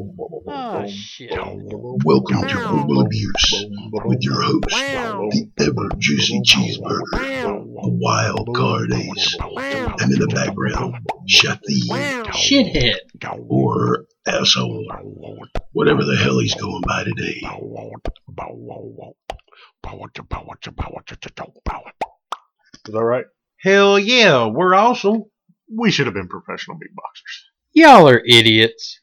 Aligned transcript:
Oh, 0.00 0.86
shit. 0.86 1.32
Welcome 1.32 2.46
to 2.46 2.54
Verbal 2.54 3.00
Abuse 3.00 3.64
with 4.04 4.18
your 4.22 4.40
host, 4.42 4.68
the 4.70 5.50
ever 5.58 5.88
juicy 5.98 6.40
cheeseburger, 6.42 7.44
a 7.44 7.88
wild 7.88 8.48
card 8.54 8.92
ace, 8.94 9.36
and 9.40 10.12
in 10.12 10.20
the 10.20 10.28
background, 10.32 10.94
Shathi, 11.28 11.80
Shithead. 12.30 12.98
or 13.48 14.06
asshole, 14.24 14.86
whatever 15.72 16.04
the 16.04 16.14
hell 16.16 16.38
he's 16.38 16.54
going 16.54 16.82
by 16.86 17.02
today. 17.02 17.40
Is 22.86 22.94
that 22.94 23.02
right? 23.02 23.24
Hell 23.60 23.98
yeah, 23.98 24.46
we're 24.46 24.74
awesome. 24.74 25.24
We 25.76 25.90
should 25.90 26.06
have 26.06 26.14
been 26.14 26.28
professional 26.28 26.78
big 26.78 26.94
boxers. 26.94 27.44
Y'all 27.72 28.08
are 28.08 28.22
idiots. 28.24 28.97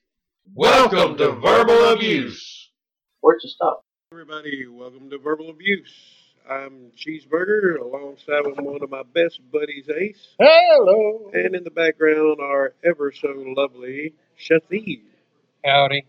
Welcome 0.58 1.18
to 1.18 1.34
Verbal 1.34 1.90
Abuse. 1.90 2.70
Where'd 3.20 3.42
you 3.44 3.50
stop? 3.50 3.84
Everybody, 4.10 4.66
welcome 4.72 5.10
to 5.10 5.18
Verbal 5.18 5.50
Abuse. 5.50 5.94
I'm 6.50 6.92
Cheeseburger 6.96 7.78
alongside 7.82 8.46
with 8.46 8.58
one 8.62 8.82
of 8.82 8.90
my 8.90 9.04
best 9.14 9.42
buddies, 9.52 9.90
Ace. 9.90 10.30
Hello. 10.40 11.30
And 11.34 11.56
in 11.56 11.66
the 11.66 11.72
background, 11.72 12.38
our 12.40 12.74
ever 12.86 13.12
so 13.12 13.34
lovely 13.36 14.14
Shathid. 14.40 15.02
Howdy. 15.66 16.06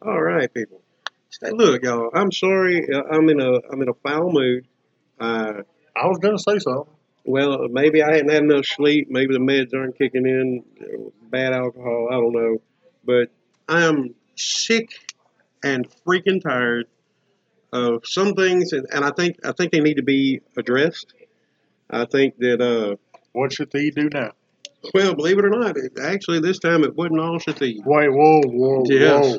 All 0.00 0.22
right, 0.22 0.52
people. 0.54 0.80
Hey, 1.42 1.50
look, 1.50 1.82
y'all. 1.82 2.08
I'm 2.14 2.32
sorry. 2.32 2.86
uh, 2.90 3.02
I'm 3.12 3.28
in 3.28 3.38
a 3.38 3.60
I'm 3.70 3.82
in 3.82 3.90
a 3.90 3.94
foul 4.02 4.32
mood. 4.32 4.66
Uh, 5.20 5.60
I 5.94 6.06
was 6.06 6.16
gonna 6.22 6.38
say 6.38 6.58
something. 6.58 6.90
well, 7.26 7.68
maybe 7.68 8.02
I 8.02 8.14
hadn't 8.14 8.30
had 8.30 8.44
enough 8.44 8.64
sleep. 8.64 9.08
Maybe 9.10 9.34
the 9.34 9.40
meds 9.40 9.74
aren't 9.78 9.98
kicking 9.98 10.24
in. 10.24 10.64
Bad 11.30 11.52
alcohol. 11.52 12.08
I 12.10 12.14
don't 12.14 12.32
know. 12.32 12.62
But 13.04 13.30
I 13.68 13.82
am 13.84 14.14
sick 14.36 14.90
and 15.64 15.86
freaking 16.06 16.42
tired 16.42 16.86
of 17.72 18.06
some 18.06 18.34
things, 18.34 18.72
and, 18.72 18.86
and 18.92 19.04
I 19.04 19.10
think 19.12 19.36
I 19.46 19.52
think 19.52 19.72
they 19.72 19.80
need 19.80 19.94
to 19.96 20.02
be 20.02 20.40
addressed. 20.56 21.14
I 21.90 22.04
think 22.06 22.36
that 22.38 22.60
uh, 22.60 22.96
What 23.32 23.52
should 23.52 23.70
he 23.72 23.90
do 23.90 24.08
now? 24.12 24.32
well, 24.94 25.14
believe 25.14 25.38
it 25.38 25.44
or 25.44 25.50
not, 25.50 25.76
it, 25.76 25.92
actually 26.02 26.40
this 26.40 26.58
time 26.58 26.82
it 26.84 26.94
wasn't 26.96 27.20
all 27.20 27.38
Shathid. 27.38 27.84
Wait, 27.84 28.08
whoa, 28.12 28.40
whoa, 28.44 28.84
Yes. 28.88 29.24
whoa. 29.26 29.38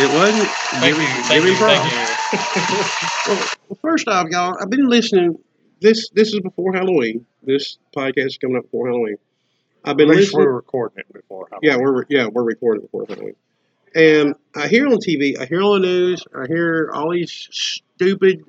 It 0.00 0.14
wasn't. 0.14 0.48
Thank 0.48 0.84
give 0.84 0.96
you. 0.96 1.02
me, 1.02 1.22
Thank 1.22 1.28
give 1.28 1.44
me 1.44 1.50
you. 1.50 1.56
props. 1.56 1.90
Thank 1.90 1.92
you. 1.92 3.34
Well, 3.34 3.48
well, 3.68 3.78
first 3.82 4.06
off, 4.08 4.26
y'all, 4.30 4.56
I've 4.60 4.70
been 4.70 4.88
listening. 4.88 5.38
This 5.80 6.08
this 6.10 6.32
is 6.32 6.40
before 6.40 6.72
Halloween. 6.72 7.26
This 7.42 7.78
podcast 7.96 8.26
is 8.26 8.38
coming 8.38 8.56
up 8.56 8.64
before 8.64 8.88
Halloween. 8.88 9.16
I've 9.88 9.92
At 9.92 9.96
been 9.96 10.08
least 10.08 10.20
listening. 10.34 10.44
we're 10.46 10.52
recording 10.52 10.98
it 10.98 11.12
before. 11.14 11.48
Yeah, 11.62 11.78
we're 11.78 12.04
yeah 12.10 12.26
we're 12.26 12.42
recording 12.44 12.82
before 12.82 13.06
Halloween. 13.08 13.36
And 13.94 14.34
I 14.54 14.68
hear 14.68 14.86
on 14.86 14.98
TV, 14.98 15.40
I 15.40 15.46
hear 15.46 15.62
on 15.62 15.80
the 15.80 15.86
news, 15.86 16.24
I 16.34 16.46
hear 16.46 16.90
all 16.92 17.10
these 17.10 17.48
stupid, 17.50 18.44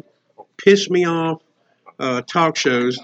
piss 0.57 0.89
me 0.89 1.05
off 1.05 1.41
uh, 1.97 2.23
talk 2.23 2.57
shows 2.57 2.99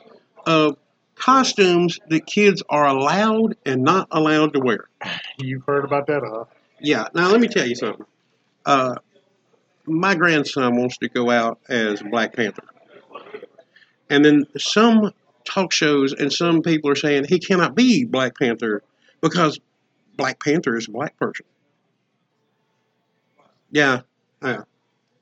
of 0.46 0.76
costumes 1.16 1.98
that 2.10 2.26
kids 2.26 2.62
are 2.68 2.86
allowed 2.86 3.56
and 3.66 3.84
not 3.84 4.10
allowed 4.12 4.52
to 4.54 4.60
wear. 4.60 4.90
You've 5.38 5.64
heard 5.64 5.86
about 5.86 6.08
that, 6.08 6.22
huh? 6.26 6.44
Yeah. 6.82 7.08
Now 7.16 7.30
let 7.32 7.40
me 7.40 7.48
tell 7.48 7.66
you 7.66 7.76
something. 7.76 8.06
Uh, 8.66 8.96
my 9.86 10.14
grandson 10.16 10.76
wants 10.76 10.98
to 10.98 11.08
go 11.08 11.30
out 11.30 11.60
as 11.70 12.04
Black 12.04 12.36
Panther, 12.36 12.64
and 14.10 14.26
then 14.26 14.46
some 14.58 15.14
talk 15.46 15.72
shows 15.72 16.14
and 16.14 16.32
some 16.32 16.62
people 16.62 16.90
are 16.90 16.96
saying 16.96 17.26
he 17.26 17.40
cannot 17.40 17.76
be 17.76 18.04
Black 18.04 18.38
Panther 18.38 18.84
because 19.22 19.60
Black 20.18 20.44
Panther 20.44 20.76
is 20.76 20.88
a 20.88 20.92
black 20.92 21.18
person. 21.18 21.46
Yeah. 23.72 24.02
Yeah. 24.42 24.64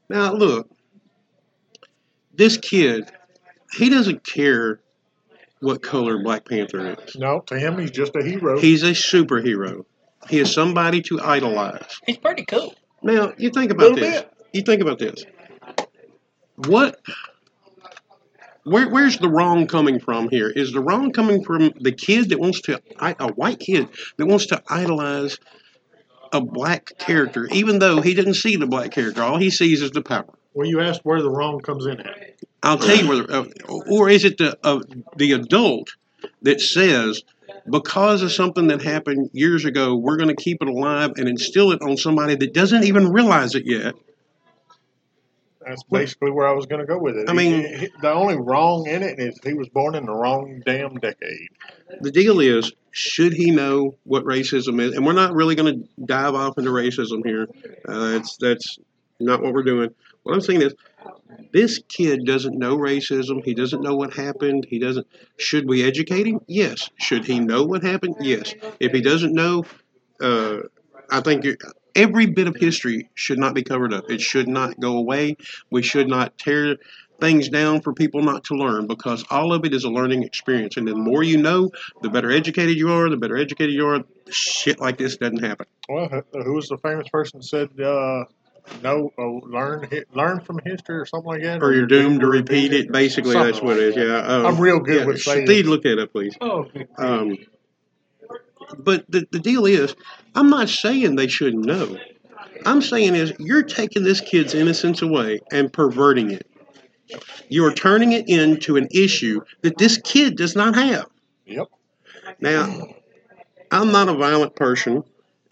Now 0.09 0.33
look, 0.33 0.69
this 2.33 2.57
kid, 2.57 3.11
he 3.73 3.89
doesn't 3.89 4.23
care 4.23 4.79
what 5.59 5.81
color 5.81 6.21
Black 6.21 6.45
Panther 6.45 6.91
is. 6.91 7.15
No, 7.15 7.39
to 7.47 7.57
him, 7.57 7.79
he's 7.79 7.91
just 7.91 8.15
a 8.15 8.23
hero. 8.23 8.59
He's 8.59 8.83
a 8.83 8.91
superhero. 8.91 9.85
He 10.29 10.39
is 10.39 10.53
somebody 10.53 11.01
to 11.03 11.21
idolize. 11.21 11.99
He's 12.05 12.17
pretty 12.17 12.45
cool. 12.45 12.75
Now 13.01 13.33
you 13.37 13.49
think 13.49 13.71
about 13.71 13.93
Little 13.93 14.09
this. 14.09 14.25
You 14.53 14.61
think 14.61 14.81
about 14.81 14.99
this. 14.99 15.25
What? 16.55 16.99
Where, 18.63 18.89
where's 18.89 19.17
the 19.17 19.29
wrong 19.29 19.67
coming 19.67 19.99
from 19.99 20.29
here? 20.29 20.49
Is 20.49 20.71
the 20.71 20.79
wrong 20.79 21.11
coming 21.11 21.43
from 21.43 21.73
the 21.79 21.91
kid 21.91 22.29
that 22.29 22.39
wants 22.39 22.61
to, 22.61 22.81
a 22.99 23.31
white 23.33 23.59
kid 23.59 23.89
that 24.17 24.25
wants 24.25 24.47
to 24.47 24.63
idolize 24.69 25.37
a 26.31 26.39
black 26.39 26.97
character, 26.97 27.47
even 27.51 27.79
though 27.79 28.01
he 28.01 28.13
didn't 28.13 28.35
see 28.35 28.55
the 28.55 28.67
black 28.67 28.91
character? 28.91 29.21
All 29.21 29.37
he 29.37 29.49
sees 29.49 29.81
is 29.81 29.91
the 29.91 30.01
power. 30.01 30.25
well, 30.53 30.67
you 30.67 30.79
asked 30.79 31.01
where 31.03 31.21
the 31.21 31.29
wrong 31.29 31.59
comes 31.59 31.85
in 31.85 31.99
at. 31.99 32.35
I'll 32.61 32.77
tell 32.77 32.95
you 32.95 33.09
whether, 33.09 33.29
uh, 33.29 33.45
or 33.89 34.09
is 34.09 34.23
it 34.23 34.37
the 34.37 34.57
uh, 34.63 34.79
the 35.17 35.33
adult 35.33 35.89
that 36.43 36.61
says 36.61 37.23
because 37.69 38.21
of 38.21 38.31
something 38.31 38.67
that 38.67 38.81
happened 38.81 39.29
years 39.33 39.65
ago, 39.65 39.95
we're 39.95 40.15
going 40.15 40.33
to 40.33 40.41
keep 40.41 40.61
it 40.61 40.69
alive 40.69 41.11
and 41.17 41.27
instill 41.27 41.71
it 41.71 41.81
on 41.81 41.97
somebody 41.97 42.35
that 42.35 42.53
doesn't 42.53 42.85
even 42.85 43.11
realize 43.11 43.55
it 43.55 43.65
yet? 43.65 43.95
That's 45.65 45.83
basically 45.83 46.31
where 46.31 46.47
I 46.47 46.51
was 46.53 46.65
going 46.65 46.81
to 46.81 46.85
go 46.87 46.97
with 46.97 47.17
it. 47.17 47.29
I 47.29 47.33
mean- 47.33 47.65
He- 47.67 47.75
he- 47.77 47.89
the 48.01 48.11
only 48.11 48.35
wrong 48.35 48.87
in 48.87 49.03
it 49.03 49.19
is 49.19 49.39
he 49.43 49.53
was 49.53 49.69
born 49.69 49.95
in 49.95 50.05
the 50.05 50.13
wrong 50.13 50.61
damn 50.65 50.95
decade. 50.95 51.47
The 52.01 52.11
deal 52.11 52.39
is, 52.39 52.71
should 52.91 53.33
he 53.33 53.51
know 53.51 53.95
what 54.03 54.23
racism 54.25 54.81
is? 54.81 54.95
And 54.95 55.05
we're 55.05 55.13
not 55.13 55.33
really 55.33 55.55
going 55.55 55.83
to 55.83 55.89
dive 56.05 56.35
off 56.35 56.57
into 56.57 56.71
racism 56.71 57.25
here. 57.25 57.47
Uh, 57.87 58.11
that's 58.11 58.37
that's 58.37 58.77
not 59.19 59.41
what 59.41 59.53
we're 59.53 59.63
doing. 59.63 59.89
What 60.23 60.33
I'm 60.33 60.41
saying 60.41 60.61
is, 60.61 60.73
this 61.51 61.79
kid 61.89 62.25
doesn't 62.25 62.57
know 62.57 62.77
racism. 62.77 63.43
He 63.43 63.53
doesn't 63.53 63.81
know 63.81 63.95
what 63.95 64.13
happened. 64.13 64.65
He 64.69 64.79
doesn't. 64.79 65.05
Should 65.37 65.67
we 65.67 65.83
educate 65.83 66.25
him? 66.27 66.39
Yes. 66.47 66.89
Should 66.97 67.25
he 67.25 67.39
know 67.39 67.63
what 67.63 67.83
happened? 67.83 68.15
Yes. 68.21 68.53
If 68.79 68.91
he 68.93 69.01
doesn't 69.01 69.33
know, 69.33 69.65
uh, 70.21 70.59
I 71.11 71.19
think 71.21 71.45
it- 71.45 71.61
every 71.95 72.25
bit 72.25 72.47
of 72.47 72.55
history 72.55 73.09
should 73.13 73.39
not 73.39 73.53
be 73.53 73.63
covered 73.63 73.93
up. 73.93 74.09
It 74.09 74.21
should 74.21 74.47
not 74.47 74.79
go 74.79 74.97
away. 74.97 75.37
We 75.69 75.81
should 75.83 76.07
not 76.07 76.37
tear 76.37 76.77
things 77.19 77.47
down 77.47 77.79
for 77.81 77.93
people 77.93 78.21
not 78.21 78.43
to 78.45 78.55
learn 78.55 78.87
because 78.87 79.23
all 79.29 79.53
of 79.53 79.63
it 79.65 79.73
is 79.73 79.83
a 79.83 79.89
learning 79.89 80.23
experience. 80.23 80.77
And 80.77 80.87
the 80.87 80.95
more 80.95 81.23
you 81.23 81.37
know, 81.37 81.69
the 82.01 82.09
better 82.09 82.31
educated 82.31 82.75
you 82.75 82.91
are. 82.91 83.09
The 83.09 83.17
better 83.17 83.37
educated 83.37 83.73
you 83.73 83.87
are. 83.87 84.01
Shit 84.29 84.79
like 84.79 84.97
this 84.97 85.17
doesn't 85.17 85.43
happen. 85.43 85.67
Well, 85.87 86.09
who- 86.33 86.53
was 86.53 86.67
the 86.67 86.77
famous 86.77 87.07
person 87.09 87.39
that 87.39 87.45
said, 87.45 87.69
uh, 87.79 88.25
no, 88.81 89.11
uh, 89.17 89.47
learn 89.47 89.87
hi- 89.91 90.03
learn 90.13 90.39
from 90.39 90.59
history 90.65 90.97
or 90.97 91.05
something 91.05 91.27
like 91.29 91.43
that? 91.43 91.61
Or 91.61 91.73
you're 91.73 91.85
doomed 91.85 92.21
to 92.21 92.27
repeat 92.27 92.73
it. 92.73 92.91
Basically, 92.91 93.33
that's 93.33 93.61
what 93.61 93.77
it 93.77 93.83
is. 93.83 93.95
Yeah. 93.95 94.17
Um, 94.19 94.45
I'm 94.45 94.59
real 94.59 94.79
good 94.79 95.01
yeah, 95.01 95.05
with 95.05 95.21
saying 95.21 95.45
Steve, 95.45 95.67
look 95.67 95.83
that 95.83 95.99
up, 95.99 96.11
please. 96.11 96.35
Oh, 96.41 96.65
Um, 96.97 97.37
but 98.77 99.05
the, 99.09 99.27
the 99.31 99.39
deal 99.39 99.65
is, 99.65 99.95
I'm 100.35 100.49
not 100.49 100.69
saying 100.69 101.15
they 101.15 101.27
shouldn't 101.27 101.65
know. 101.65 101.97
I'm 102.65 102.81
saying 102.81 103.15
is 103.15 103.33
you're 103.39 103.63
taking 103.63 104.03
this 104.03 104.21
kid's 104.21 104.53
innocence 104.53 105.01
away 105.01 105.41
and 105.51 105.71
perverting 105.71 106.31
it. 106.31 106.47
You 107.49 107.65
are 107.65 107.73
turning 107.73 108.13
it 108.13 108.29
into 108.29 108.77
an 108.77 108.87
issue 108.91 109.41
that 109.61 109.77
this 109.77 109.97
kid 109.97 110.37
does 110.37 110.55
not 110.55 110.75
have. 110.75 111.05
Yep. 111.45 111.67
Now, 112.39 112.87
I'm 113.71 113.91
not 113.91 114.09
a 114.09 114.13
violent 114.13 114.55
person. 114.55 115.03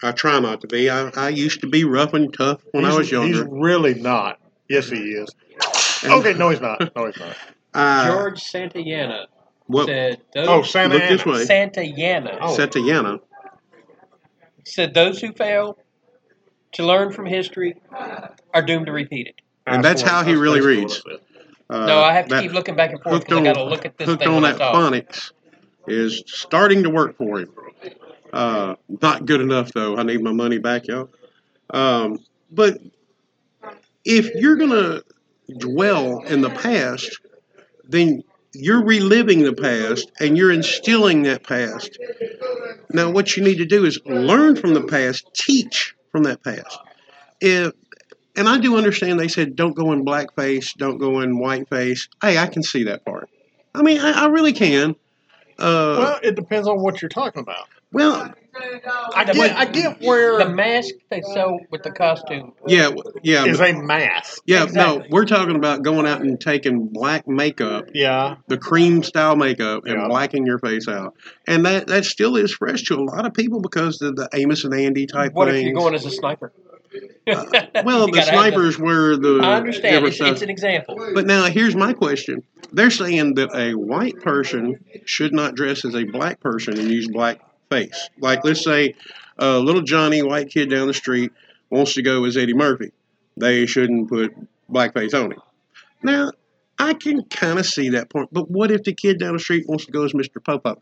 I 0.02 0.12
try 0.12 0.40
not 0.40 0.62
to 0.62 0.66
be. 0.66 0.90
I, 0.90 1.10
I 1.10 1.28
used 1.28 1.60
to 1.60 1.68
be 1.68 1.84
rough 1.84 2.14
and 2.14 2.32
tough 2.32 2.60
when 2.72 2.84
I 2.84 2.96
was 2.96 3.10
younger. 3.10 3.44
He's 3.44 3.46
really 3.48 3.94
not. 3.94 4.40
Yes, 4.68 4.88
he 4.88 4.98
is. 4.98 5.34
And, 6.02 6.12
Okay, 6.14 6.34
no, 6.34 6.48
he's 6.48 6.60
not. 6.60 6.94
No, 6.96 7.06
he's 7.06 7.18
not. 7.18 7.36
uh, 7.74 8.06
George 8.06 8.40
Santayana 8.40 9.26
well, 9.72 9.86
said 9.86 10.20
those 10.34 10.48
Oh, 10.48 10.62
Santa 10.62 10.94
look 10.94 11.02
this 11.08 11.22
Ana. 11.22 11.32
way. 11.32 11.44
Santayana 11.46 12.38
Oh. 12.40 12.56
Satayana. 12.56 13.20
said 14.64 14.94
those 14.94 15.20
who 15.20 15.32
fail 15.32 15.76
to 16.72 16.84
learn 16.86 17.12
from 17.12 17.26
history 17.26 17.76
are 18.54 18.62
doomed 18.62 18.86
to 18.86 18.92
repeat 18.92 19.26
it. 19.28 19.34
And 19.66 19.84
that's 19.84 20.02
how 20.02 20.24
he 20.24 20.34
really 20.34 20.60
reads. 20.60 21.02
Uh, 21.70 21.86
no, 21.86 22.00
I 22.00 22.12
have 22.12 22.28
to 22.28 22.40
keep 22.40 22.52
looking 22.52 22.76
back 22.76 22.90
and 22.90 23.00
forth 23.02 23.14
hooked 23.14 23.26
because 23.28 23.36
I 23.36 23.38
on, 23.38 23.44
got 23.44 23.54
to 23.54 23.64
look 23.64 23.84
at 23.86 23.96
this 23.96 24.06
hooked 24.08 24.20
thing 24.22 24.28
on 24.28 24.34
when 24.42 24.44
I 24.44 24.52
that 24.52 24.58
talk. 24.58 24.74
phonics 24.74 25.32
is 25.86 26.22
starting 26.26 26.82
to 26.82 26.90
work 26.90 27.16
for 27.16 27.40
him. 27.40 27.52
Uh, 28.32 28.74
not 29.02 29.26
good 29.26 29.40
enough 29.40 29.72
though. 29.72 29.96
I 29.96 30.02
need 30.02 30.22
my 30.22 30.32
money 30.32 30.58
back, 30.58 30.86
y'all. 30.86 31.10
Um, 31.70 32.18
but 32.50 32.78
if 34.04 34.34
you're 34.34 34.56
gonna 34.56 35.02
dwell 35.58 36.20
in 36.24 36.40
the 36.40 36.50
past, 36.50 37.20
then 37.84 38.22
you're 38.54 38.84
reliving 38.84 39.42
the 39.42 39.52
past 39.52 40.10
and 40.20 40.36
you're 40.36 40.52
instilling 40.52 41.22
that 41.22 41.42
past. 41.42 41.98
Now, 42.90 43.10
what 43.10 43.36
you 43.36 43.42
need 43.42 43.58
to 43.58 43.64
do 43.64 43.84
is 43.84 43.98
learn 44.04 44.56
from 44.56 44.74
the 44.74 44.82
past, 44.82 45.32
teach 45.34 45.94
from 46.10 46.24
that 46.24 46.42
past. 46.42 46.78
If 47.40 47.72
and 48.34 48.48
I 48.48 48.58
do 48.58 48.76
understand 48.76 49.20
they 49.20 49.28
said 49.28 49.56
don't 49.56 49.74
go 49.76 49.92
in 49.92 50.04
blackface, 50.04 50.74
don't 50.76 50.98
go 50.98 51.20
in 51.20 51.38
whiteface. 51.38 52.08
Hey, 52.22 52.38
I 52.38 52.46
can 52.46 52.62
see 52.62 52.84
that 52.84 53.04
part. 53.04 53.28
I 53.74 53.82
mean, 53.82 54.00
I, 54.00 54.24
I 54.24 54.26
really 54.26 54.52
can. 54.52 54.96
Uh, 55.58 55.96
Well, 55.98 56.20
it 56.22 56.34
depends 56.34 56.66
on 56.66 56.80
what 56.82 57.02
you're 57.02 57.08
talking 57.08 57.40
about. 57.40 57.68
Well, 57.92 58.32
I 59.14 59.24
get, 59.24 59.56
I 59.56 59.64
get 59.66 60.00
where 60.02 60.38
The 60.38 60.48
mask 60.48 60.94
they 61.10 61.20
sew 61.22 61.58
with 61.70 61.82
the 61.82 61.90
costume. 61.90 62.52
yeah, 62.66 62.84
w- 62.90 63.02
yeah, 63.22 63.44
is 63.44 63.60
a 63.60 63.72
mask. 63.72 64.42
yeah. 64.46 64.64
exactly. 64.64 64.98
No, 65.00 65.06
we're 65.10 65.24
talking 65.24 65.56
about 65.56 65.82
going 65.82 66.06
out 66.06 66.20
and 66.22 66.40
taking 66.40 66.88
black 66.88 67.26
makeup, 67.28 67.86
Yeah, 67.94 68.36
the 68.48 68.58
cream 68.58 69.02
style 69.02 69.36
makeup, 69.36 69.84
and 69.86 70.00
Yeah. 70.00 70.08
blacking 70.08 70.46
your 70.46 70.58
face 70.58 70.88
out, 70.88 71.14
and 71.46 71.64
that 71.66 71.86
that 71.88 72.04
still 72.04 72.36
is 72.36 72.52
fresh 72.52 72.82
to 72.84 72.94
a 72.94 73.02
lot 73.04 73.26
of 73.26 73.34
people 73.34 73.60
because 73.60 74.00
of 74.02 74.16
the 74.16 74.28
Amos 74.34 74.64
and 74.64 74.74
Andy 74.74 75.06
type 75.06 75.28
thing. 75.30 75.34
What 75.34 75.48
things. 75.48 75.58
if 75.60 75.64
you're 75.66 75.74
going 75.80 75.94
as 75.94 76.04
a 76.04 76.10
sniper? 76.10 76.52
Uh, 77.26 77.44
well, 77.84 78.00
You 78.06 78.12
the 78.12 78.18
gotta 78.18 78.20
have 78.20 78.26
snipers 78.26 78.78
were 78.78 79.16
the 79.16 79.40
I 79.42 79.54
understand. 79.56 79.92
different 79.94 80.06
It's, 80.08 80.16
stuff. 80.16 80.32
it's 80.32 80.42
an 80.42 80.50
example. 80.50 81.10
But 81.14 81.26
now 81.26 81.44
here's 81.44 81.74
my 81.74 81.94
question. 81.94 82.42
They're 82.70 82.90
saying 82.90 83.34
that 83.36 83.54
a 83.54 83.74
white 83.74 84.20
person 84.20 84.78
should 85.06 85.32
not 85.32 85.54
dress 85.54 85.84
as 85.84 85.94
a 85.94 86.04
black 86.04 86.40
person 86.40 86.78
and 86.78 86.90
use 86.90 87.08
black 87.08 87.38
face. 87.72 88.08
Like 88.18 88.44
let's 88.44 88.62
say 88.64 88.94
a 89.38 89.58
little 89.58 89.82
Johnny, 89.82 90.22
white 90.22 90.50
kid 90.50 90.70
down 90.70 90.86
the 90.86 90.94
street, 90.94 91.32
wants 91.70 91.94
to 91.94 92.02
go 92.02 92.24
as 92.24 92.36
Eddie 92.36 92.54
Murphy. 92.54 92.92
They 93.36 93.66
shouldn't 93.66 94.08
put 94.08 94.34
blackface 94.70 95.14
on 95.14 95.32
him. 95.32 95.40
Now, 96.02 96.32
I 96.78 96.94
can 96.94 97.24
kind 97.24 97.58
of 97.58 97.66
see 97.66 97.90
that 97.90 98.10
point, 98.10 98.28
but 98.32 98.50
what 98.50 98.70
if 98.70 98.82
the 98.84 98.92
kid 98.92 99.18
down 99.18 99.32
the 99.34 99.38
street 99.38 99.66
wants 99.68 99.86
to 99.86 99.92
go 99.92 100.04
as 100.04 100.12
Mr. 100.12 100.42
Popo 100.44 100.80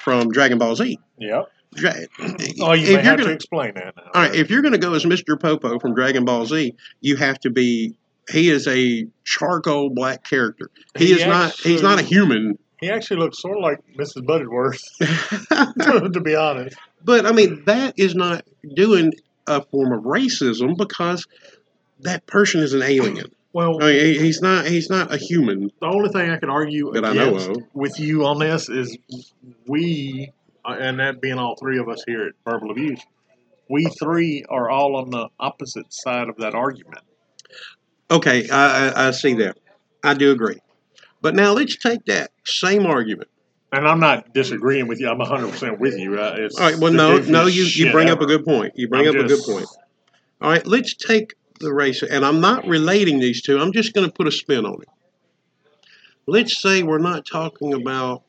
from 0.00 0.30
Dragon 0.30 0.58
Ball 0.58 0.74
Z? 0.76 0.98
yep. 1.18 1.46
Dra- 1.74 1.94
Oh, 2.60 2.74
you 2.74 2.96
if 2.98 3.00
have 3.00 3.16
gonna- 3.16 3.30
to 3.30 3.34
explain 3.34 3.72
that 3.76 3.94
now. 3.96 4.02
all 4.14 4.22
right, 4.22 4.34
if 4.34 4.50
you're 4.50 4.60
going 4.60 4.72
to 4.72 4.78
go 4.78 4.92
as 4.92 5.04
Mr. 5.06 5.40
Popo 5.40 5.78
from 5.78 5.94
Dragon 5.94 6.24
Ball 6.26 6.44
Z, 6.44 6.74
you 7.00 7.16
have 7.16 7.38
to 7.40 7.50
be. 7.50 7.96
He 8.30 8.50
is 8.50 8.68
a 8.68 9.06
charcoal 9.24 9.88
black 9.90 10.22
character. 10.22 10.70
He, 10.98 11.06
He 11.06 11.12
is 11.14 11.24
not. 11.26 11.52
He's 11.54 11.80
not 11.82 11.98
a 11.98 12.02
human. 12.02 12.58
He 12.82 12.90
actually 12.90 13.20
looks 13.20 13.40
sort 13.40 13.56
of 13.58 13.62
like 13.62 13.78
Mrs. 13.96 14.26
Butterworth, 14.26 14.82
to 14.98 16.20
be 16.20 16.34
honest. 16.34 16.76
but 17.04 17.24
I 17.24 17.30
mean, 17.30 17.62
that 17.66 17.94
is 17.96 18.16
not 18.16 18.44
doing 18.74 19.12
a 19.46 19.62
form 19.62 19.92
of 19.92 20.02
racism 20.02 20.76
because 20.76 21.24
that 22.00 22.26
person 22.26 22.60
is 22.60 22.74
an 22.74 22.82
alien. 22.82 23.32
Well, 23.52 23.80
I 23.80 23.92
mean, 23.92 24.20
he's 24.20 24.42
not. 24.42 24.66
He's 24.66 24.90
not 24.90 25.14
a 25.14 25.16
human. 25.16 25.70
the 25.80 25.86
only 25.86 26.08
thing 26.08 26.30
I 26.30 26.38
can 26.38 26.50
argue 26.50 26.90
That 26.92 27.04
I 27.04 27.12
know 27.12 27.36
of. 27.36 27.56
with 27.72 28.00
you 28.00 28.24
on 28.24 28.40
this 28.40 28.68
is 28.68 28.98
we, 29.68 30.32
uh, 30.64 30.76
and 30.80 30.98
that 30.98 31.20
being 31.20 31.38
all 31.38 31.54
three 31.54 31.78
of 31.78 31.88
us 31.88 32.02
here 32.04 32.26
at 32.26 32.32
Verbal 32.44 32.72
Abuse, 32.72 33.00
we 33.70 33.84
three 34.00 34.44
are 34.48 34.68
all 34.68 34.96
on 34.96 35.10
the 35.10 35.28
opposite 35.38 35.86
side 35.90 36.28
of 36.28 36.36
that 36.38 36.56
argument. 36.56 37.04
Okay, 38.10 38.48
I, 38.48 38.88
I, 38.88 39.08
I 39.08 39.10
see 39.12 39.34
that. 39.34 39.56
I 40.02 40.14
do 40.14 40.32
agree. 40.32 40.58
But 41.22 41.34
now 41.34 41.52
let's 41.52 41.76
take 41.76 42.04
that 42.06 42.32
same 42.44 42.84
argument. 42.84 43.28
And 43.72 43.88
I'm 43.88 44.00
not 44.00 44.34
disagreeing 44.34 44.86
with 44.86 45.00
you. 45.00 45.08
I'm 45.08 45.18
100% 45.18 45.78
with 45.78 45.96
you. 45.98 46.20
Uh, 46.20 46.34
it's 46.36 46.58
All 46.58 46.70
right. 46.70 46.78
Well, 46.78 46.92
no, 46.92 47.18
no. 47.18 47.46
You, 47.46 47.62
you 47.62 47.90
bring 47.90 48.10
up 48.10 48.20
a 48.20 48.26
good 48.26 48.44
point. 48.44 48.74
You 48.76 48.88
bring 48.88 49.08
I'm 49.08 49.16
up 49.16 49.24
a 49.24 49.28
good 49.28 49.42
point. 49.44 49.66
All 50.42 50.50
right. 50.50 50.66
Let's 50.66 50.94
take 50.94 51.34
the 51.58 51.72
race, 51.72 52.02
and 52.02 52.24
I'm 52.24 52.40
not 52.40 52.66
relating 52.66 53.18
these 53.18 53.40
two. 53.40 53.58
I'm 53.58 53.72
just 53.72 53.94
going 53.94 54.06
to 54.06 54.12
put 54.12 54.26
a 54.26 54.32
spin 54.32 54.66
on 54.66 54.82
it. 54.82 54.88
Let's 56.26 56.60
say 56.60 56.82
we're 56.82 56.98
not 56.98 57.24
talking 57.24 57.72
about 57.72 58.24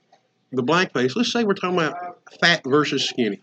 the 0.51 0.63
blackface. 0.63 1.15
Let's 1.15 1.33
say 1.33 1.43
we're 1.43 1.55
talking 1.55 1.77
about 1.77 2.19
fat 2.39 2.61
versus 2.63 3.09
skinny. 3.09 3.41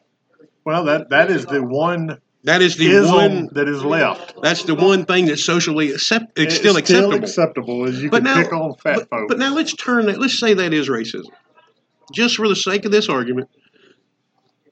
Well, 0.64 0.84
that 0.84 1.10
that 1.10 1.30
is 1.30 1.44
the 1.44 1.62
one 1.62 2.20
That 2.44 2.62
is 2.62 2.76
the 2.76 3.02
one. 3.04 3.48
that 3.52 3.68
is 3.68 3.84
left. 3.84 4.34
That's 4.42 4.62
the 4.62 4.74
one 4.74 5.04
thing 5.04 5.26
that's 5.26 5.44
socially 5.44 5.92
accept. 5.92 6.38
It's 6.38 6.54
still 6.54 6.76
It's 6.76 6.88
acceptable. 6.90 7.14
acceptable 7.24 7.88
as 7.88 8.02
you 8.02 8.08
But 8.10 8.18
can 8.18 8.24
now- 8.24 8.42
pick 8.42 8.52
on 8.52 8.74
fat 8.82 8.94
but, 8.96 9.08
folks. 9.10 9.24
but 9.28 9.38
now 9.38 9.54
let's 9.54 9.74
turn 9.74 10.06
that. 10.06 10.18
Let's 10.18 10.38
say 10.38 10.54
that 10.54 10.72
is 10.72 10.88
racism, 10.88 11.26
just 12.14 12.36
for 12.36 12.48
the 12.48 12.56
sake 12.56 12.84
of 12.86 12.92
this 12.92 13.08
argument. 13.10 13.48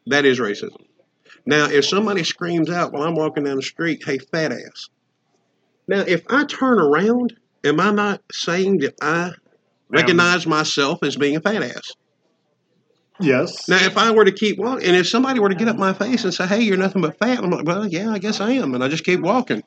That 0.06 0.24
is 0.24 0.38
racism. 0.38 0.76
Now, 1.44 1.66
if 1.66 1.84
somebody 1.84 2.24
screams 2.24 2.70
out 2.70 2.92
while 2.92 3.02
I'm 3.02 3.14
walking 3.14 3.44
down 3.44 3.56
the 3.56 3.62
street, 3.62 4.02
"Hey, 4.04 4.18
fat 4.18 4.52
ass!" 4.52 4.88
Now, 5.86 6.00
if 6.00 6.22
I 6.30 6.44
turn 6.44 6.78
around, 6.78 7.34
am 7.64 7.80
I 7.80 7.90
not 7.90 8.22
saying 8.32 8.78
that 8.78 8.94
I 9.02 9.32
recognize 9.90 10.46
myself 10.46 11.02
as 11.02 11.16
being 11.16 11.36
a 11.36 11.40
fat 11.40 11.62
ass? 11.62 11.92
Yes. 13.20 13.68
Now, 13.68 13.76
if 13.84 13.96
I 13.96 14.10
were 14.10 14.24
to 14.24 14.32
keep 14.32 14.58
walking, 14.58 14.86
and 14.86 14.96
if 14.96 15.08
somebody 15.08 15.40
were 15.40 15.48
to 15.48 15.54
get 15.54 15.68
up 15.68 15.76
my 15.76 15.92
face 15.92 16.24
and 16.24 16.32
say, 16.32 16.46
"Hey, 16.46 16.62
you're 16.62 16.76
nothing 16.76 17.02
but 17.02 17.18
fat," 17.18 17.38
I'm 17.38 17.50
like, 17.50 17.66
"Well, 17.66 17.86
yeah, 17.86 18.10
I 18.10 18.18
guess 18.18 18.40
I 18.40 18.52
am," 18.52 18.74
and 18.74 18.82
I 18.82 18.88
just 18.88 19.04
keep 19.04 19.20
walking. 19.20 19.62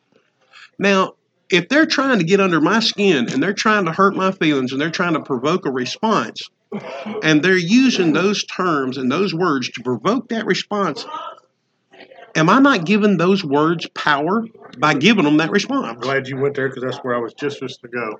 Now, 0.79 1.13
if 1.51 1.67
they're 1.69 1.85
trying 1.85 2.19
to 2.19 2.25
get 2.25 2.39
under 2.39 2.61
my 2.61 2.79
skin 2.79 3.29
and 3.31 3.43
they're 3.43 3.53
trying 3.53 3.85
to 3.85 3.91
hurt 3.91 4.15
my 4.15 4.31
feelings 4.31 4.71
and 4.71 4.81
they're 4.81 4.89
trying 4.89 5.13
to 5.13 5.21
provoke 5.21 5.65
a 5.65 5.71
response, 5.71 6.41
and 7.23 7.43
they're 7.43 7.57
using 7.57 8.13
those 8.13 8.45
terms 8.45 8.97
and 8.97 9.11
those 9.11 9.33
words 9.33 9.69
to 9.71 9.83
provoke 9.83 10.29
that 10.29 10.45
response, 10.45 11.05
am 12.35 12.49
I 12.49 12.59
not 12.59 12.85
giving 12.85 13.17
those 13.17 13.43
words 13.43 13.87
power 13.93 14.45
by 14.79 14.93
giving 14.93 15.25
them 15.25 15.37
that 15.37 15.51
response? 15.51 15.87
I'm 15.87 15.99
glad 15.99 16.27
you 16.27 16.37
went 16.37 16.55
there 16.55 16.69
because 16.69 16.83
that's 16.83 16.97
where 16.99 17.15
I 17.15 17.19
was 17.19 17.33
just 17.33 17.59
just 17.59 17.81
to 17.81 17.89
go. 17.89 18.19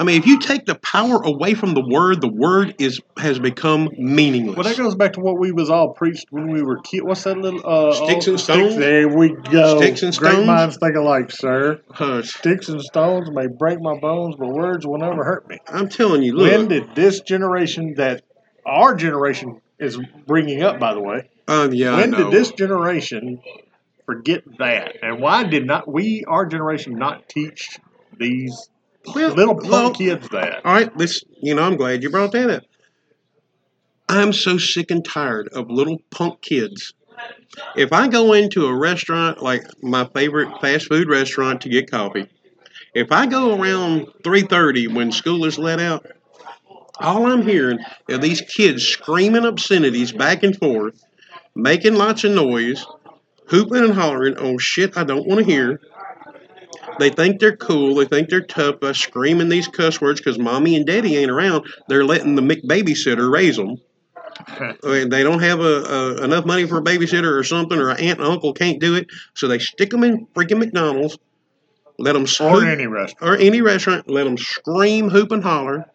I 0.00 0.02
mean, 0.02 0.16
if 0.18 0.26
you 0.26 0.38
take 0.38 0.64
the 0.64 0.76
power 0.76 1.20
away 1.22 1.52
from 1.52 1.74
the 1.74 1.86
word, 1.86 2.22
the 2.22 2.32
word 2.32 2.74
is 2.78 3.02
has 3.18 3.38
become 3.38 3.90
meaningless. 3.98 4.56
Well, 4.56 4.64
that 4.64 4.78
goes 4.78 4.94
back 4.94 5.12
to 5.12 5.20
what 5.20 5.38
we 5.38 5.52
was 5.52 5.68
all 5.68 5.92
preached 5.92 6.28
when 6.30 6.50
we 6.50 6.62
were 6.62 6.80
kids. 6.80 7.02
What's 7.04 7.24
that 7.24 7.36
little 7.36 7.60
uh, 7.62 7.92
Sticks 7.92 8.26
and 8.26 8.40
stones? 8.40 8.76
There 8.76 9.08
we 9.08 9.34
go. 9.34 9.76
Sticks 9.76 10.02
and 10.02 10.16
Great 10.16 10.32
stones? 10.32 10.46
minds 10.46 10.78
think 10.78 10.96
alike, 10.96 11.30
sir. 11.30 11.82
Hush. 11.90 12.30
Sticks 12.30 12.70
and 12.70 12.80
stones 12.80 13.30
may 13.30 13.46
break 13.46 13.78
my 13.78 13.98
bones, 13.98 14.36
but 14.38 14.48
words 14.48 14.86
will 14.86 14.96
never 14.96 15.22
hurt 15.22 15.46
me. 15.50 15.58
I'm 15.68 15.90
telling 15.90 16.22
you, 16.22 16.32
look. 16.32 16.50
When 16.50 16.68
did 16.68 16.94
this 16.94 17.20
generation, 17.20 17.96
that 17.98 18.22
our 18.64 18.94
generation 18.94 19.60
is 19.78 19.98
bringing 20.26 20.62
up, 20.62 20.80
by 20.80 20.94
the 20.94 21.02
way, 21.02 21.28
Uh, 21.46 21.68
yeah, 21.70 21.92
I 21.92 22.00
when 22.00 22.12
know. 22.12 22.30
did 22.30 22.32
this 22.32 22.52
generation 22.52 23.42
forget 24.06 24.44
that? 24.58 24.96
And 25.02 25.20
why 25.20 25.44
did 25.44 25.66
not 25.66 25.86
we, 25.92 26.24
our 26.26 26.46
generation, 26.46 26.94
not 26.94 27.28
teach 27.28 27.78
these 28.18 28.69
Well, 29.06 29.34
little 29.34 29.54
punk 29.54 29.70
well, 29.70 29.90
kids 29.92 30.28
that? 30.30 30.64
All 30.64 30.72
right, 30.72 30.94
let's. 30.96 31.24
You 31.40 31.54
know, 31.54 31.62
I'm 31.62 31.76
glad 31.76 32.02
you 32.02 32.10
brought 32.10 32.32
that 32.32 32.50
up. 32.50 32.62
I'm 34.08 34.32
so 34.32 34.58
sick 34.58 34.90
and 34.90 35.04
tired 35.04 35.48
of 35.52 35.70
little 35.70 35.98
punk 36.10 36.42
kids. 36.42 36.94
If 37.76 37.92
I 37.92 38.08
go 38.08 38.32
into 38.32 38.66
a 38.66 38.76
restaurant 38.76 39.42
like 39.42 39.62
my 39.82 40.04
favorite 40.04 40.60
fast 40.60 40.88
food 40.88 41.08
restaurant 41.08 41.60
to 41.62 41.68
get 41.68 41.90
coffee, 41.90 42.26
if 42.94 43.12
I 43.12 43.26
go 43.26 43.60
around 43.60 44.08
3:30 44.24 44.88
when 44.88 45.12
school 45.12 45.44
is 45.44 45.58
let 45.58 45.80
out, 45.80 46.06
all 46.98 47.26
I'm 47.26 47.42
hearing 47.42 47.78
are 48.10 48.18
these 48.18 48.40
kids 48.40 48.84
screaming 48.84 49.44
obscenities 49.44 50.12
back 50.12 50.42
and 50.42 50.56
forth, 50.56 51.02
making 51.54 51.94
lots 51.94 52.24
of 52.24 52.32
noise, 52.32 52.84
hooping 53.46 53.84
and 53.84 53.94
hollering 53.94 54.36
on 54.36 54.58
shit 54.58 54.96
I 54.96 55.04
don't 55.04 55.26
want 55.26 55.38
to 55.38 55.50
hear. 55.50 55.80
They 57.00 57.10
think 57.10 57.40
they're 57.40 57.56
cool. 57.56 57.94
They 57.94 58.04
think 58.04 58.28
they're 58.28 58.42
tough 58.42 58.78
by 58.78 58.92
screaming 58.92 59.48
these 59.48 59.66
cuss 59.66 60.00
words 60.00 60.20
because 60.20 60.38
mommy 60.38 60.76
and 60.76 60.86
daddy 60.86 61.16
ain't 61.16 61.30
around. 61.30 61.66
They're 61.88 62.04
letting 62.04 62.34
the 62.34 62.42
babysitter 62.42 63.30
raise 63.32 63.56
them. 63.56 63.78
they 64.82 65.22
don't 65.22 65.40
have 65.40 65.60
a, 65.60 65.82
a, 65.82 66.24
enough 66.24 66.44
money 66.44 66.66
for 66.66 66.78
a 66.78 66.82
babysitter 66.82 67.36
or 67.36 67.42
something, 67.42 67.78
or 67.78 67.90
an 67.90 68.00
aunt 68.00 68.18
and 68.20 68.28
uncle 68.28 68.52
can't 68.52 68.78
do 68.80 68.94
it, 68.94 69.08
so 69.34 69.48
they 69.48 69.58
stick 69.58 69.90
them 69.90 70.04
in 70.04 70.26
freaking 70.34 70.58
McDonald's. 70.58 71.18
Let 71.98 72.12
them 72.14 72.26
Or 72.40 72.64
any 72.64 72.86
restaurant. 72.86 73.30
or 73.30 73.36
any 73.36 73.60
restaurant. 73.60 74.08
Let 74.08 74.24
them 74.24 74.38
scream, 74.38 75.10
hoop, 75.10 75.32
and 75.32 75.42
holler. 75.42 75.90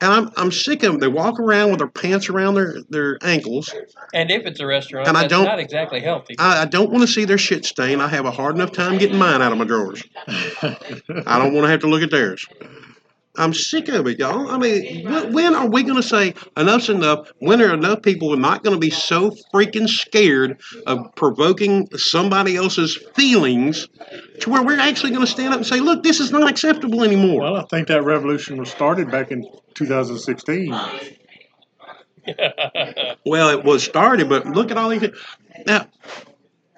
And 0.00 0.12
I'm, 0.12 0.30
I'm 0.36 0.52
sick 0.52 0.84
of 0.84 0.92
them. 0.92 1.00
They 1.00 1.08
walk 1.08 1.40
around 1.40 1.70
with 1.70 1.78
their 1.78 1.88
pants 1.88 2.28
around 2.28 2.54
their, 2.54 2.76
their 2.88 3.18
ankles. 3.22 3.74
And 4.14 4.30
if 4.30 4.46
it's 4.46 4.60
a 4.60 4.66
restaurant, 4.66 5.08
And 5.08 5.16
I 5.16 5.26
don't- 5.26 5.44
not 5.44 5.58
exactly 5.58 6.00
healthy. 6.00 6.36
I, 6.38 6.62
I 6.62 6.64
don't 6.66 6.90
want 6.90 7.02
to 7.02 7.08
see 7.12 7.24
their 7.24 7.38
shit 7.38 7.64
stain. 7.64 8.00
I 8.00 8.06
have 8.06 8.24
a 8.24 8.30
hard 8.30 8.54
enough 8.54 8.70
time 8.72 8.98
getting 8.98 9.18
mine 9.18 9.42
out 9.42 9.50
of 9.50 9.58
my 9.58 9.64
drawers. 9.64 10.02
I 10.62 11.38
don't 11.38 11.52
want 11.52 11.64
to 11.64 11.68
have 11.70 11.80
to 11.80 11.88
look 11.88 12.02
at 12.02 12.10
theirs. 12.12 12.46
I'm 13.38 13.54
sick 13.54 13.88
of 13.88 14.06
it, 14.08 14.18
y'all. 14.18 14.50
I 14.50 14.58
mean, 14.58 15.06
wh- 15.06 15.32
when 15.32 15.54
are 15.54 15.68
we 15.68 15.84
going 15.84 15.96
to 15.96 16.02
say 16.02 16.34
enough's 16.56 16.90
enough? 16.90 17.30
When 17.38 17.62
are 17.62 17.72
enough 17.72 18.02
people 18.02 18.36
not 18.36 18.64
going 18.64 18.74
to 18.74 18.80
be 18.80 18.90
so 18.90 19.30
freaking 19.54 19.88
scared 19.88 20.60
of 20.86 20.98
provoking 21.14 21.88
somebody 21.96 22.56
else's 22.56 22.96
feelings 23.14 23.88
to 24.40 24.50
where 24.50 24.62
we're 24.62 24.80
actually 24.80 25.10
going 25.10 25.24
to 25.24 25.30
stand 25.30 25.54
up 25.54 25.58
and 25.58 25.66
say, 25.66 25.80
look, 25.80 26.02
this 26.02 26.18
is 26.20 26.32
not 26.32 26.50
acceptable 26.50 27.04
anymore? 27.04 27.42
Well, 27.42 27.56
I 27.56 27.64
think 27.64 27.88
that 27.88 28.02
revolution 28.02 28.56
was 28.56 28.70
started 28.70 29.10
back 29.10 29.30
in 29.30 29.48
2016. 29.74 30.74
Well, 33.24 33.48
it 33.50 33.64
was 33.64 33.82
started, 33.82 34.28
but 34.28 34.46
look 34.46 34.70
at 34.70 34.76
all 34.76 34.90
these. 34.90 35.10
Now, 35.66 35.86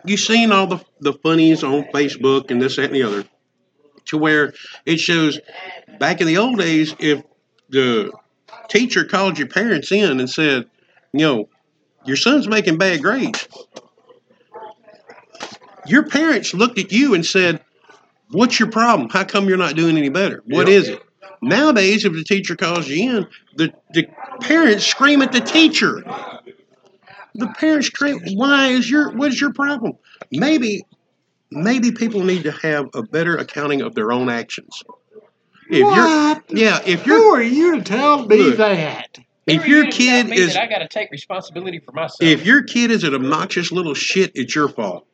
you've 0.04 0.20
seen 0.20 0.52
all 0.52 0.66
the 0.68 0.84
the 1.00 1.12
funnies 1.12 1.64
on 1.64 1.84
Facebook 1.94 2.50
and 2.50 2.62
this, 2.62 2.76
that, 2.76 2.86
and 2.86 2.94
the 2.94 3.02
other, 3.02 3.24
to 4.06 4.18
where 4.18 4.52
it 4.86 4.98
shows 4.98 5.40
back 5.98 6.20
in 6.20 6.26
the 6.26 6.38
old 6.38 6.58
days, 6.58 6.94
if 6.98 7.22
the 7.68 8.12
teacher 8.68 9.04
called 9.04 9.38
your 9.38 9.48
parents 9.48 9.92
in 9.92 10.20
and 10.20 10.28
said, 10.28 10.64
you 11.12 11.20
know, 11.20 11.48
your 12.04 12.16
son's 12.16 12.48
making 12.48 12.78
bad 12.78 13.02
grades, 13.02 13.46
your 15.86 16.04
parents 16.06 16.54
looked 16.54 16.78
at 16.78 16.92
you 16.92 17.14
and 17.14 17.24
said, 17.24 17.60
"What's 18.30 18.58
your 18.58 18.70
problem? 18.70 19.08
How 19.10 19.24
come 19.24 19.48
you're 19.48 19.58
not 19.58 19.76
doing 19.76 19.96
any 19.98 20.08
better? 20.08 20.42
What 20.46 20.68
Yep. 20.68 20.82
is 20.82 20.88
it?" 20.88 21.02
Nowadays, 21.42 22.04
if 22.04 22.12
the 22.12 22.24
teacher 22.24 22.54
calls 22.54 22.88
you 22.88 23.10
in, 23.18 23.26
the, 23.56 23.72
the 23.92 24.06
parents 24.40 24.86
scream 24.86 25.22
at 25.22 25.32
the 25.32 25.40
teacher. 25.40 26.02
the 27.34 27.46
parents 27.58 27.86
scream. 27.86 28.20
Why 28.34 28.68
is 28.68 28.90
your 28.90 29.12
what 29.16 29.28
is 29.32 29.40
your 29.40 29.52
problem? 29.52 29.92
Maybe, 30.32 30.82
maybe 31.50 31.92
people 31.92 32.22
need 32.24 32.42
to 32.44 32.52
have 32.52 32.86
a 32.94 33.02
better 33.02 33.36
accounting 33.36 33.80
of 33.82 33.94
their 33.94 34.12
own 34.12 34.28
actions. 34.28 34.82
If 35.70 35.84
what? 35.86 36.44
you're, 36.48 36.58
yeah, 36.58 36.80
if 36.84 37.02
Who 37.02 37.12
you're, 37.12 37.36
are 37.36 37.42
you 37.42 37.76
to 37.76 37.82
tell 37.82 38.26
me 38.26 38.36
Look. 38.36 38.56
that? 38.56 39.18
if 39.46 39.62
Who 39.62 39.62
are 39.62 39.66
your 39.68 39.84
you 39.84 39.90
to 39.90 39.90
tell 39.90 39.98
kid 39.98 40.26
me 40.28 40.36
is, 40.36 40.54
that 40.54 40.64
I 40.64 40.66
got 40.66 40.78
to 40.78 40.88
take 40.88 41.10
responsibility 41.12 41.78
for 41.78 41.92
myself. 41.92 42.18
if 42.20 42.44
your 42.44 42.64
kid 42.64 42.90
is 42.90 43.04
an 43.04 43.14
obnoxious 43.14 43.70
little 43.70 43.94
shit, 43.94 44.32
it's 44.34 44.54
your 44.54 44.68
fault. 44.68 45.06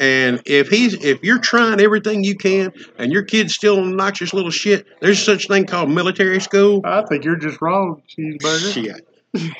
And 0.00 0.42
if 0.46 0.68
he's, 0.68 0.94
if 1.04 1.22
you're 1.22 1.38
trying 1.38 1.80
everything 1.80 2.24
you 2.24 2.34
can, 2.34 2.72
and 2.98 3.12
your 3.12 3.22
kid's 3.22 3.54
still 3.54 3.78
an 3.78 3.90
obnoxious 3.90 4.34
little 4.34 4.50
shit, 4.50 4.84
there's 5.00 5.22
such 5.22 5.46
thing 5.46 5.66
called 5.66 5.88
military 5.90 6.40
school. 6.40 6.80
I 6.84 7.02
think 7.02 7.24
you're 7.24 7.36
just 7.36 7.62
wrong, 7.62 8.02
cheeseburger. 8.08 8.72
Shit. 8.72 9.06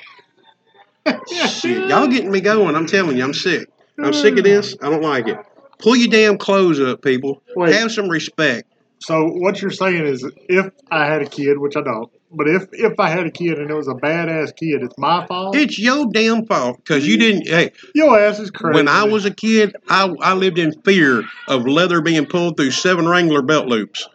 Shit, 1.48 1.88
y'all 1.90 2.06
getting 2.06 2.30
me 2.30 2.40
going. 2.40 2.74
I'm 2.74 2.86
telling 2.86 3.18
you, 3.18 3.24
I'm 3.24 3.34
sick. 3.34 3.68
I'm 3.98 4.14
sick 4.14 4.38
of 4.38 4.44
this. 4.44 4.74
I 4.82 4.88
don't 4.88 5.02
like 5.02 5.28
it. 5.28 5.36
Pull 5.78 5.96
your 5.96 6.08
damn 6.08 6.38
clothes 6.38 6.80
up, 6.80 7.02
people. 7.02 7.42
Wait. 7.54 7.74
Have 7.74 7.92
some 7.92 8.08
respect. 8.08 8.74
So 9.04 9.26
what 9.26 9.61
you're 9.61 9.70
saying 9.70 10.06
is, 10.06 10.26
if 10.49 10.66
I 10.90 11.04
had 11.04 11.20
a 11.20 11.26
kid, 11.26 11.58
which 11.58 11.76
I 11.76 11.82
don't, 11.82 12.11
but 12.30 12.49
if 12.49 12.68
if 12.73 12.99
I 12.99 13.11
had 13.11 13.26
a 13.26 13.30
kid 13.30 13.58
and 13.58 13.70
it 13.70 13.75
was 13.75 13.87
a 13.87 13.92
badass 13.92 14.56
kid, 14.56 14.82
it's 14.82 14.96
my 14.96 15.26
fault. 15.26 15.54
It's 15.56 15.78
your 15.78 16.06
damn 16.11 16.46
fault 16.46 16.78
because 16.78 17.06
you 17.06 17.18
didn't. 17.18 17.46
Hey, 17.46 17.73
Your 17.94 18.18
ass 18.18 18.38
is 18.38 18.50
crazy. 18.50 18.75
when 18.75 18.88
I 18.88 19.04
was 19.04 19.26
a 19.26 19.30
kid, 19.30 19.76
I, 19.90 20.08
I 20.23 20.32
lived 20.32 20.58
in 20.58 20.80
fear 20.82 21.23
of 21.49 21.66
leather 21.66 22.00
being 22.00 22.25
pulled 22.25 22.56
through 22.56 22.70
seven 22.70 23.06
Wrangler 23.06 23.42
belt 23.42 23.66
loops. 23.66 24.08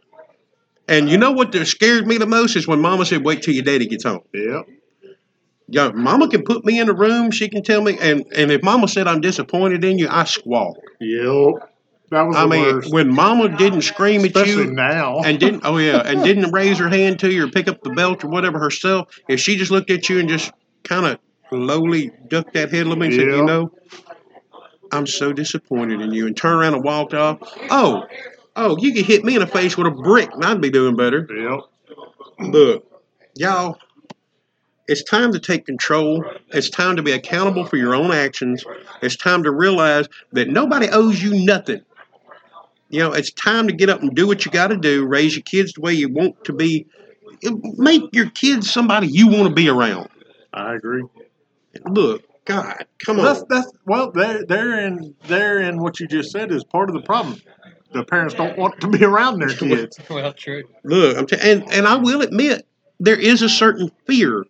And 0.88 1.08
you 1.08 1.20
know 1.20 1.34
what 1.34 1.52
that 1.52 1.66
scared 1.68 2.08
me 2.08 2.18
the 2.18 2.26
most 2.26 2.56
is 2.56 2.68
when 2.68 2.80
Mama 2.82 3.06
said, 3.06 3.24
"Wait 3.24 3.44
till 3.44 3.54
your 3.54 3.64
daddy 3.64 3.86
gets 3.86 4.06
home." 4.06 4.22
Yep. 4.34 4.66
Yeah, 5.68 5.92
Mama 5.94 6.30
can 6.30 6.42
put 6.42 6.66
me 6.66 6.80
in 6.80 6.88
the 6.88 6.96
room. 6.96 7.30
She 7.30 7.48
can 7.48 7.62
tell 7.62 7.82
me, 7.84 7.96
and 8.02 8.26
and 8.36 8.52
if 8.52 8.64
Mama 8.64 8.88
said 8.88 9.08
I'm 9.08 9.22
disappointed 9.22 9.84
in 9.84 10.00
you, 10.00 10.08
I 10.10 10.24
squawk. 10.24 10.78
Yep. 11.00 11.70
That 12.12 12.24
was 12.24 12.36
I 12.36 12.48
mean, 12.48 12.64
worst. 12.76 12.92
when 12.92 13.14
Mama 13.14 13.56
didn't 13.56 13.84
scream 13.84 14.22
at 14.22 14.28
Especially 14.28 14.64
you, 14.66 14.72
now. 14.72 15.20
and 15.22 15.40
didn't 15.40 15.62
oh 15.64 15.78
yeah 15.78 16.02
and 16.04 16.24
didn't 16.24 16.52
raise 16.52 16.78
her 16.80 16.90
hand 16.90 17.20
to 17.20 17.32
you 17.32 17.46
or 17.46 17.50
pick 17.50 17.68
up 17.68 17.84
the 17.84 17.92
belt 17.92 18.24
or 18.24 18.30
whatever 18.30 18.58
herself 18.60 19.10
if 19.28 19.40
she 19.40 19.58
just 19.58 19.70
looked 19.72 19.92
at 19.92 20.10
you 20.10 20.20
and 20.20 20.28
just 20.28 20.52
kind 20.84 21.06
of 21.06 21.20
lowly 21.52 22.12
ducked 22.28 22.54
that 22.54 22.72
head 22.72 22.86
a 22.86 22.90
little 22.90 22.96
bit 22.96 23.08
and 23.08 23.16
said 23.16 23.26
you 23.28 23.44
know 23.44 23.72
i'm 24.92 25.08
so 25.08 25.34
disappointed 25.34 26.00
in 26.00 26.12
you 26.12 26.28
and 26.28 26.38
turned 26.38 26.60
around 26.60 26.74
and 26.76 26.84
walked 26.84 27.14
off 27.14 27.40
oh 27.72 28.06
oh 28.56 28.78
you 28.78 28.94
could 28.94 29.06
hit 29.06 29.24
me 29.24 29.34
in 29.36 29.40
the 29.42 29.48
face 29.48 29.76
with 29.78 29.88
a 29.88 29.92
brick 29.92 30.32
and 30.34 30.46
i'd 30.46 30.62
be 30.62 30.70
doing 30.70 30.96
better 30.96 31.28
Yep. 31.30 31.60
look 32.52 32.86
y'all 33.36 33.78
it's 34.88 35.04
time 35.04 35.32
to 35.34 35.40
take 35.40 35.68
control. 35.68 36.26
It's 36.48 36.72
time 36.72 36.96
to 36.96 37.04
be 37.04 37.12
accountable 37.12 37.64
for 37.64 37.78
your 37.78 37.94
own 37.94 38.10
actions. 38.12 38.66
It's 39.04 39.16
time 39.16 39.44
to 39.44 39.52
realize 39.52 40.08
that 40.32 40.50
nobody 40.50 40.90
owes 40.90 41.22
you 41.22 41.46
nothing. 41.46 41.82
You 42.90 43.00
know, 43.00 43.14
it's 43.14 43.32
time 43.32 43.68
to 43.68 43.74
get 43.74 43.90
up 43.90 44.02
and 44.02 44.16
do 44.16 44.28
what 44.28 44.46
you 44.46 44.52
got 44.52 44.68
to 44.68 44.78
do, 44.78 45.06
raise 45.06 45.36
your 45.36 45.44
kids 45.44 45.74
the 45.74 45.82
way 45.82 45.94
you 45.94 46.10
want 46.10 46.44
to 46.46 46.54
be, 46.54 46.88
make 47.78 48.04
your 48.14 48.30
kids 48.32 48.72
somebody 48.72 49.08
you 49.08 49.28
want 49.28 49.48
to 49.48 49.54
be 49.54 49.70
around. 49.70 50.10
I 50.54 50.74
agree. 50.76 51.04
Look, 51.86 52.24
God, 52.46 52.86
come 53.06 53.18
Well, 53.18 53.28
on. 53.28 53.34
that's 53.34 53.46
that's 53.48 53.72
well, 53.86 54.12
they're 54.12 54.44
they're 54.46 54.80
in 54.88 55.16
there 55.28 55.40
therein 55.40 55.60
therein 55.60 55.80
what 55.80 56.00
you 56.00 56.08
just 56.08 56.32
said 56.32 56.52
is 56.52 56.64
part 56.64 56.90
of 56.90 56.96
the 56.96 57.02
problem. 57.02 57.40
The 57.92 58.04
parents 58.04 58.34
don't 58.34 58.58
want 58.58 58.82
to 58.82 58.88
be 58.88 59.04
around 59.04 59.40
their 59.40 59.50
kids. 59.56 60.00
well, 60.10 60.34
true. 60.34 60.64
Look, 60.84 61.18
I'm 61.18 61.28
t- 61.28 61.38
and 61.40 61.72
and 61.72 61.88
I 61.88 61.96
will 61.96 62.22
admit 62.22 62.66
there 63.00 63.20
is 63.20 63.44
a 63.44 63.50
certain 63.50 63.92
fear 64.08 64.46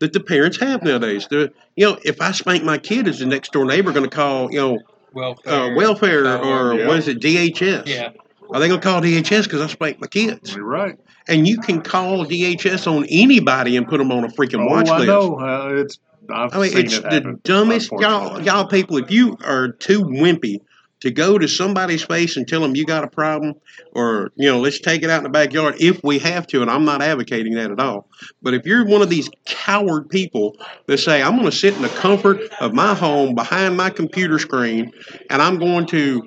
that 0.00 0.12
the 0.12 0.20
parents 0.20 0.58
have 0.58 0.82
nowadays. 0.82 1.28
The 1.28 1.52
you 1.76 1.86
know, 1.86 1.98
if 2.04 2.20
I 2.20 2.32
spank 2.32 2.64
my 2.64 2.78
kid, 2.78 3.06
is 3.06 3.20
the 3.20 3.26
next 3.26 3.52
door 3.52 3.64
neighbor 3.64 3.92
going 3.92 4.08
to 4.08 4.14
call 4.14 4.50
you 4.52 4.58
know 4.58 4.78
Welfare. 5.14 5.52
uh, 5.52 5.74
welfare 5.74 6.26
Oh, 6.26 6.42
or 6.72 6.74
yeah. 6.74 6.86
what 6.88 6.98
is 6.98 7.08
it 7.08 7.20
DHS? 7.20 7.86
Yeah. 7.86 8.10
Are 8.52 8.60
they 8.60 8.68
going 8.68 8.80
to 8.80 8.86
call 8.86 9.00
DHS 9.00 9.44
because 9.44 9.60
I 9.60 9.66
spanked 9.68 10.00
my 10.00 10.06
kids? 10.06 10.54
You're 10.54 10.64
right. 10.64 10.96
And 11.28 11.48
you 11.48 11.58
can 11.58 11.80
call 11.80 12.26
DHS 12.26 12.86
on 12.86 13.06
anybody 13.08 13.76
and 13.76 13.86
put 13.88 13.98
them 13.98 14.12
on 14.12 14.24
a 14.24 14.28
freaking 14.28 14.60
Oh, 14.62 14.66
watch 14.66 14.88
I 14.88 14.98
list. 14.98 15.08
know. 15.08 15.38
Uh, 15.40 15.68
it's 15.80 15.98
I've 16.30 16.54
I 16.54 16.58
mean, 16.60 16.70
seen 16.70 16.84
it's 16.86 16.94
it 16.98 17.02
the 17.02 17.40
dumbest 17.44 17.90
y'all 17.92 18.40
y'all 18.42 18.66
people. 18.66 18.96
If 18.98 19.10
you 19.10 19.36
are 19.44 19.72
too 19.72 20.02
wimpy 20.04 20.58
to 21.04 21.10
go 21.10 21.38
to 21.38 21.46
somebody's 21.46 22.02
face 22.02 22.38
and 22.38 22.48
tell 22.48 22.62
them 22.62 22.74
you 22.74 22.86
got 22.86 23.04
a 23.04 23.08
problem, 23.08 23.54
or 23.92 24.32
you 24.36 24.50
know, 24.50 24.58
let's 24.58 24.80
take 24.80 25.02
it 25.02 25.10
out 25.10 25.18
in 25.18 25.24
the 25.24 25.28
backyard 25.28 25.76
if 25.78 26.02
we 26.02 26.18
have 26.18 26.46
to, 26.46 26.62
and 26.62 26.70
I'm 26.70 26.86
not 26.86 27.02
advocating 27.02 27.54
that 27.54 27.70
at 27.70 27.78
all. 27.78 28.08
But 28.40 28.54
if 28.54 28.64
you're 28.64 28.86
one 28.86 29.02
of 29.02 29.10
these 29.10 29.28
coward 29.44 30.08
people 30.08 30.56
that 30.86 30.96
say 30.96 31.22
I'm 31.22 31.36
going 31.36 31.50
to 31.50 31.56
sit 31.56 31.76
in 31.76 31.82
the 31.82 31.90
comfort 31.90 32.40
of 32.58 32.72
my 32.72 32.94
home 32.94 33.34
behind 33.34 33.76
my 33.76 33.90
computer 33.90 34.38
screen, 34.38 34.92
and 35.28 35.42
I'm 35.42 35.58
going 35.58 35.84
to 35.88 36.26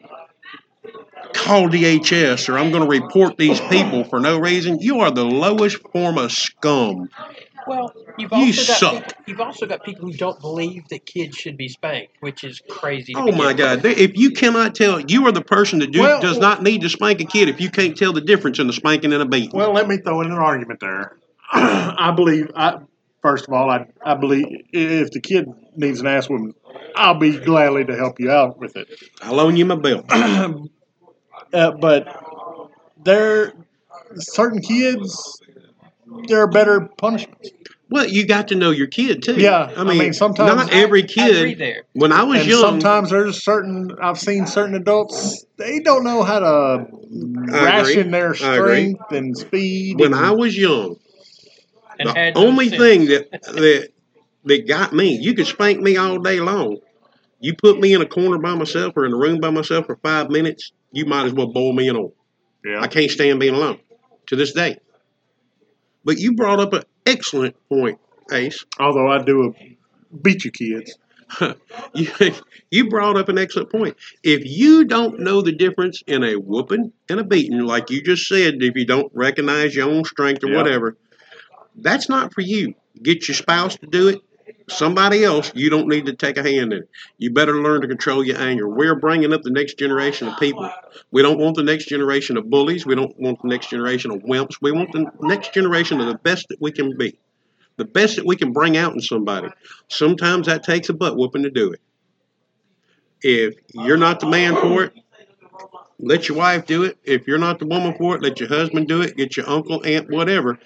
call 1.33 1.67
DHS 1.69 2.49
or 2.49 2.59
I'm 2.59 2.71
going 2.71 2.83
to 2.83 2.89
report 2.89 3.37
these 3.37 3.59
people 3.61 4.03
for 4.03 4.19
no 4.19 4.37
reason, 4.37 4.79
you 4.79 4.99
are 4.99 5.11
the 5.11 5.25
lowest 5.25 5.77
form 5.91 6.19
of 6.19 6.31
scum. 6.31 7.09
Well, 7.67 7.93
you've 8.17 8.31
You 8.31 8.37
also 8.37 8.65
got 8.65 8.77
suck. 8.77 8.93
people, 8.93 9.13
you've 9.27 9.39
also 9.41 9.65
got 9.65 9.83
people 9.83 10.09
who 10.09 10.17
don't 10.17 10.39
believe 10.39 10.87
that 10.89 11.05
kids 11.05 11.37
should 11.37 11.57
be 11.57 11.67
spanked, 11.69 12.13
which 12.21 12.43
is 12.43 12.61
crazy. 12.69 13.13
To 13.13 13.19
Oh 13.19 13.31
my 13.31 13.53
begin 13.53 13.81
God! 13.81 13.85
If 13.85 14.17
you 14.17 14.31
cannot 14.31 14.75
tell, 14.75 14.99
you 14.99 15.25
are 15.27 15.31
the 15.31 15.41
person 15.41 15.79
that 15.79 15.91
do, 15.91 16.01
Well- 16.01 16.21
does 16.21 16.39
not 16.39 16.63
need 16.63 16.81
to 16.81 16.89
spank 16.89 17.21
a 17.21 17.25
kid 17.25 17.49
if 17.49 17.59
you 17.61 17.69
can't 17.69 17.97
tell 17.97 18.13
the 18.13 18.21
difference 18.21 18.59
in 18.59 18.69
a 18.69 18.73
spanking 18.73 19.13
and 19.13 19.21
a 19.21 19.25
beating. 19.25 19.51
Well, 19.53 19.73
let 19.73 19.87
me 19.87 19.97
throw 19.97 20.21
in 20.21 20.27
an 20.27 20.33
argument 20.37 20.79
there. 20.79 21.17
I 21.51 22.11
believe, 22.15 22.51
I, 22.55 22.79
first 23.21 23.47
of 23.47 23.53
all, 23.53 23.69
I, 23.69 23.85
I 24.05 24.15
believe 24.15 24.45
if 24.73 25.11
the 25.11 25.21
kid 25.21 25.47
needs 25.75 25.99
an 26.01 26.07
ass 26.07 26.29
woman, 26.29 26.53
I'll 26.95 27.19
be 27.19 27.37
gladly 27.37 27.85
to 27.85 27.95
help 27.95 28.19
you 28.19 28.31
out 28.31 28.57
with 28.57 28.75
it. 28.75 28.87
I'll 29.21 29.35
loan 29.35 29.55
you 29.55 29.65
my 29.65 29.75
belt. 29.75 30.05
Uh, 31.53 31.71
but 31.71 32.07
there, 33.05 33.53
certain 34.15 34.59
kids, 34.61 35.41
there 36.27 36.41
are 36.41 36.47
better 36.49 36.89
punishments. 36.97 37.51
Well, 37.89 38.07
you 38.07 38.25
got 38.25 38.49
to 38.49 38.55
know 38.55 38.71
your 38.71 38.87
kid 38.87 39.23
too. 39.23 39.35
Yeah, 39.35 39.71
I 39.75 39.81
I 39.81 39.83
mean, 39.83 39.97
mean, 39.97 40.13
sometimes- 40.13 40.55
not 40.55 40.73
every 40.73 41.03
kid. 41.03 41.57
there. 41.57 41.83
When 41.93 42.11
I 42.11 42.23
was 42.23 42.41
and 42.41 42.49
young, 42.49 42.59
sometimes 42.59 43.09
there's 43.11 43.43
certain 43.43 43.91
I've 44.01 44.19
seen 44.19 44.45
certain 44.45 44.75
adults 44.75 45.45
they 45.57 45.79
don't 45.79 46.03
know 46.03 46.23
how 46.23 46.39
to 46.39 46.87
I 47.53 47.65
ration 47.81 47.99
agree. 48.01 48.11
their 48.11 48.33
strength 48.35 49.11
and 49.11 49.37
speed. 49.37 49.99
when 49.99 50.13
and, 50.13 50.25
I 50.25 50.31
was 50.31 50.57
young, 50.57 50.97
the 51.97 52.11
had 52.11 52.35
no 52.35 52.45
only 52.45 52.69
sense. 52.69 52.81
thing 52.81 53.05
that 53.05 53.31
that 53.43 53.89
that 54.45 54.67
got 54.67 54.93
me, 54.93 55.17
you 55.21 55.33
could 55.33 55.47
spank 55.47 55.79
me 55.79 55.95
all 55.97 56.19
day 56.19 56.39
long. 56.39 56.77
You 57.39 57.53
put 57.55 57.79
me 57.79 57.93
in 57.93 58.01
a 58.01 58.05
corner 58.05 58.37
by 58.39 58.55
myself 58.55 58.93
or 58.97 59.05
in 59.05 59.13
a 59.13 59.17
room 59.17 59.39
by 59.39 59.49
myself 59.51 59.85
for 59.85 59.95
five 59.97 60.29
minutes, 60.29 60.71
you 60.91 61.05
might 61.05 61.25
as 61.25 61.33
well 61.33 61.47
boil 61.47 61.71
me 61.73 61.87
in 61.87 61.95
oil. 61.95 62.13
yeah, 62.65 62.81
I 62.81 62.87
can't 62.87 63.11
stand 63.11 63.39
being 63.39 63.53
alone 63.55 63.79
to 64.27 64.35
this 64.35 64.51
day. 64.53 64.77
But 66.03 66.17
you 66.19 66.33
brought 66.33 66.59
up 66.59 66.73
an 66.73 66.83
excellent 67.07 67.55
point, 67.69 67.99
Ace. 68.31 68.65
although 68.79 69.07
I 69.11 69.23
do 69.23 69.53
beat 70.21 70.45
you 70.45 70.51
kids. 70.51 70.97
you, 71.93 72.07
you 72.71 72.89
brought 72.89 73.17
up 73.17 73.27
an 73.29 73.37
excellent 73.37 73.69
point. 73.71 73.97
If 74.23 74.45
you 74.45 74.85
don't 74.85 75.19
know 75.19 75.41
the 75.41 75.51
difference 75.51 76.01
in 76.07 76.23
a 76.23 76.35
whooping 76.35 76.93
and 77.09 77.19
a 77.19 77.23
beating, 77.23 77.59
like 77.59 77.89
you 77.89 78.01
just 78.01 78.27
said, 78.27 78.55
if 78.61 78.75
you 78.75 78.85
don't 78.85 79.11
recognize 79.13 79.75
your 79.75 79.89
own 79.89 80.05
strength 80.05 80.43
or 80.43 80.51
Yeah. 80.51 80.57
whatever, 80.57 80.97
that's 81.75 82.07
not 82.07 82.33
for 82.33 82.41
you. 82.41 82.75
Get 83.03 83.27
your 83.27 83.35
spouse 83.35 83.75
to 83.77 83.87
do 83.87 84.07
it. 84.07 84.19
Somebody 84.69 85.23
else, 85.23 85.51
you 85.55 85.69
don't 85.69 85.87
need 85.87 86.07
to 86.07 86.13
take 86.13 86.37
a 86.37 86.43
hand 86.43 86.73
in 86.73 86.79
it. 86.79 86.89
You 87.17 87.31
better 87.31 87.61
learn 87.61 87.81
to 87.81 87.87
control 87.87 88.23
your 88.23 88.37
anger. 88.37 88.67
We're 88.67 88.95
bringing 88.95 89.31
up 89.31 89.41
the 89.43 89.49
next 89.49 89.77
generation 89.77 90.27
of 90.27 90.37
people. 90.39 90.69
We 91.11 91.21
don't 91.21 91.39
want 91.39 91.55
the 91.55 91.63
next 91.63 91.85
generation 91.85 92.35
of 92.35 92.49
bullies. 92.49 92.85
We 92.85 92.95
don't 92.95 93.17
want 93.17 93.41
the 93.41 93.47
next 93.47 93.69
generation 93.69 94.11
of 94.11 94.23
wimps. 94.23 94.57
We 94.61 94.73
want 94.73 94.91
the 94.91 95.09
next 95.21 95.53
generation 95.53 96.01
of 96.01 96.07
the 96.07 96.15
best 96.15 96.47
that 96.49 96.61
we 96.61 96.73
can 96.73 96.97
be, 96.97 97.17
the 97.77 97.85
best 97.85 98.17
that 98.17 98.25
we 98.25 98.35
can 98.35 98.51
bring 98.51 98.75
out 98.75 98.93
in 98.93 98.99
somebody. 98.99 99.47
Sometimes 99.87 100.47
that 100.47 100.63
takes 100.63 100.89
a 100.89 100.93
butt 100.93 101.15
whooping 101.15 101.43
to 101.43 101.49
do 101.49 101.71
it. 101.71 101.79
If 103.21 103.55
you're 103.73 103.97
not 103.97 104.19
the 104.19 104.27
man 104.27 104.53
for 104.55 104.83
it, 104.83 104.93
let 105.99 106.27
your 106.27 106.37
wife 106.37 106.65
do 106.65 106.83
it. 106.83 106.97
If 107.03 107.25
you're 107.25 107.39
not 107.39 107.59
the 107.59 107.65
woman 107.65 107.95
for 107.97 108.15
it, 108.15 108.21
let 108.21 108.39
your 108.39 108.49
husband 108.49 108.87
do 108.87 109.01
it. 109.01 109.15
Get 109.15 109.37
your 109.37 109.49
uncle, 109.49 109.81
aunt, 109.85 110.09
whatever. 110.09 110.59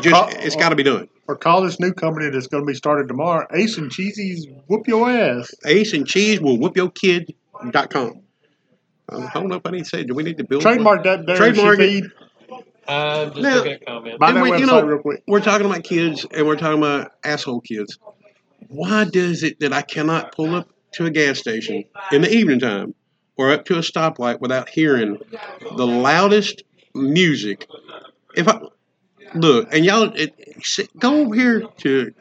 Just, 0.00 0.10
call- 0.10 0.28
it's 0.30 0.56
got 0.56 0.70
to 0.70 0.76
be 0.76 0.82
done. 0.82 1.08
Or 1.28 1.36
call 1.36 1.60
this 1.62 1.78
new 1.78 1.92
company 1.92 2.30
that's 2.30 2.46
going 2.46 2.62
to 2.64 2.66
be 2.66 2.74
started 2.74 3.06
tomorrow, 3.06 3.46
Ace 3.52 3.76
and 3.76 3.90
Cheesy's 3.90 4.46
Whoop 4.66 4.88
Your 4.88 5.10
Ass. 5.10 5.54
Ace 5.66 5.92
and 5.92 6.06
cheese 6.06 6.40
will 6.40 6.58
whoop 6.58 6.74
your 6.74 6.90
kid.com. 6.90 8.22
Um, 9.10 9.22
hold 9.28 9.52
up, 9.52 9.62
I 9.66 9.70
need 9.72 9.80
to 9.80 9.84
say, 9.84 10.04
do 10.04 10.14
we 10.14 10.22
need 10.22 10.38
to 10.38 10.44
build 10.44 10.64
one? 10.64 10.72
Trademark 10.74 11.04
that 11.04 11.26
there. 11.26 11.36
Trademark 11.36 11.78
it. 11.80 11.82
feed. 12.02 12.04
I'm 12.88 13.28
just 13.28 13.40
Now- 13.42 13.54
looking 13.56 13.72
at 13.72 13.86
comments. 13.86 14.18
Buy 14.18 14.28
And 14.28 14.36
that 14.38 14.42
we- 14.42 14.50
website 14.52 14.60
you 14.60 14.66
know- 14.66 14.82
real 14.82 14.98
quick. 15.00 15.22
We're 15.26 15.40
talking 15.40 15.66
about 15.66 15.84
kids 15.84 16.24
and 16.32 16.46
we're 16.46 16.56
talking 16.56 16.78
about 16.78 17.12
asshole 17.22 17.60
kids. 17.60 17.98
Why 18.68 19.04
does 19.04 19.42
it 19.42 19.60
that 19.60 19.74
I 19.74 19.82
cannot 19.82 20.32
pull 20.34 20.54
up 20.54 20.70
to 20.92 21.04
a 21.04 21.10
gas 21.10 21.38
station 21.38 21.84
in 22.10 22.22
the 22.22 22.32
evening 22.34 22.58
time 22.60 22.94
or 23.36 23.50
up 23.52 23.66
to 23.66 23.74
a 23.74 23.80
stoplight 23.82 24.40
without 24.40 24.70
hearing 24.70 25.18
the 25.76 25.86
loudest 25.86 26.62
music? 26.94 27.66
If 28.34 28.48
I 28.48 28.60
look 29.34 29.72
and 29.72 29.84
y'all 29.84 30.12
it, 30.14 30.34
go 30.98 31.22
over 31.22 31.34
here 31.34 31.62
to 31.78 32.12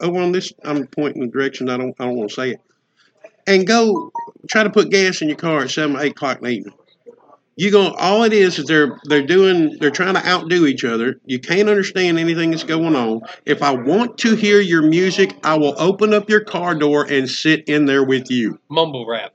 over 0.00 0.20
on 0.20 0.32
this. 0.32 0.52
I'm 0.64 0.86
pointing 0.86 1.22
the 1.22 1.28
direction. 1.28 1.68
I 1.68 1.76
don't. 1.76 1.94
I 1.98 2.04
don't 2.04 2.16
want 2.16 2.30
to 2.30 2.34
say 2.34 2.50
it. 2.52 2.60
And 3.46 3.66
go 3.66 4.12
try 4.48 4.62
to 4.62 4.70
put 4.70 4.90
gas 4.90 5.22
in 5.22 5.28
your 5.28 5.38
car 5.38 5.60
at 5.60 5.70
seven, 5.70 5.96
eight 5.98 6.12
o'clock 6.12 6.38
in 6.38 6.44
the 6.44 6.50
evening. 6.50 6.74
You 7.56 7.72
go. 7.72 7.92
All 7.92 8.22
it 8.22 8.32
is 8.32 8.58
is 8.58 8.66
they're 8.66 8.98
they're 9.04 9.26
doing. 9.26 9.76
They're 9.80 9.90
trying 9.90 10.14
to 10.14 10.26
outdo 10.26 10.66
each 10.66 10.84
other. 10.84 11.20
You 11.24 11.40
can't 11.40 11.68
understand 11.68 12.18
anything 12.18 12.50
that's 12.50 12.64
going 12.64 12.94
on. 12.94 13.22
If 13.44 13.62
I 13.62 13.72
want 13.72 14.18
to 14.18 14.36
hear 14.36 14.60
your 14.60 14.82
music, 14.82 15.34
I 15.42 15.58
will 15.58 15.74
open 15.78 16.14
up 16.14 16.30
your 16.30 16.44
car 16.44 16.74
door 16.74 17.04
and 17.08 17.28
sit 17.28 17.68
in 17.68 17.86
there 17.86 18.04
with 18.04 18.30
you. 18.30 18.60
Mumble 18.68 19.06
rap. 19.06 19.34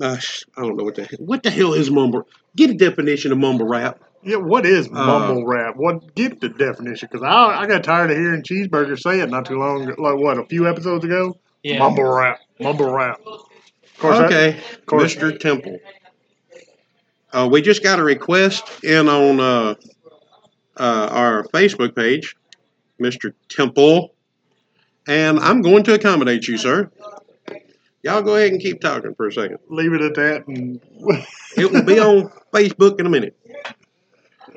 Uh, 0.00 0.16
I 0.56 0.60
don't 0.60 0.76
know 0.76 0.84
what 0.84 0.94
the 0.94 1.04
hell. 1.04 1.18
What 1.20 1.42
the 1.42 1.50
hell 1.50 1.72
is 1.72 1.90
mumble? 1.90 2.28
Get 2.54 2.70
a 2.70 2.74
definition 2.74 3.32
of 3.32 3.38
mumble 3.38 3.66
rap. 3.66 4.00
Yeah, 4.28 4.36
what 4.36 4.66
is 4.66 4.86
Uh, 4.88 4.90
mumble 4.92 5.46
rap? 5.46 5.74
What 5.76 6.14
give 6.14 6.38
the 6.40 6.48
definition? 6.50 7.08
Because 7.10 7.24
I 7.26 7.62
I 7.62 7.66
got 7.66 7.82
tired 7.84 8.10
of 8.10 8.16
hearing 8.16 8.42
Cheeseburger 8.42 8.98
say 8.98 9.20
it 9.20 9.30
not 9.30 9.46
too 9.46 9.58
long, 9.58 9.86
like 9.86 10.16
what 10.16 10.38
a 10.38 10.44
few 10.46 10.68
episodes 10.68 11.04
ago. 11.04 11.36
Yeah. 11.62 11.78
Mumble 11.78 12.04
rap, 12.04 12.38
mumble 12.60 12.90
rap. 12.92 13.20
Of 13.26 13.98
course, 13.98 14.18
that- 14.18 14.26
Okay, 14.26 14.58
of 14.74 14.86
course, 14.86 15.14
Mr. 15.16 15.38
Temple. 15.38 15.78
Uh, 17.32 17.48
we 17.50 17.60
just 17.60 17.82
got 17.82 17.98
a 17.98 18.02
request 18.04 18.84
in 18.84 19.08
on 19.08 19.38
uh, 19.40 19.74
uh, 20.78 21.08
our 21.10 21.44
Facebook 21.48 21.94
page, 21.96 22.36
Mr. 23.02 23.32
Temple, 23.48 24.14
and 25.06 25.38
I'm 25.40 25.60
going 25.62 25.82
to 25.84 25.94
accommodate 25.94 26.46
you, 26.48 26.56
sir. 26.56 26.90
Y'all 28.02 28.22
go 28.22 28.36
ahead 28.36 28.52
and 28.52 28.60
keep 28.62 28.80
talking 28.80 29.14
for 29.14 29.26
a 29.26 29.32
second. 29.32 29.58
leave 29.68 29.92
it 29.92 30.00
at 30.00 30.14
that. 30.14 30.46
And 30.46 30.80
It 31.56 31.70
will 31.72 31.82
be 31.82 31.98
on 31.98 32.30
Facebook 32.54 33.00
in 33.00 33.06
a 33.06 33.10
minute. 33.10 33.36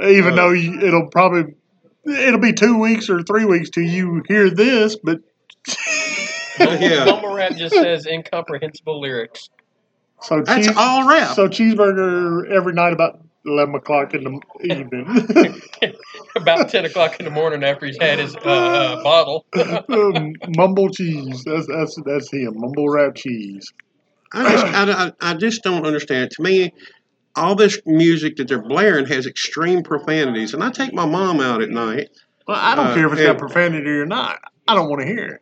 Even 0.04 0.34
Uh, 0.34 0.36
though 0.36 0.52
you, 0.52 0.80
it'll 0.82 1.08
probably 1.10 1.54
it'll 2.06 2.40
be 2.40 2.54
two 2.54 2.78
weeks 2.80 3.10
or 3.10 3.22
three 3.24 3.46
weeks 3.46 3.70
till 3.70 3.84
you 3.84 4.24
hear 4.28 4.50
this, 4.50 4.98
but 5.04 5.20
Mumble, 6.60 6.76
Yeah. 6.82 7.06
mumble 7.06 7.34
rap 7.34 7.56
just 7.56 7.76
says 7.76 8.06
incomprehensible 8.06 9.00
lyrics. 9.00 9.50
so 10.22 10.42
That's 10.42 10.68
cheese, 10.68 10.76
all 10.78 11.08
rap. 11.08 11.36
so 11.36 11.48
cheeseburger 11.48 12.50
every 12.52 12.74
night 12.74 12.94
about 12.94 13.20
eleven 13.46 13.76
o'clock 13.76 14.14
in 14.14 14.24
the 14.24 14.40
evening. 14.64 15.62
About 16.36 16.70
10 16.70 16.86
o'clock 16.86 17.20
in 17.20 17.26
the 17.26 17.32
morning 17.32 17.62
after 17.64 17.86
he's 17.86 17.98
had 18.00 18.18
his 18.20 18.36
uh, 18.36 18.40
uh, 18.40 19.04
bottle. 19.04 19.46
Um, 19.90 20.34
mumble 20.56 20.90
cheese. 20.90 21.44
That's 21.44 21.68
that's 21.68 21.98
that's 22.06 22.32
him. 22.32 22.54
Mumble 22.56 22.88
rap 22.88 23.16
cheese. 23.16 23.74
I 24.34 24.52
just, 24.52 24.66
I, 24.66 24.92
I, 24.92 25.32
I 25.32 25.34
just 25.34 25.62
don't 25.64 25.86
understand. 25.86 26.32
To 26.32 26.42
me, 26.44 26.72
all 27.36 27.56
this 27.56 27.80
music 27.86 28.36
that 28.38 28.48
they're 28.48 28.62
blaring 28.62 29.06
has 29.08 29.26
extreme 29.26 29.84
profanities, 29.84 30.54
and 30.54 30.64
I 30.64 30.70
take 30.72 30.94
my 30.94 31.06
mom 31.06 31.40
out 31.40 31.62
at 31.62 31.70
night. 31.70 32.10
Well, 32.48 32.58
I 32.60 32.76
don't 32.76 32.88
Uh, 32.88 32.94
care 32.96 33.06
if 33.08 33.14
it's 33.14 33.22
and- 33.22 33.28
got 33.30 33.38
profanity 33.38 33.90
or 33.90 34.06
not. 34.06 34.40
I 34.68 34.76
don't 34.76 34.90
want 34.90 35.02
to 35.02 35.08
hear 35.08 35.26
it. 35.26 35.42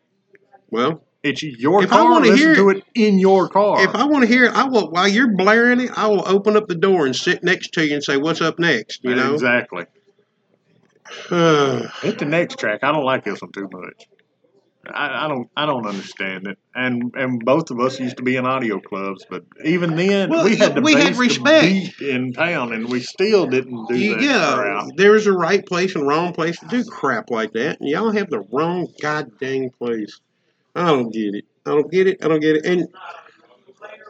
Well, 0.70 1.04
It's 1.22 1.44
your 1.44 1.80
car. 1.80 1.84
If 1.84 1.92
I 1.92 2.04
wanna 2.04 2.28
Listen 2.28 2.38
hear 2.38 2.56
to 2.56 2.70
it 2.70 2.84
in 2.96 3.20
your 3.20 3.50
car. 3.50 3.84
If 3.84 3.94
I 3.94 4.06
want 4.06 4.22
to 4.24 4.28
hear 4.28 4.46
it, 4.46 4.52
I 4.54 4.64
will. 4.70 4.90
While 4.90 5.10
you're 5.10 5.36
blaring 5.36 5.82
it, 5.82 5.92
I 5.98 6.08
will 6.08 6.24
open 6.26 6.56
up 6.56 6.68
the 6.70 6.76
door 6.76 7.06
and 7.06 7.14
sit 7.14 7.44
next 7.44 7.74
to 7.74 7.86
you 7.86 7.94
and 7.96 8.02
say, 8.02 8.16
"What's 8.16 8.40
up 8.40 8.58
next?" 8.58 9.04
You 9.04 9.16
know. 9.16 9.34
exactly. 9.34 9.84
Hit 11.30 12.20
the 12.20 12.26
next 12.26 12.58
track. 12.60 12.84
I 12.84 12.92
don't 12.94 13.04
like 13.04 13.26
this 13.26 13.42
one 13.42 13.52
too 13.52 13.68
much. 13.72 14.08
I, 14.94 15.26
I 15.26 15.28
don't. 15.28 15.50
I 15.56 15.66
don't 15.66 15.86
understand 15.86 16.48
it. 16.48 16.58
And 16.76 17.14
and 17.16 17.44
both 17.44 17.72
of 17.72 17.80
us 17.80 18.00
used 18.00 18.18
to 18.18 18.24
be 18.24 18.36
in 18.36 18.46
audio 18.46 18.80
clubs, 18.80 19.26
but 19.30 19.44
even 19.64 19.96
then 19.96 20.30
Well, 20.30 20.44
we 20.46 20.56
had 20.56 20.76
to 20.76 20.82
we 20.82 20.94
had 20.94 21.14
the 21.16 21.20
respect. 21.20 22.02
in 22.02 22.34
town, 22.34 22.74
and 22.74 22.90
we 22.90 23.02
still 23.02 23.46
didn't 23.48 23.88
do 23.88 23.96
You- 23.98 24.16
that 24.16 24.24
yeah, 24.24 24.56
crap. 24.56 24.86
there 24.96 25.16
is 25.16 25.28
a 25.28 25.34
right 25.34 25.66
place 25.66 25.96
and 25.96 26.08
wrong 26.08 26.34
place 26.34 26.60
to 26.60 26.68
do 26.68 26.84
crap 26.86 27.30
like 27.30 27.54
that, 27.54 27.80
and 27.80 27.90
y'all 27.90 28.12
have 28.12 28.30
the 28.30 28.42
wrong 28.52 28.88
goddamn 29.02 29.70
place. 29.72 30.20
I 30.76 30.86
don't 30.88 31.12
get 31.12 31.36
it. 31.36 31.46
I 31.66 31.72
don't 31.72 31.92
get 31.92 32.08
it. 32.08 32.24
I 32.24 32.28
don't 32.28 32.40
get 32.40 32.58
it. 32.58 32.66
And 32.66 32.88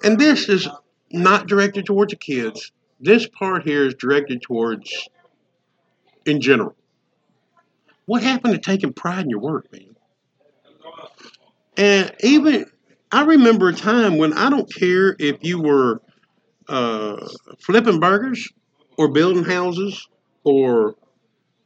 and 0.04 0.20
this 0.20 0.50
is 0.50 0.68
not 1.12 1.48
directed 1.48 1.86
towards 1.86 2.12
the 2.12 2.18
kids. 2.18 2.72
This 3.00 3.28
part 3.28 3.64
here 3.64 3.86
is 3.86 3.94
directed 3.96 4.42
towards, 4.42 5.08
in 6.26 6.42
general. 6.42 6.76
What 8.06 8.24
happened 8.24 8.54
to 8.56 8.60
taking 8.60 8.92
pride 8.92 9.24
in 9.24 9.30
your 9.30 9.40
work, 9.40 9.72
man? 9.72 9.89
And 11.80 12.14
even 12.20 12.66
I 13.10 13.24
remember 13.24 13.70
a 13.70 13.74
time 13.74 14.18
when 14.18 14.34
I 14.34 14.50
don't 14.50 14.72
care 14.72 15.16
if 15.18 15.38
you 15.42 15.62
were 15.62 16.02
uh, 16.68 17.26
flipping 17.62 18.02
burgers 18.02 18.50
or 18.98 19.12
building 19.14 19.46
houses 19.46 20.08
or 20.44 20.96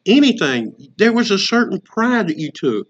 anything. 0.06 0.76
There 0.98 1.12
was 1.12 1.32
a 1.32 1.40
certain 1.40 1.82
pride 1.82 2.28
that 2.28 2.38
you 2.38 2.52
took. 2.52 2.88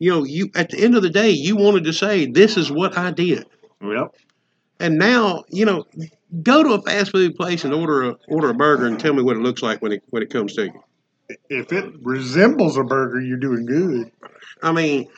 You 0.00 0.10
know, 0.10 0.24
you 0.24 0.50
at 0.56 0.70
the 0.70 0.82
end 0.82 0.96
of 0.96 1.02
the 1.02 1.08
day, 1.08 1.30
you 1.30 1.56
wanted 1.56 1.84
to 1.84 1.92
say, 1.92 2.26
"This 2.26 2.56
is 2.56 2.70
what 2.70 2.98
I 2.98 3.12
did." 3.12 3.46
Yep. 3.80 4.16
And 4.80 4.98
now, 4.98 5.44
you 5.48 5.64
know, 5.64 5.84
go 6.42 6.64
to 6.64 6.72
a 6.72 6.82
fast 6.82 7.12
food 7.12 7.36
place 7.36 7.64
and 7.64 7.72
order 7.72 8.10
a 8.10 8.16
order 8.28 8.50
a 8.50 8.54
burger 8.54 8.86
and 8.86 8.98
tell 8.98 9.14
me 9.14 9.22
what 9.22 9.36
it 9.36 9.40
looks 9.40 9.62
like 9.62 9.80
when 9.80 9.92
it 9.92 10.02
when 10.10 10.22
it 10.22 10.30
comes 10.30 10.54
to 10.54 10.64
you. 10.64 10.82
If 11.48 11.72
it 11.72 11.94
resembles 12.02 12.76
a 12.76 12.82
burger, 12.82 13.20
you're 13.20 13.38
doing 13.38 13.66
good. 13.66 14.10
I 14.62 14.72
mean, 14.72 15.08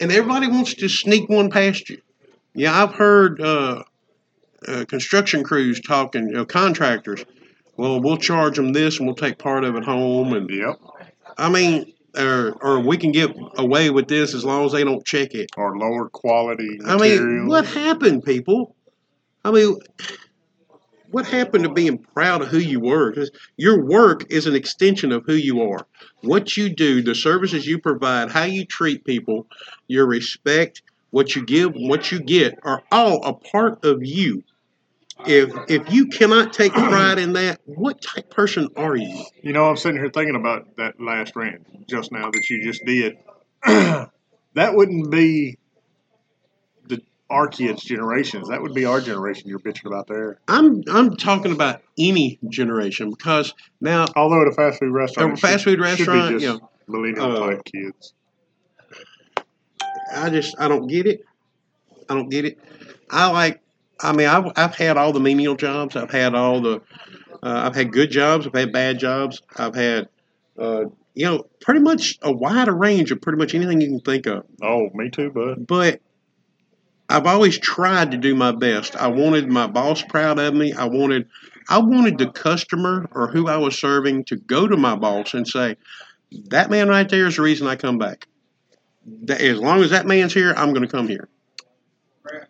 and 0.00 0.12
everybody 0.12 0.48
wants 0.48 0.74
to 0.74 0.88
sneak 0.88 1.28
one 1.28 1.50
past 1.50 1.90
you. 1.90 2.00
Yeah, 2.54 2.82
I've 2.82 2.94
heard 2.94 3.40
uh, 3.40 3.82
uh, 4.66 4.84
construction 4.86 5.44
crews 5.44 5.80
talking, 5.80 6.28
you 6.28 6.34
know, 6.34 6.44
contractors. 6.44 7.24
Well, 7.76 8.00
we'll 8.00 8.16
charge 8.16 8.56
them 8.56 8.72
this, 8.72 8.98
and 8.98 9.06
we'll 9.06 9.14
take 9.14 9.38
part 9.38 9.64
of 9.64 9.76
it 9.76 9.84
home. 9.84 10.32
And 10.32 10.50
Yep. 10.50 10.76
I 11.36 11.48
mean, 11.48 11.92
or 12.16 12.56
or 12.60 12.80
we 12.80 12.96
can 12.96 13.12
get 13.12 13.34
away 13.56 13.90
with 13.90 14.08
this 14.08 14.34
as 14.34 14.44
long 14.44 14.66
as 14.66 14.72
they 14.72 14.82
don't 14.82 15.04
check 15.04 15.34
it. 15.34 15.50
Or 15.56 15.78
lower 15.78 16.08
quality 16.08 16.80
I 16.84 16.96
mean, 16.96 17.46
what 17.46 17.66
happened, 17.66 18.24
people? 18.24 18.74
I 19.44 19.52
mean, 19.52 19.76
what 21.10 21.26
happened 21.26 21.64
to 21.64 21.70
being 21.70 21.98
proud 21.98 22.42
of 22.42 22.48
who 22.48 22.58
you 22.58 22.80
were? 22.80 23.12
'Cause 23.12 23.30
your 23.56 23.82
work 23.84 24.24
is 24.30 24.46
an 24.46 24.54
extension 24.54 25.12
of 25.12 25.24
who 25.26 25.34
you 25.34 25.62
are. 25.62 25.86
What 26.22 26.56
you 26.56 26.68
do, 26.68 27.02
the 27.02 27.14
services 27.14 27.66
you 27.66 27.78
provide, 27.78 28.30
how 28.30 28.44
you 28.44 28.64
treat 28.64 29.04
people, 29.04 29.46
your 29.86 30.06
respect, 30.06 30.82
what 31.10 31.34
you 31.34 31.44
give, 31.44 31.72
what 31.74 32.12
you 32.12 32.20
get, 32.20 32.58
are 32.62 32.82
all 32.92 33.24
a 33.24 33.32
part 33.32 33.84
of 33.84 34.04
you. 34.04 34.42
If 35.26 35.52
if 35.68 35.92
you 35.92 36.06
cannot 36.06 36.52
take 36.52 36.72
pride 36.72 37.18
in 37.18 37.32
that, 37.32 37.60
what 37.64 38.00
type 38.00 38.30
person 38.30 38.68
are 38.76 38.94
you? 38.94 39.24
You 39.42 39.52
know, 39.52 39.68
I'm 39.68 39.76
sitting 39.76 40.00
here 40.00 40.10
thinking 40.10 40.36
about 40.36 40.76
that 40.76 41.00
last 41.00 41.34
rant 41.34 41.88
just 41.88 42.12
now 42.12 42.30
that 42.30 42.50
you 42.50 42.62
just 42.62 42.84
did. 42.84 43.16
that 43.64 44.10
wouldn't 44.54 45.10
be 45.10 45.58
our 47.30 47.46
kids' 47.48 47.82
generations. 47.82 48.48
That 48.48 48.62
would 48.62 48.74
be 48.74 48.84
our 48.84 49.00
generation 49.00 49.48
you're 49.48 49.58
bitching 49.58 49.86
about 49.86 50.06
there. 50.06 50.38
I'm 50.48 50.82
I'm 50.90 51.16
talking 51.16 51.52
about 51.52 51.82
any 51.98 52.38
generation 52.48 53.10
because 53.10 53.54
now 53.80 54.06
Although 54.16 54.42
at 54.42 54.48
a 54.48 54.52
fast 54.52 54.78
food 54.80 54.92
restaurant, 54.92 55.34
A 55.34 55.36
fast 55.36 55.64
food 55.64 55.72
should 55.72 55.80
restaurant, 55.80 56.40
yeah. 56.40 56.56
millennial 56.86 57.36
Uh, 57.36 57.46
type 57.50 57.64
kids. 57.64 58.14
I 60.14 60.30
just 60.30 60.54
I 60.58 60.68
don't 60.68 60.86
get 60.86 61.06
it. 61.06 61.24
I 62.08 62.14
don't 62.14 62.28
get 62.28 62.44
it. 62.44 62.58
I 63.10 63.30
like. 63.30 63.60
I 64.00 64.12
mean, 64.12 64.28
I've 64.28 64.52
I've 64.56 64.74
had 64.74 64.96
all 64.96 65.12
the 65.12 65.20
menial 65.20 65.56
jobs. 65.56 65.96
I've 65.96 66.10
had 66.10 66.34
all 66.34 66.60
the. 66.60 66.80
Uh, 67.42 67.62
I've 67.66 67.74
had 67.74 67.92
good 67.92 68.10
jobs. 68.10 68.46
I've 68.46 68.54
had 68.54 68.72
bad 68.72 68.98
jobs. 68.98 69.42
I've 69.56 69.74
had, 69.74 70.08
uh, 70.58 70.86
you 71.14 71.24
know, 71.24 71.46
pretty 71.60 71.80
much 71.80 72.18
a 72.22 72.32
wider 72.32 72.74
range 72.74 73.12
of 73.12 73.20
pretty 73.20 73.38
much 73.38 73.54
anything 73.54 73.80
you 73.80 73.88
can 73.88 74.00
think 74.00 74.26
of. 74.26 74.44
Oh, 74.62 74.88
me 74.94 75.08
too, 75.10 75.30
bud. 75.30 75.66
But 75.66 76.00
I've 77.08 77.26
always 77.26 77.58
tried 77.58 78.10
to 78.10 78.16
do 78.18 78.34
my 78.34 78.52
best. 78.52 78.94
I 78.96 79.08
wanted 79.08 79.48
my 79.48 79.66
boss 79.66 80.02
proud 80.02 80.38
of 80.38 80.54
me. 80.54 80.72
I 80.72 80.84
wanted 80.84 81.28
I 81.68 81.78
wanted 81.78 82.18
the 82.18 82.30
customer 82.30 83.08
or 83.12 83.28
who 83.28 83.48
I 83.48 83.56
was 83.56 83.78
serving 83.78 84.24
to 84.24 84.36
go 84.36 84.66
to 84.66 84.76
my 84.76 84.94
boss 84.94 85.34
and 85.34 85.46
say, 85.46 85.76
"That 86.50 86.70
man 86.70 86.88
right 86.88 87.08
there 87.08 87.26
is 87.26 87.36
the 87.36 87.42
reason 87.42 87.66
I 87.66 87.76
come 87.76 87.98
back. 87.98 88.26
That, 89.24 89.40
as 89.40 89.58
long 89.58 89.82
as 89.82 89.90
that 89.90 90.06
man's 90.06 90.34
here, 90.34 90.52
I'm 90.56 90.72
going 90.72 90.86
to 90.86 90.90
come 90.90 91.08
here." 91.08 91.28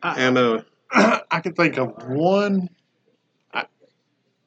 And 0.03 0.38
uh, 0.38 0.62
I 0.92 1.40
can 1.40 1.55
think 1.55 1.79
of 1.79 1.92
one. 2.09 2.68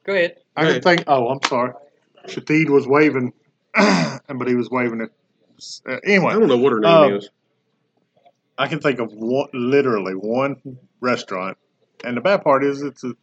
Go 0.04 0.14
ahead. 0.14 0.38
I 0.56 0.64
Go 0.64 0.74
can 0.74 0.82
think. 0.82 1.04
Oh, 1.08 1.30
I'm 1.30 1.44
sorry. 1.44 1.74
Shatid 2.28 2.70
was 2.70 2.88
waving, 2.88 3.34
but 3.76 4.48
he 4.48 4.56
was 4.56 4.70
waving 4.70 5.02
it. 5.02 5.12
Uh, 5.88 5.98
anyway, 6.04 6.34
I 6.34 6.40
don't 6.40 6.48
know 6.48 6.58
what 6.58 6.74
her 6.74 6.80
name 6.80 6.92
Um, 6.92 7.14
is. 7.14 7.30
I 8.62 8.68
can 8.68 8.80
think 8.80 9.00
of 9.00 9.12
one, 9.12 9.48
literally 9.54 10.14
one 10.14 10.78
restaurant, 11.00 11.58
and 12.04 12.16
the 12.16 12.22
bad 12.22 12.44
part 12.44 12.64
is 12.64 12.84
it's 12.84 13.04
a, 13.04 13.14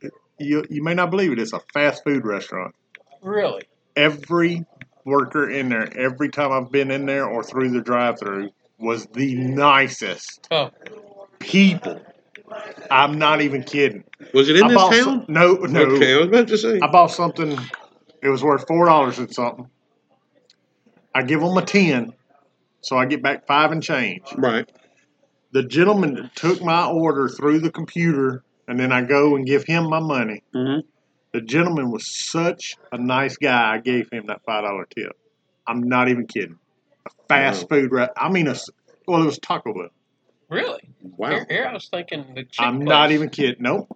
you 0.40 0.64
you 0.68 0.82
may 0.82 0.94
not 0.94 1.12
believe 1.12 1.30
it. 1.30 1.38
It's 1.38 1.52
a 1.52 1.60
fast 1.72 2.02
food 2.02 2.26
restaurant. 2.26 2.74
Really? 3.22 3.62
Every 3.94 4.64
worker 5.04 5.48
in 5.48 5.68
there, 5.68 5.96
every 5.96 6.28
time 6.30 6.50
I've 6.50 6.72
been 6.72 6.90
in 6.90 7.06
there 7.06 7.24
or 7.24 7.44
through 7.44 7.70
the 7.70 7.80
drive-through, 7.80 8.50
was 8.80 9.06
the 9.12 9.36
nicest 9.36 10.48
Oh, 10.50 10.70
people. 11.38 12.00
I'm 12.90 13.20
not 13.20 13.40
even 13.40 13.62
kidding. 13.62 14.02
Was 14.34 14.48
it 14.48 14.56
in 14.56 14.64
I 14.64 14.68
this 14.70 14.82
town? 14.82 15.04
some- 15.04 15.26
no, 15.28 15.54
no. 15.54 15.82
Okay, 15.82 16.14
I 16.14 16.18
was 16.18 16.26
about 16.26 16.48
to 16.48 16.58
say. 16.58 16.80
I 16.80 16.88
bought 16.88 17.12
something. 17.12 17.56
It 18.24 18.28
was 18.28 18.42
worth 18.42 18.66
four 18.66 18.86
dollars 18.86 19.20
and 19.20 19.32
something. 19.32 19.68
I 21.14 21.22
give 21.22 21.40
them 21.40 21.56
a 21.56 21.62
ten. 21.62 22.12
So 22.80 22.96
I 22.96 23.06
get 23.06 23.22
back 23.22 23.46
five 23.46 23.70
and 23.70 23.80
change. 23.82 24.22
Right. 24.36 24.68
The 25.52 25.62
gentleman 25.62 26.14
that 26.14 26.36
took 26.36 26.62
my 26.62 26.86
order 26.86 27.28
through 27.28 27.60
the 27.60 27.70
computer, 27.70 28.42
and 28.66 28.78
then 28.78 28.92
I 28.92 29.02
go 29.02 29.34
and 29.36 29.46
give 29.46 29.64
him 29.64 29.88
my 29.88 30.00
money. 30.00 30.42
Mhm. 30.54 30.82
The 31.32 31.40
gentleman 31.40 31.90
was 31.90 32.06
such 32.30 32.74
a 32.92 32.98
nice 32.98 33.36
guy. 33.36 33.74
I 33.74 33.78
gave 33.78 34.08
him 34.12 34.26
that 34.26 34.42
five 34.44 34.64
dollar 34.64 34.86
tip. 34.86 35.16
I'm 35.66 35.82
not 35.82 36.08
even 36.08 36.26
kidding. 36.26 36.58
A 37.06 37.10
fast 37.28 37.68
food. 37.68 37.90
Re- 37.92 38.08
I 38.16 38.30
mean, 38.30 38.46
a 38.48 38.56
well, 39.06 39.22
it 39.22 39.26
was 39.26 39.38
Taco 39.38 39.72
Bell. 39.72 39.88
Really? 40.50 40.80
Wow. 41.02 41.30
Here, 41.30 41.46
here 41.48 41.66
I 41.66 41.72
was 41.74 41.88
thinking 41.88 42.24
the 42.34 42.46
I'm 42.58 42.76
place. 42.78 42.88
not 42.88 43.10
even 43.12 43.28
kidding. 43.30 43.62
Nope. 43.62 43.88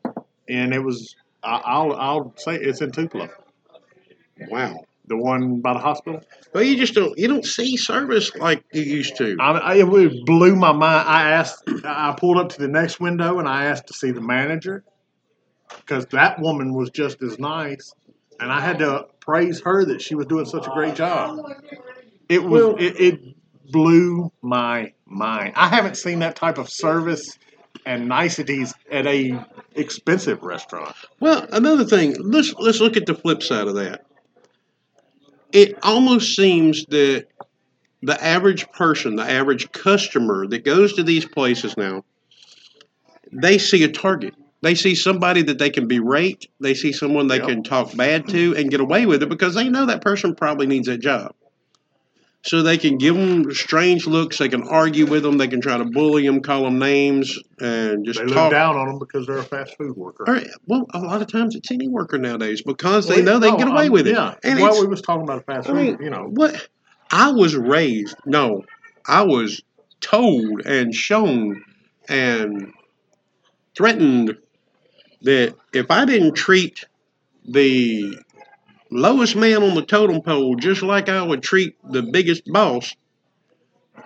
And 0.48 0.74
it 0.74 0.80
was. 0.82 1.14
I, 1.42 1.60
I'll 1.64 1.92
I'll 1.94 2.34
say 2.36 2.56
it's 2.56 2.80
in 2.82 2.92
Tupelo, 2.92 3.28
Wow. 4.48 4.84
The 5.06 5.16
one 5.16 5.60
by 5.60 5.72
the 5.72 5.78
hospital. 5.78 6.20
Well, 6.54 6.62
you 6.62 6.76
just 6.76 6.94
don't 6.94 7.16
you 7.18 7.28
don't 7.28 7.44
see 7.44 7.76
service 7.76 8.34
like 8.36 8.64
you 8.72 8.82
used 8.82 9.16
to. 9.16 9.36
I, 9.40 9.50
I, 9.52 9.74
it 9.76 10.24
blew 10.26 10.56
my 10.56 10.72
mind. 10.72 11.08
I 11.08 11.30
asked. 11.32 11.62
I 11.84 12.14
pulled 12.18 12.38
up 12.38 12.50
to 12.50 12.58
the 12.58 12.68
next 12.68 13.00
window 13.00 13.38
and 13.38 13.48
I 13.48 13.64
asked 13.66 13.86
to 13.88 13.94
see 13.94 14.10
the 14.10 14.20
manager 14.20 14.84
because 15.78 16.06
that 16.06 16.40
woman 16.40 16.74
was 16.74 16.90
just 16.90 17.22
as 17.22 17.38
nice, 17.38 17.92
and 18.40 18.52
I 18.52 18.60
had 18.60 18.78
to 18.80 19.06
praise 19.20 19.60
her 19.62 19.84
that 19.86 20.02
she 20.02 20.14
was 20.14 20.26
doing 20.26 20.44
such 20.44 20.66
a 20.66 20.70
great 20.70 20.94
job. 20.94 21.38
It 22.28 22.42
was. 22.42 22.62
Well- 22.62 22.76
it, 22.76 23.00
it 23.00 23.20
blew 23.72 24.30
my 24.42 24.92
mind. 25.06 25.54
I 25.56 25.68
haven't 25.68 25.96
seen 25.96 26.18
that 26.18 26.36
type 26.36 26.58
of 26.58 26.68
service 26.68 27.38
and 27.86 28.06
niceties 28.06 28.74
at 28.90 29.06
a 29.06 29.44
expensive 29.74 30.42
restaurant. 30.42 30.94
Well, 31.20 31.46
another 31.52 31.84
thing, 31.84 32.14
let's 32.20 32.52
let's 32.58 32.80
look 32.80 32.96
at 32.96 33.06
the 33.06 33.14
flip 33.14 33.42
side 33.42 33.66
of 33.66 33.74
that. 33.76 34.04
It 35.52 35.78
almost 35.82 36.34
seems 36.34 36.84
that 36.86 37.26
the 38.02 38.24
average 38.24 38.70
person, 38.72 39.16
the 39.16 39.30
average 39.30 39.70
customer 39.72 40.46
that 40.48 40.64
goes 40.64 40.94
to 40.94 41.02
these 41.02 41.24
places 41.24 41.76
now, 41.76 42.04
they 43.32 43.58
see 43.58 43.82
a 43.84 43.88
target. 43.88 44.34
They 44.62 44.74
see 44.74 44.94
somebody 44.94 45.42
that 45.42 45.58
they 45.58 45.70
can 45.70 45.88
berate. 45.88 46.48
They 46.60 46.74
see 46.74 46.92
someone 46.92 47.26
they 47.26 47.38
Yep. 47.38 47.46
can 47.48 47.62
talk 47.62 47.96
bad 47.96 48.28
to 48.28 48.54
and 48.56 48.70
get 48.70 48.80
away 48.80 49.06
with 49.06 49.22
it 49.22 49.28
because 49.28 49.54
they 49.54 49.68
know 49.68 49.86
that 49.86 50.02
person 50.02 50.34
probably 50.34 50.66
needs 50.66 50.86
that 50.86 50.98
job. 50.98 51.34
So 52.44 52.62
they 52.62 52.76
can 52.76 52.98
give 52.98 53.14
them 53.14 53.52
strange 53.52 54.06
looks. 54.06 54.38
They 54.38 54.48
can 54.48 54.64
argue 54.64 55.06
with 55.06 55.22
them. 55.22 55.38
They 55.38 55.46
can 55.46 55.60
try 55.60 55.78
to 55.78 55.84
bully 55.84 56.26
them, 56.26 56.40
call 56.40 56.64
them 56.64 56.78
names, 56.80 57.38
and 57.60 58.04
just 58.04 58.18
They 58.18 58.26
look 58.26 58.50
down 58.50 58.76
on 58.76 58.88
them 58.88 58.98
because 58.98 59.26
they're 59.28 59.38
a 59.38 59.44
fast 59.44 59.76
food 59.78 59.96
worker. 59.96 60.24
Or, 60.26 60.40
well, 60.66 60.86
a 60.92 60.98
lot 60.98 61.22
of 61.22 61.30
times 61.30 61.54
it's 61.54 61.70
any 61.70 61.86
worker 61.86 62.18
nowadays 62.18 62.60
because 62.62 63.06
they 63.06 63.16
Well, 63.22 63.24
know 63.24 63.38
they 63.38 63.46
no, 63.50 63.56
can 63.56 63.66
get 63.66 63.72
away 63.72 63.82
I'm- 63.84 63.92
with 63.92 64.08
it. 64.08 64.14
Yeah. 64.14 64.34
And 64.42 64.58
well, 64.60 64.80
we 64.80 64.88
was 64.88 65.00
talking 65.02 65.22
about 65.22 65.46
fast 65.46 65.68
I 65.68 65.72
food. 65.72 65.76
mean, 65.76 65.98
you 66.02 66.10
know, 66.10 66.24
what 66.32 66.68
I 67.12 67.30
was 67.30 67.54
raised, 67.54 68.16
no, 68.26 68.64
I 69.06 69.22
was 69.22 69.62
told 70.00 70.62
and 70.66 70.92
shown 70.92 71.62
and 72.08 72.72
threatened 73.76 74.36
that 75.22 75.54
if 75.72 75.90
I 75.92 76.04
didn't 76.06 76.34
treat 76.34 76.84
the 77.44 78.18
lowest 78.92 79.36
man 79.36 79.62
on 79.62 79.74
the 79.74 79.84
totem 79.84 80.20
pole 80.22 80.56
just 80.56 80.82
like 80.82 81.08
I 81.08 81.22
would 81.22 81.42
treat 81.42 81.76
the 81.90 82.02
biggest 82.02 82.44
boss, 82.46 82.94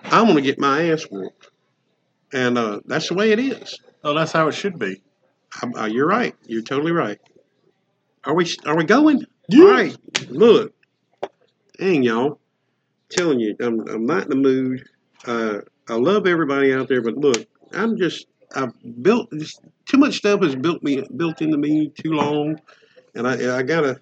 I'm 0.05 0.25
going 0.25 0.35
to 0.35 0.41
get 0.41 0.59
my 0.59 0.91
ass 0.91 1.03
whooped. 1.03 1.49
And 2.33 2.57
uh, 2.57 2.81
that's 2.85 3.09
the 3.09 3.13
way 3.13 3.31
it 3.31 3.39
is. 3.39 3.79
oh, 4.03 4.13
that's 4.13 4.31
how 4.31 4.47
it 4.47 4.53
should 4.53 4.79
be. 4.79 5.01
Uh, 5.61 5.85
you're 5.85 6.07
right. 6.07 6.35
You're 6.45 6.61
totally 6.61 6.91
right. 6.91 7.19
Are 8.23 8.33
we? 8.33 8.45
Are 8.65 8.75
we 8.75 8.83
going? 8.83 9.25
Yeah. 9.47 9.63
All 9.63 9.71
right. 9.71 9.97
Look, 10.29 10.73
dang 11.79 12.03
y'all, 12.03 12.39
telling 13.09 13.39
you, 13.39 13.55
I'm, 13.61 13.87
I'm 13.87 14.05
not 14.05 14.23
in 14.23 14.29
the 14.29 14.35
mood. 14.35 14.89
Uh, 15.25 15.59
I 15.87 15.95
love 15.95 16.27
everybody 16.27 16.73
out 16.73 16.89
there, 16.89 17.01
but 17.01 17.15
look, 17.15 17.45
I'm 17.71 17.97
just 17.97 18.27
I've 18.55 18.73
built 19.01 19.31
just, 19.31 19.61
too 19.85 19.97
much 19.97 20.17
stuff 20.17 20.41
has 20.41 20.55
built 20.55 20.83
me 20.83 21.03
built 21.15 21.41
into 21.41 21.57
me 21.57 21.89
too 21.89 22.11
long, 22.11 22.59
and 23.15 23.27
I 23.27 23.57
I 23.57 23.63
gotta. 23.63 24.01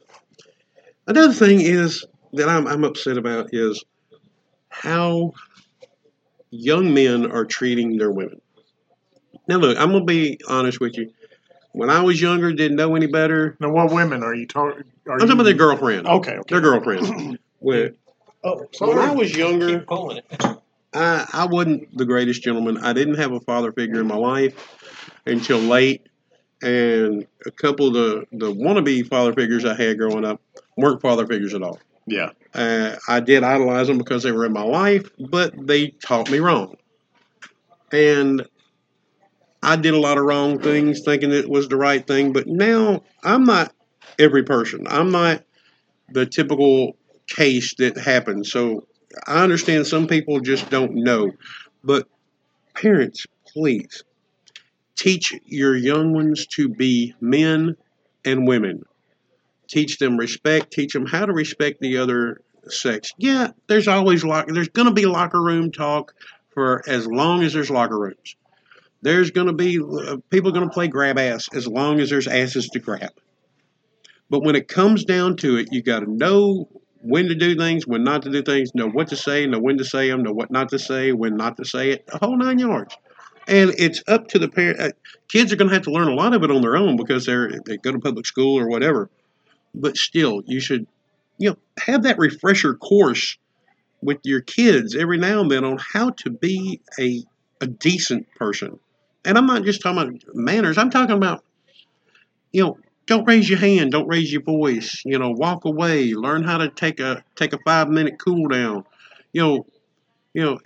Another 1.07 1.33
thing 1.33 1.61
is 1.61 2.05
that 2.33 2.49
I'm 2.49 2.67
I'm 2.67 2.83
upset 2.83 3.17
about 3.17 3.49
is 3.53 3.83
how 4.69 5.33
young 6.49 6.93
men 6.93 7.31
are 7.31 7.45
treating 7.45 7.97
their 7.97 8.11
women. 8.11 8.41
Now 9.47 9.57
look, 9.57 9.77
I'm 9.77 9.91
gonna 9.91 10.05
be 10.05 10.39
honest 10.47 10.79
with 10.79 10.97
you. 10.97 11.11
When 11.73 11.89
I 11.89 12.01
was 12.01 12.21
younger, 12.21 12.53
didn't 12.53 12.77
know 12.77 12.95
any 12.95 13.07
better. 13.07 13.57
Now, 13.59 13.69
what 13.69 13.91
women 13.91 14.23
are 14.23 14.33
you 14.33 14.47
talking? 14.47 14.85
I'm 15.09 15.19
talking 15.19 15.33
about 15.33 15.43
their 15.43 15.53
girlfriend. 15.53 16.07
Okay, 16.07 16.37
okay. 16.37 16.43
Their 16.47 16.61
girlfriend. 16.61 17.37
when, 17.59 17.95
Oh, 18.45 18.65
when 18.79 18.97
I 18.97 19.11
was 19.11 19.35
younger, 19.35 19.79
Keep 19.79 19.87
pulling 19.87 20.17
it. 20.17 20.25
I, 20.93 21.27
I 21.33 21.45
wasn't 21.47 21.97
the 21.97 22.05
greatest 22.05 22.43
gentleman. 22.43 22.77
I 22.77 22.93
didn't 22.93 23.15
have 23.15 23.33
a 23.33 23.41
father 23.41 23.73
figure 23.73 23.99
in 23.99 24.07
my 24.07 24.15
life 24.15 24.53
until 25.25 25.57
late. 25.57 26.07
And 26.61 27.27
a 27.45 27.51
couple 27.51 27.87
of 27.87 27.93
the, 27.93 28.25
the 28.31 28.53
wannabe 28.53 29.05
father 29.07 29.33
figures 29.33 29.65
I 29.65 29.73
had 29.75 29.97
growing 29.97 30.23
up 30.23 30.39
weren't 30.75 31.01
father 31.01 31.25
figures 31.25 31.53
at 31.53 31.63
all. 31.63 31.79
yeah. 32.07 32.31
Uh, 32.53 32.95
I 33.09 33.19
did 33.19 33.43
idolize 33.43 33.87
them 33.87 33.97
because 33.97 34.23
they 34.23 34.31
were 34.31 34.45
in 34.45 34.53
my 34.53 34.63
life, 34.63 35.09
but 35.19 35.53
they 35.67 35.89
taught 35.89 36.31
me 36.31 36.39
wrong. 36.39 36.77
And 37.91 38.47
I 39.61 39.75
did 39.75 39.93
a 39.93 39.99
lot 39.99 40.17
of 40.17 40.23
wrong 40.23 40.59
things 40.59 41.01
thinking 41.01 41.31
it 41.31 41.49
was 41.49 41.67
the 41.67 41.75
right 41.75 42.05
thing, 42.05 42.31
but 42.31 42.47
now 42.47 43.03
I'm 43.23 43.43
not 43.43 43.73
every 44.19 44.43
person. 44.43 44.85
I'm 44.87 45.11
not 45.11 45.43
the 46.09 46.25
typical 46.25 46.95
case 47.27 47.73
that 47.75 47.97
happens. 47.97 48.51
So 48.51 48.87
I 49.27 49.43
understand 49.43 49.87
some 49.87 50.07
people 50.07 50.39
just 50.39 50.69
don't 50.69 50.95
know. 50.95 51.31
But 51.83 52.07
parents, 52.73 53.25
please 53.47 54.03
teach 54.95 55.33
your 55.45 55.75
young 55.75 56.13
ones 56.13 56.45
to 56.47 56.69
be 56.69 57.13
men 57.19 57.75
and 58.23 58.47
women. 58.47 58.83
Teach 59.75 59.97
them 59.97 60.15
respect, 60.15 60.71
teach 60.71 60.93
them 60.93 61.05
how 61.05 61.25
to 61.25 61.33
respect 61.33 61.81
the 61.81 61.97
other 61.97 62.39
sex. 62.69 63.11
Yeah, 63.17 63.49
there's 63.67 63.89
always 63.89 64.23
lock 64.23 64.47
there's 64.47 64.69
going 64.69 64.87
to 64.87 64.93
be 64.93 65.05
locker 65.05 65.41
room 65.41 65.69
talk 65.69 66.13
for 66.53 66.81
as 66.87 67.05
long 67.05 67.43
as 67.43 67.51
there's 67.51 67.69
locker 67.69 67.99
rooms. 67.99 68.37
There's 69.01 69.31
going 69.31 69.47
to 69.47 69.53
be 69.53 69.77
uh, 69.77 70.15
people 70.29 70.53
going 70.53 70.63
to 70.65 70.73
play 70.73 70.87
grab 70.87 71.19
ass 71.19 71.49
as 71.53 71.67
long 71.67 71.99
as 71.99 72.09
there's 72.09 72.25
asses 72.25 72.69
to 72.69 72.79
grab. 72.79 73.11
But 74.29 74.45
when 74.45 74.55
it 74.55 74.69
comes 74.69 75.03
down 75.03 75.35
to 75.39 75.57
it, 75.57 75.67
you 75.73 75.83
got 75.83 75.99
to 75.99 76.09
know 76.09 76.69
when 77.01 77.27
to 77.27 77.35
do 77.35 77.57
things, 77.57 77.85
when 77.85 78.05
not 78.05 78.21
to 78.21 78.31
do 78.31 78.43
things, 78.43 78.73
know 78.75 78.87
what 78.87 79.09
to 79.09 79.17
say, 79.17 79.45
know 79.45 79.59
when 79.59 79.77
to 79.79 79.83
say 79.83 80.07
them, 80.09 80.23
know 80.23 80.31
what 80.31 80.51
not 80.51 80.69
to 80.69 80.79
say, 80.79 81.11
when 81.11 81.35
not 81.35 81.57
to 81.57 81.65
say 81.65 81.91
it, 81.91 82.07
the 82.07 82.17
whole 82.19 82.37
nine 82.37 82.59
yards. 82.59 82.95
And 83.45 83.75
it's 83.77 84.01
up 84.07 84.29
to 84.29 84.39
the 84.39 84.47
parent. 84.47 84.79
Uh, 84.79 84.91
kids 85.27 85.51
are 85.51 85.57
going 85.57 85.67
to 85.67 85.75
have 85.75 85.83
to 85.83 85.91
learn 85.91 86.07
a 86.07 86.15
lot 86.15 86.33
of 86.33 86.45
it 86.45 86.49
on 86.49 86.61
their 86.61 86.77
own 86.77 86.95
because 86.95 87.25
they're 87.25 87.59
they 87.65 87.75
go 87.75 87.91
to 87.91 87.99
public 87.99 88.25
school 88.25 88.57
or 88.57 88.69
whatever. 88.69 89.09
But 89.77 89.97
still, 89.97 90.41
you 90.45 90.59
should, 90.59 90.87
you 91.37 91.49
know, 91.49 91.57
have 91.79 92.03
that 92.03 92.17
refresher 92.17 92.73
course 92.75 93.37
with 94.01 94.19
your 94.23 94.41
kids 94.41 94.95
every 94.95 95.17
now 95.17 95.41
and 95.41 95.51
then 95.51 95.65
on 95.65 95.77
how 95.77 96.11
to 96.11 96.29
be 96.29 96.81
a 96.99 97.23
a 97.61 97.67
decent 97.67 98.27
person. 98.35 98.79
And 99.23 99.37
I'm 99.37 99.47
not 99.47 99.63
just 99.63 99.81
talking 99.81 99.97
about 99.97 100.35
manners. 100.35 100.77
I'm 100.77 100.89
talking 100.89 101.15
about, 101.15 101.43
you 102.51 102.63
know, 102.63 102.77
don't 103.07 103.27
raise 103.27 103.49
your 103.49 103.59
hand, 103.59 103.91
don't 103.91 104.07
raise 104.07 104.31
your 104.31 104.41
voice. 104.41 105.01
You 105.05 105.19
know, 105.19 105.31
walk 105.31 105.65
away. 105.65 106.13
Learn 106.13 106.43
how 106.43 106.57
to 106.57 106.69
take 106.69 106.99
a 106.99 107.23
take 107.35 107.53
a 107.53 107.59
five 107.65 107.89
minute 107.89 108.19
cool 108.19 108.47
down. 108.47 108.85
You 109.33 109.41
know, 109.41 109.65
you 110.33 110.43
know, 110.43 110.59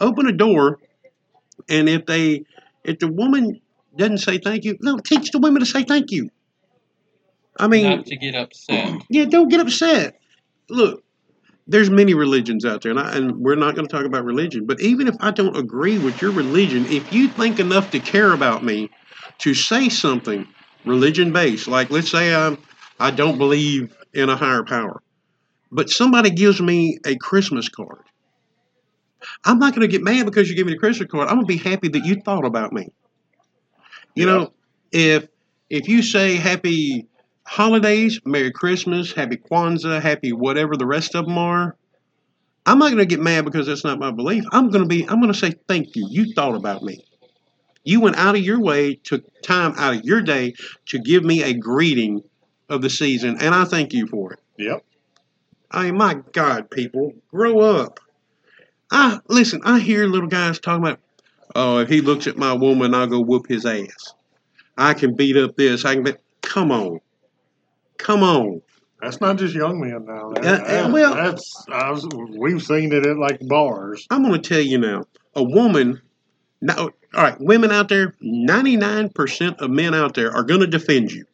open 0.00 0.26
a 0.26 0.32
door, 0.32 0.78
and 1.68 1.88
if 1.88 2.06
they 2.06 2.44
if 2.84 2.98
the 2.98 3.08
woman 3.08 3.60
doesn't 3.96 4.18
say 4.18 4.38
thank 4.38 4.64
you, 4.64 4.76
no, 4.80 4.98
teach 4.98 5.30
the 5.30 5.38
women 5.38 5.60
to 5.60 5.66
say 5.66 5.82
thank 5.82 6.10
you. 6.10 6.30
I 7.58 7.68
mean, 7.68 7.84
Not 7.84 8.06
to 8.06 8.16
get 8.16 8.34
upset. 8.34 9.02
yeah, 9.10 9.24
don't 9.24 9.48
get 9.48 9.60
upset. 9.60 10.14
Look, 10.70 11.02
there's 11.66 11.90
many 11.90 12.14
religions 12.14 12.64
out 12.64 12.82
there, 12.82 12.90
and, 12.92 13.00
I, 13.00 13.16
and 13.16 13.36
we're 13.38 13.56
not 13.56 13.74
going 13.74 13.86
to 13.86 13.94
talk 13.94 14.06
about 14.06 14.24
religion. 14.24 14.66
But 14.66 14.80
even 14.80 15.08
if 15.08 15.16
I 15.20 15.30
don't 15.30 15.56
agree 15.56 15.98
with 15.98 16.20
your 16.20 16.32
religion, 16.32 16.86
if 16.86 17.04
you 17.10 17.28
think 17.28 17.58
enough 17.58 17.90
to 17.90 18.00
care 18.00 18.32
about 18.32 18.64
me 18.64 18.90
to 19.40 19.54
say 19.54 19.88
something 19.88 20.46
religion 20.84 21.32
based, 21.32 21.68
like 21.68 21.90
let's 21.90 22.10
say 22.10 22.34
I'm, 22.34 22.58
I 22.98 23.10
don't 23.10 23.38
believe 23.38 23.88
in 24.14 24.28
a 24.30 24.36
higher 24.36 24.64
power, 24.64 25.02
but 25.70 25.90
somebody 25.90 26.30
gives 26.30 26.60
me 26.60 26.98
a 27.06 27.16
Christmas 27.16 27.68
card, 27.68 28.04
I'm 29.44 29.58
not 29.58 29.74
going 29.74 29.88
to 29.88 29.92
get 29.92 30.02
mad 30.04 30.26
because 30.26 30.48
you 30.48 30.56
give 30.56 30.66
me 30.66 30.72
the 30.74 30.78
Christmas 30.78 31.08
card. 31.10 31.28
I'm 31.28 31.36
going 31.36 31.46
to 31.46 31.54
be 31.54 31.58
happy 31.58 31.88
that 31.88 32.04
you 32.04 32.16
thought 32.24 32.44
about 32.44 32.72
me. 32.72 32.88
You 34.14 34.26
Yeah. 34.26 34.32
know, 34.32 34.54
if 34.92 35.26
if 35.70 35.88
you 35.88 36.02
say 36.02 36.36
happy 36.36 37.08
holidays, 37.48 38.20
Merry 38.24 38.52
Christmas, 38.52 39.12
Happy 39.12 39.36
Kwanzaa, 39.36 40.00
Happy 40.00 40.32
whatever 40.32 40.76
the 40.76 40.86
rest 40.86 41.14
of 41.14 41.26
them 41.26 41.38
are. 41.38 41.76
I'm 42.66 42.78
not 42.78 42.88
going 42.88 42.98
to 42.98 43.06
get 43.06 43.20
mad 43.20 43.46
because 43.46 43.66
that's 43.66 43.84
not 43.84 43.98
my 43.98 44.10
belief. 44.10 44.44
I'm 44.52 44.68
going 44.68 44.82
to 44.82 44.88
be. 44.88 45.08
I'm 45.08 45.20
going 45.20 45.32
to 45.32 45.38
say 45.38 45.54
thank 45.66 45.96
you. 45.96 46.06
You 46.10 46.34
thought 46.34 46.54
about 46.54 46.82
me. 46.82 47.02
You 47.82 48.00
went 48.00 48.16
out 48.16 48.34
of 48.34 48.42
your 48.42 48.60
way, 48.60 48.96
took 48.96 49.24
time 49.40 49.72
out 49.78 49.94
of 49.94 50.04
your 50.04 50.20
day 50.20 50.52
to 50.86 50.98
give 50.98 51.24
me 51.24 51.42
a 51.42 51.54
greeting 51.54 52.22
of 52.68 52.82
the 52.82 52.90
season, 52.90 53.38
and 53.40 53.54
I 53.54 53.64
thank 53.64 53.94
you 53.94 54.06
for 54.06 54.34
it. 54.34 54.40
Yep. 54.58 54.84
I 55.70 55.84
mean, 55.84 55.96
my 55.96 56.14
God, 56.32 56.70
people, 56.70 57.14
grow 57.30 57.60
up. 57.60 58.00
I 58.90 59.20
listen. 59.28 59.62
I 59.64 59.78
hear 59.78 60.06
little 60.06 60.28
guys 60.28 60.58
talking 60.58 60.84
about, 60.84 61.00
oh, 61.56 61.78
if 61.78 61.88
he 61.88 62.02
looks 62.02 62.26
at 62.26 62.36
my 62.36 62.52
woman, 62.52 62.94
I'll 62.94 63.06
go 63.06 63.20
whoop 63.20 63.48
his 63.48 63.64
ass. 63.64 64.12
I 64.76 64.92
can 64.92 65.14
beat 65.14 65.38
up 65.38 65.56
this. 65.56 65.86
I 65.86 65.94
can. 65.94 66.04
Be, 66.04 66.12
come 66.42 66.70
on, 66.70 67.00
come 67.98 68.22
on. 68.22 68.62
That's 69.02 69.20
not 69.20 69.36
just 69.38 69.54
young 69.54 69.78
men 69.80 70.04
now. 70.06 70.32
That, 70.32 70.44
Uh, 70.62 70.64
that- 70.66 70.92
well- 70.92 71.14
that's 71.14 71.64
was, 71.68 72.06
we've 72.36 72.62
seen 72.62 72.92
it 72.92 73.06
at 73.06 73.16
like 73.18 73.38
bars. 73.46 74.06
I'm 74.10 74.22
going 74.22 74.40
to 74.40 74.48
tell 74.48 74.60
you 74.60 74.78
now. 74.78 75.04
A 75.36 75.42
woman. 75.42 76.00
Now, 76.60 76.76
all 77.14 77.22
right, 77.22 77.36
women 77.38 77.70
out 77.70 77.88
there. 77.88 78.14
Ninety 78.20 78.76
nine 78.76 79.08
percent 79.10 79.60
of 79.60 79.70
men 79.70 79.94
out 79.94 80.14
there 80.14 80.32
are 80.32 80.42
going 80.42 80.60
to 80.60 80.66
defend 80.66 81.12
you, 81.12 81.24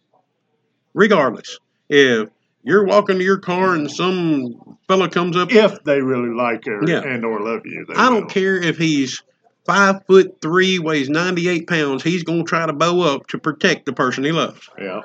regardless. 0.93 1.59
If 1.89 2.29
you're 2.63 2.85
walking 2.85 3.19
to 3.19 3.25
your 3.25 3.39
car 3.39 3.75
and 3.75 3.91
some 3.91 4.77
fella 4.89 5.09
comes 5.09 5.37
up 5.37 5.53
If 5.53 5.83
they 5.85 6.01
really 6.01 6.35
like 6.35 6.65
her 6.67 6.81
Yeah. 6.87 7.01
and 7.01 7.25
or 7.25 7.41
love 7.41 7.63
you, 7.65 7.87
I 7.97 8.11
don't 8.11 8.29
care 8.29 8.57
if 8.57 8.77
he's 8.77 9.23
five 9.67 10.05
foot 10.07 10.41
three, 10.43 10.79
weighs 10.79 11.09
98 11.09 11.67
pounds, 11.69 12.03
he's 12.03 12.23
going 12.23 12.41
to 12.45 12.49
try 12.49 12.67
to 12.67 12.73
bow 12.75 13.01
up 13.01 13.27
to 13.29 13.39
protect 13.39 13.87
the 13.87 13.93
person 13.95 14.25
he 14.25 14.33
loves. 14.33 14.69
Yeah, 14.79 15.01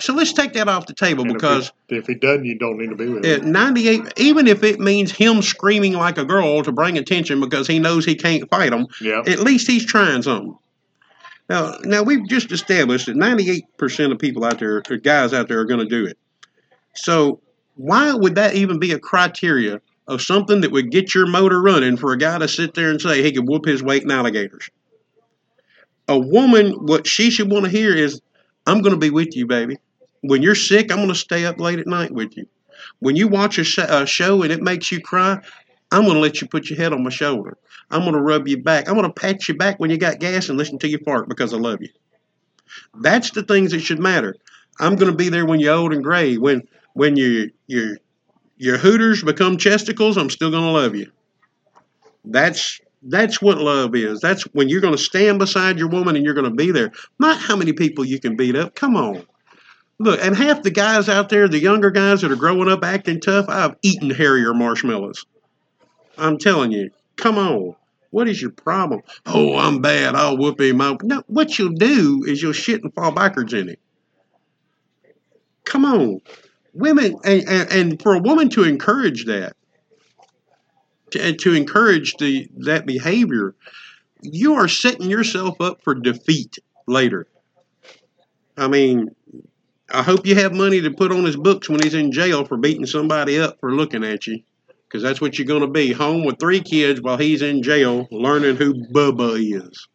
So 0.00 0.14
let's 0.14 0.32
take 0.32 0.52
that 0.54 0.68
off 0.68 0.86
the 0.86 0.94
table 0.94 1.24
And 1.24 1.34
because 1.34 1.68
if 1.68 1.72
he, 1.88 1.96
if 1.96 2.06
he 2.06 2.14
doesn't, 2.14 2.44
you 2.44 2.58
don't 2.58 2.78
need 2.78 2.90
to 2.90 2.96
be 2.96 3.08
with 3.08 3.24
at 3.24 3.40
him. 3.40 3.52
98, 3.52 4.12
even 4.16 4.46
if 4.46 4.62
it 4.62 4.78
means 4.78 5.10
him 5.10 5.42
screaming 5.42 5.94
like 5.94 6.18
a 6.18 6.24
girl 6.24 6.62
to 6.62 6.72
bring 6.72 6.98
attention 6.98 7.40
because 7.40 7.66
he 7.66 7.78
knows 7.78 8.04
he 8.04 8.14
can't 8.14 8.48
fight 8.50 8.70
them, 8.70 8.86
Yeah, 9.00 9.22
at 9.26 9.40
least 9.40 9.66
he's 9.66 9.84
trying 9.84 10.22
something. 10.22 10.56
Now, 11.48 11.78
now 11.82 12.02
we've 12.02 12.26
just 12.28 12.52
established 12.52 13.06
that 13.06 13.16
98% 13.16 14.12
of 14.12 14.18
people 14.18 14.44
out 14.44 14.58
there, 14.58 14.82
or 14.88 14.96
guys 14.98 15.32
out 15.32 15.48
there, 15.48 15.60
are 15.60 15.64
going 15.64 15.80
to 15.80 15.86
do 15.86 16.06
it. 16.06 16.18
So 16.94 17.40
why 17.76 18.12
would 18.12 18.34
that 18.34 18.54
even 18.54 18.78
be 18.78 18.92
a 18.92 18.98
criteria 18.98 19.80
of 20.06 20.20
something 20.20 20.60
that 20.60 20.72
would 20.72 20.90
get 20.90 21.14
your 21.14 21.26
motor 21.26 21.60
running 21.60 21.96
for 21.96 22.12
a 22.12 22.18
guy 22.18 22.38
to 22.38 22.48
sit 22.48 22.74
there 22.74 22.90
and 22.90 23.00
say 23.00 23.22
he 23.22 23.32
could 23.32 23.48
whoop 23.48 23.64
his 23.64 23.82
weight 23.82 24.02
in 24.02 24.10
alligators? 24.10 24.68
A 26.06 26.18
woman, 26.18 26.72
what 26.72 27.06
she 27.06 27.30
should 27.30 27.50
want 27.50 27.66
to 27.66 27.70
hear 27.70 27.94
is, 27.94 28.20
"I'm 28.66 28.82
going 28.82 28.94
to 28.94 29.00
be 29.00 29.10
with 29.10 29.36
you, 29.36 29.46
baby. 29.46 29.76
When 30.22 30.42
you're 30.42 30.54
sick, 30.54 30.90
I'm 30.90 30.98
going 30.98 31.08
to 31.08 31.14
stay 31.14 31.44
up 31.46 31.60
late 31.60 31.78
at 31.78 31.86
night 31.86 32.10
with 32.10 32.36
you. 32.36 32.46
When 33.00 33.16
you 33.16 33.28
watch 33.28 33.58
a, 33.58 33.64
sh- 33.64 33.78
a 33.78 34.06
show 34.06 34.42
and 34.42 34.52
it 34.52 34.62
makes 34.62 34.90
you 34.90 35.00
cry, 35.00 35.40
I'm 35.90 36.02
going 36.02 36.14
to 36.14 36.20
let 36.20 36.40
you 36.40 36.48
put 36.48 36.68
your 36.68 36.78
head 36.78 36.92
on 36.92 37.02
my 37.02 37.10
shoulder. 37.10 37.56
I'm 37.90 38.02
going 38.02 38.12
to 38.12 38.20
rub 38.20 38.48
you 38.48 38.62
back. 38.62 38.88
I'm 38.88 38.94
going 38.94 39.06
to 39.06 39.12
pat 39.12 39.48
you 39.48 39.54
back 39.54 39.78
when 39.78 39.90
you 39.90 39.96
got 39.96 40.18
gas 40.18 40.48
and 40.48 40.58
listen 40.58 40.78
to 40.80 40.88
you 40.88 40.98
fart 40.98 41.28
because 41.28 41.54
I 41.54 41.56
love 41.56 41.80
you. 41.80 41.88
That's 43.00 43.30
the 43.30 43.42
things 43.42 43.70
that 43.72 43.80
should 43.80 43.98
matter. 43.98 44.36
I'm 44.78 44.96
going 44.96 45.10
to 45.10 45.16
be 45.16 45.28
there 45.28 45.46
when 45.46 45.60
you're 45.60 45.74
old 45.74 45.92
and 45.92 46.04
gray. 46.04 46.36
When 46.36 46.62
when 46.92 47.16
your 47.16 47.46
your 47.66 47.96
your 48.56 48.76
hooters 48.76 49.22
become 49.22 49.56
chesticles, 49.56 50.18
I'm 50.18 50.30
still 50.30 50.50
going 50.50 50.64
to 50.64 50.70
love 50.70 50.94
you. 50.94 51.10
That's 52.24 52.80
that's 53.02 53.40
what 53.40 53.58
love 53.58 53.94
is. 53.94 54.20
That's 54.20 54.42
when 54.52 54.68
you're 54.68 54.80
going 54.80 54.94
to 54.96 55.02
stand 55.02 55.38
beside 55.38 55.78
your 55.78 55.88
woman 55.88 56.16
and 56.16 56.24
you're 56.24 56.34
going 56.34 56.50
to 56.50 56.54
be 56.54 56.70
there. 56.70 56.92
Not 57.18 57.38
how 57.38 57.56
many 57.56 57.72
people 57.72 58.04
you 58.04 58.20
can 58.20 58.36
beat 58.36 58.56
up. 58.56 58.74
Come 58.74 58.96
on. 58.96 59.24
Look, 59.98 60.20
and 60.22 60.36
half 60.36 60.62
the 60.62 60.70
guys 60.70 61.08
out 61.08 61.28
there, 61.28 61.48
the 61.48 61.58
younger 61.58 61.90
guys 61.90 62.20
that 62.20 62.30
are 62.30 62.36
growing 62.36 62.68
up 62.68 62.84
acting 62.84 63.20
tough, 63.20 63.46
I've 63.48 63.76
eaten 63.82 64.10
hairier 64.10 64.54
marshmallows. 64.54 65.26
I'm 66.16 66.38
telling 66.38 66.72
you, 66.72 66.90
come 67.16 67.36
on. 67.36 67.74
What 68.10 68.28
is 68.28 68.40
your 68.40 68.52
problem? 68.52 69.02
Oh, 69.26 69.56
I'm 69.56 69.82
bad. 69.82 70.14
I'll 70.14 70.38
whoop 70.38 70.60
him 70.60 70.80
up. 70.80 71.02
No, 71.02 71.22
what 71.26 71.58
you'll 71.58 71.74
do 71.74 72.24
is 72.26 72.40
you'll 72.40 72.52
shit 72.52 72.82
and 72.82 72.94
fall 72.94 73.10
backwards 73.10 73.52
in 73.52 73.68
it. 73.68 73.80
Come 75.64 75.84
on. 75.84 76.20
Women, 76.72 77.16
and, 77.24 77.46
and, 77.46 77.72
and 77.72 78.02
for 78.02 78.14
a 78.14 78.20
woman 78.20 78.48
to 78.50 78.64
encourage 78.64 79.26
that, 79.26 79.54
to, 81.10 81.34
to 81.34 81.54
encourage 81.54 82.16
the 82.16 82.48
that 82.58 82.86
behavior, 82.86 83.54
you 84.22 84.54
are 84.54 84.68
setting 84.68 85.10
yourself 85.10 85.60
up 85.60 85.82
for 85.82 85.94
defeat 85.94 86.58
later. 86.86 87.26
I 88.56 88.68
mean, 88.68 89.14
I 89.90 90.02
hope 90.02 90.26
you 90.26 90.34
have 90.34 90.52
money 90.52 90.80
to 90.82 90.90
put 90.90 91.12
on 91.12 91.24
his 91.24 91.36
books 91.36 91.68
when 91.68 91.80
he's 91.80 91.94
in 91.94 92.12
jail 92.12 92.44
for 92.44 92.56
beating 92.56 92.86
somebody 92.86 93.40
up 93.40 93.58
for 93.60 93.74
looking 93.74 94.04
at 94.04 94.26
you 94.26 94.42
because 94.86 95.02
that's 95.02 95.20
what 95.20 95.38
you're 95.38 95.46
going 95.46 95.62
to 95.62 95.66
be 95.66 95.92
home 95.92 96.24
with 96.24 96.38
three 96.38 96.60
kids 96.60 97.00
while 97.00 97.16
he's 97.16 97.42
in 97.42 97.62
jail 97.62 98.06
learning 98.10 98.56
who 98.56 98.74
Bubba 98.74 99.38
is. 99.38 99.88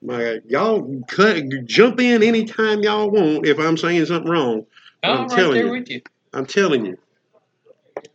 My, 0.00 0.38
y'all 0.46 1.02
cut, 1.08 1.42
jump 1.64 2.00
in 2.00 2.22
anytime 2.22 2.80
y'all 2.80 3.10
want 3.10 3.46
if 3.46 3.58
I'm 3.58 3.76
saying 3.76 4.06
something 4.06 4.30
wrong. 4.30 4.66
I'm 5.02 5.10
I'm 5.10 5.20
right 5.22 5.30
telling 5.30 5.54
there 5.54 5.66
you. 5.66 5.72
with 5.72 5.90
you. 5.90 6.02
I'm 6.32 6.46
telling 6.46 6.86
you, 6.86 6.98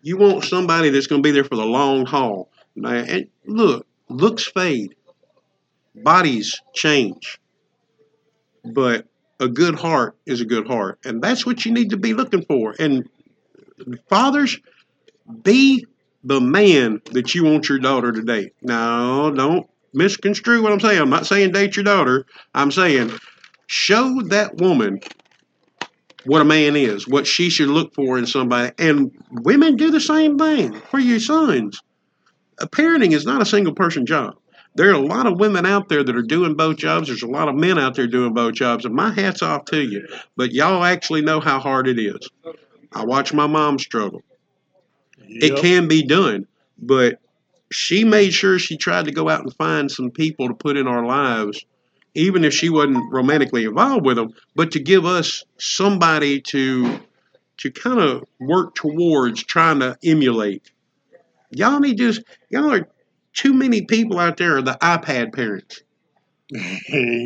you 0.02 0.17
want 0.17 0.45
somebody 0.45 0.89
that's 0.89 1.08
going 1.08 1.21
to 1.21 1.28
be 1.28 1.32
there 1.32 1.43
for 1.43 1.56
the 1.56 1.65
long 1.65 2.06
haul. 2.06 2.49
Now, 2.76 2.91
and 2.93 3.28
look, 3.45 3.86
looks 4.08 4.45
fade, 4.45 4.95
bodies 5.93 6.62
change, 6.73 7.39
but 8.63 9.06
a 9.43 9.47
good 9.49 9.75
heart 9.75 10.17
is 10.25 10.41
a 10.41 10.45
good 10.45 10.67
heart, 10.67 10.99
and 11.03 11.21
that's 11.21 11.45
what 11.45 11.65
you 11.65 11.73
need 11.73 11.89
to 11.89 11.97
be 11.97 12.13
looking 12.13 12.43
for. 12.45 12.73
And 12.79 13.10
fathers, 14.10 14.60
be 15.43 15.86
the 16.23 16.39
man 16.39 17.01
that 17.12 17.36
you 17.36 17.43
want 17.43 17.67
your 17.67 17.79
daughter 17.79 18.12
to 18.13 18.21
date. 18.21 18.53
No, 18.62 19.32
don't 19.36 19.67
misconstrue 19.93 20.63
what 20.63 20.71
I'm 20.71 20.79
saying. 20.79 21.01
I'm 21.01 21.10
not 21.10 21.25
saying 21.25 21.51
date 21.51 21.75
your 21.75 21.84
daughter. 21.84 22.25
I'm 22.53 22.71
saying 22.71 23.12
show 23.67 24.21
that 24.27 24.56
woman 24.58 25.01
what 26.25 26.41
a 26.41 26.45
man 26.45 26.77
is, 26.77 27.06
what 27.06 27.27
she 27.27 27.49
should 27.49 27.67
look 27.67 27.93
for 27.93 28.17
in 28.17 28.25
somebody. 28.25 28.71
And 28.79 29.12
women 29.29 29.75
do 29.75 29.91
the 29.91 29.99
same 29.99 30.38
thing 30.38 30.79
for 30.89 30.99
your 30.99 31.19
sons. 31.19 31.82
Parenting 32.60 33.12
is 33.12 33.25
not 33.25 33.41
a 33.41 33.45
single 33.45 33.73
person 33.73 34.06
job. 34.06 34.36
There 34.75 34.89
are 34.89 34.93
a 34.93 35.05
lot 35.05 35.27
of 35.27 35.39
women 35.39 35.65
out 35.65 35.88
there 35.88 36.03
that 36.03 36.15
are 36.15 36.23
doing 36.23 36.55
both 36.55 36.77
jobs. 36.77 37.07
There's 37.07 37.23
a 37.23 37.27
lot 37.27 37.47
of 37.47 37.55
men 37.55 37.77
out 37.77 37.95
there 37.95 38.07
doing 38.07 38.33
both 38.33 38.55
jobs. 38.55 38.86
And 38.86 38.95
my 38.95 39.12
hat's 39.12 39.43
off 39.43 39.65
to 39.65 39.81
you. 39.81 40.07
But 40.36 40.51
y'all 40.51 40.83
actually 40.83 41.21
know 41.21 41.39
how 41.39 41.59
hard 41.59 41.88
it 41.88 41.99
is. 41.99 42.29
I 42.91 43.05
watch 43.05 43.33
my 43.33 43.47
mom 43.47 43.77
struggle. 43.79 44.23
It 45.17 45.62
can 45.62 45.88
be 45.88 46.03
done, 46.03 46.47
but 46.77 47.19
she 47.71 48.03
made 48.03 48.33
sure 48.33 48.59
she 48.59 48.77
tried 48.77 49.05
to 49.05 49.12
go 49.12 49.29
out 49.29 49.41
and 49.41 49.53
find 49.55 49.89
some 49.89 50.12
people 50.12 50.47
to 50.47 50.53
put 50.53 50.77
in 50.77 50.88
our 50.88 51.05
lives, 51.05 51.65
even 52.13 52.43
if 52.43 52.53
she 52.53 52.69
wasn't 52.69 53.12
romantically 53.12 53.65
involved 53.65 54.05
with 54.05 54.17
them, 54.17 54.33
but 54.55 54.71
to 54.71 54.79
give 54.79 55.05
us 55.05 55.43
somebody 55.57 56.41
to 56.41 56.99
to 57.57 57.71
kind 57.71 57.99
of 57.99 58.23
work 58.39 58.75
towards 58.75 59.43
trying 59.43 59.79
to 59.79 59.97
emulate. 60.03 60.71
Y'all 61.51 61.79
need 61.79 61.97
to 61.97 62.12
just 62.12 62.21
y'all 62.49 62.71
are 62.71 62.88
too 63.33 63.53
many 63.53 63.81
people 63.81 64.19
out 64.19 64.37
there 64.37 64.57
are 64.57 64.61
the 64.61 64.77
iPad 64.81 65.33
parents. 65.33 65.81
I 66.55 66.59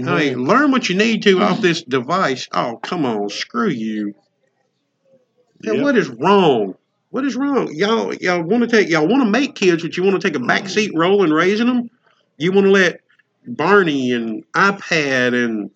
mean, 0.04 0.46
learn 0.46 0.72
what 0.72 0.88
you 0.90 0.96
need 0.96 1.24
to 1.24 1.42
off 1.42 1.60
this 1.60 1.84
device. 1.84 2.48
Oh, 2.52 2.78
come 2.82 3.06
on, 3.06 3.30
screw 3.30 3.70
you. 3.70 4.14
Now, 5.64 5.74
Yep. 5.74 5.84
what 5.84 5.98
is 5.98 6.08
wrong? 6.10 6.76
What 7.10 7.26
is 7.26 7.36
wrong? 7.36 7.74
Y'all, 7.74 8.14
y'all 8.14 8.44
want 8.44 8.64
to 8.64 8.68
take, 8.70 8.90
y'all 8.90 9.08
want 9.08 9.24
to 9.24 9.30
make 9.30 9.56
kids, 9.56 9.82
but 9.84 9.98
you 9.98 10.04
want 10.04 10.22
to 10.22 10.26
take 10.28 10.36
a 10.38 10.44
backseat 10.44 10.92
role 10.94 11.24
in 11.24 11.34
raising 11.34 11.68
them. 11.68 11.90
You 12.38 12.52
want 12.52 12.68
to 12.68 12.72
let 12.72 13.02
Barney 13.48 14.12
and 14.12 14.44
iPad 14.54 15.34
and 15.34 15.72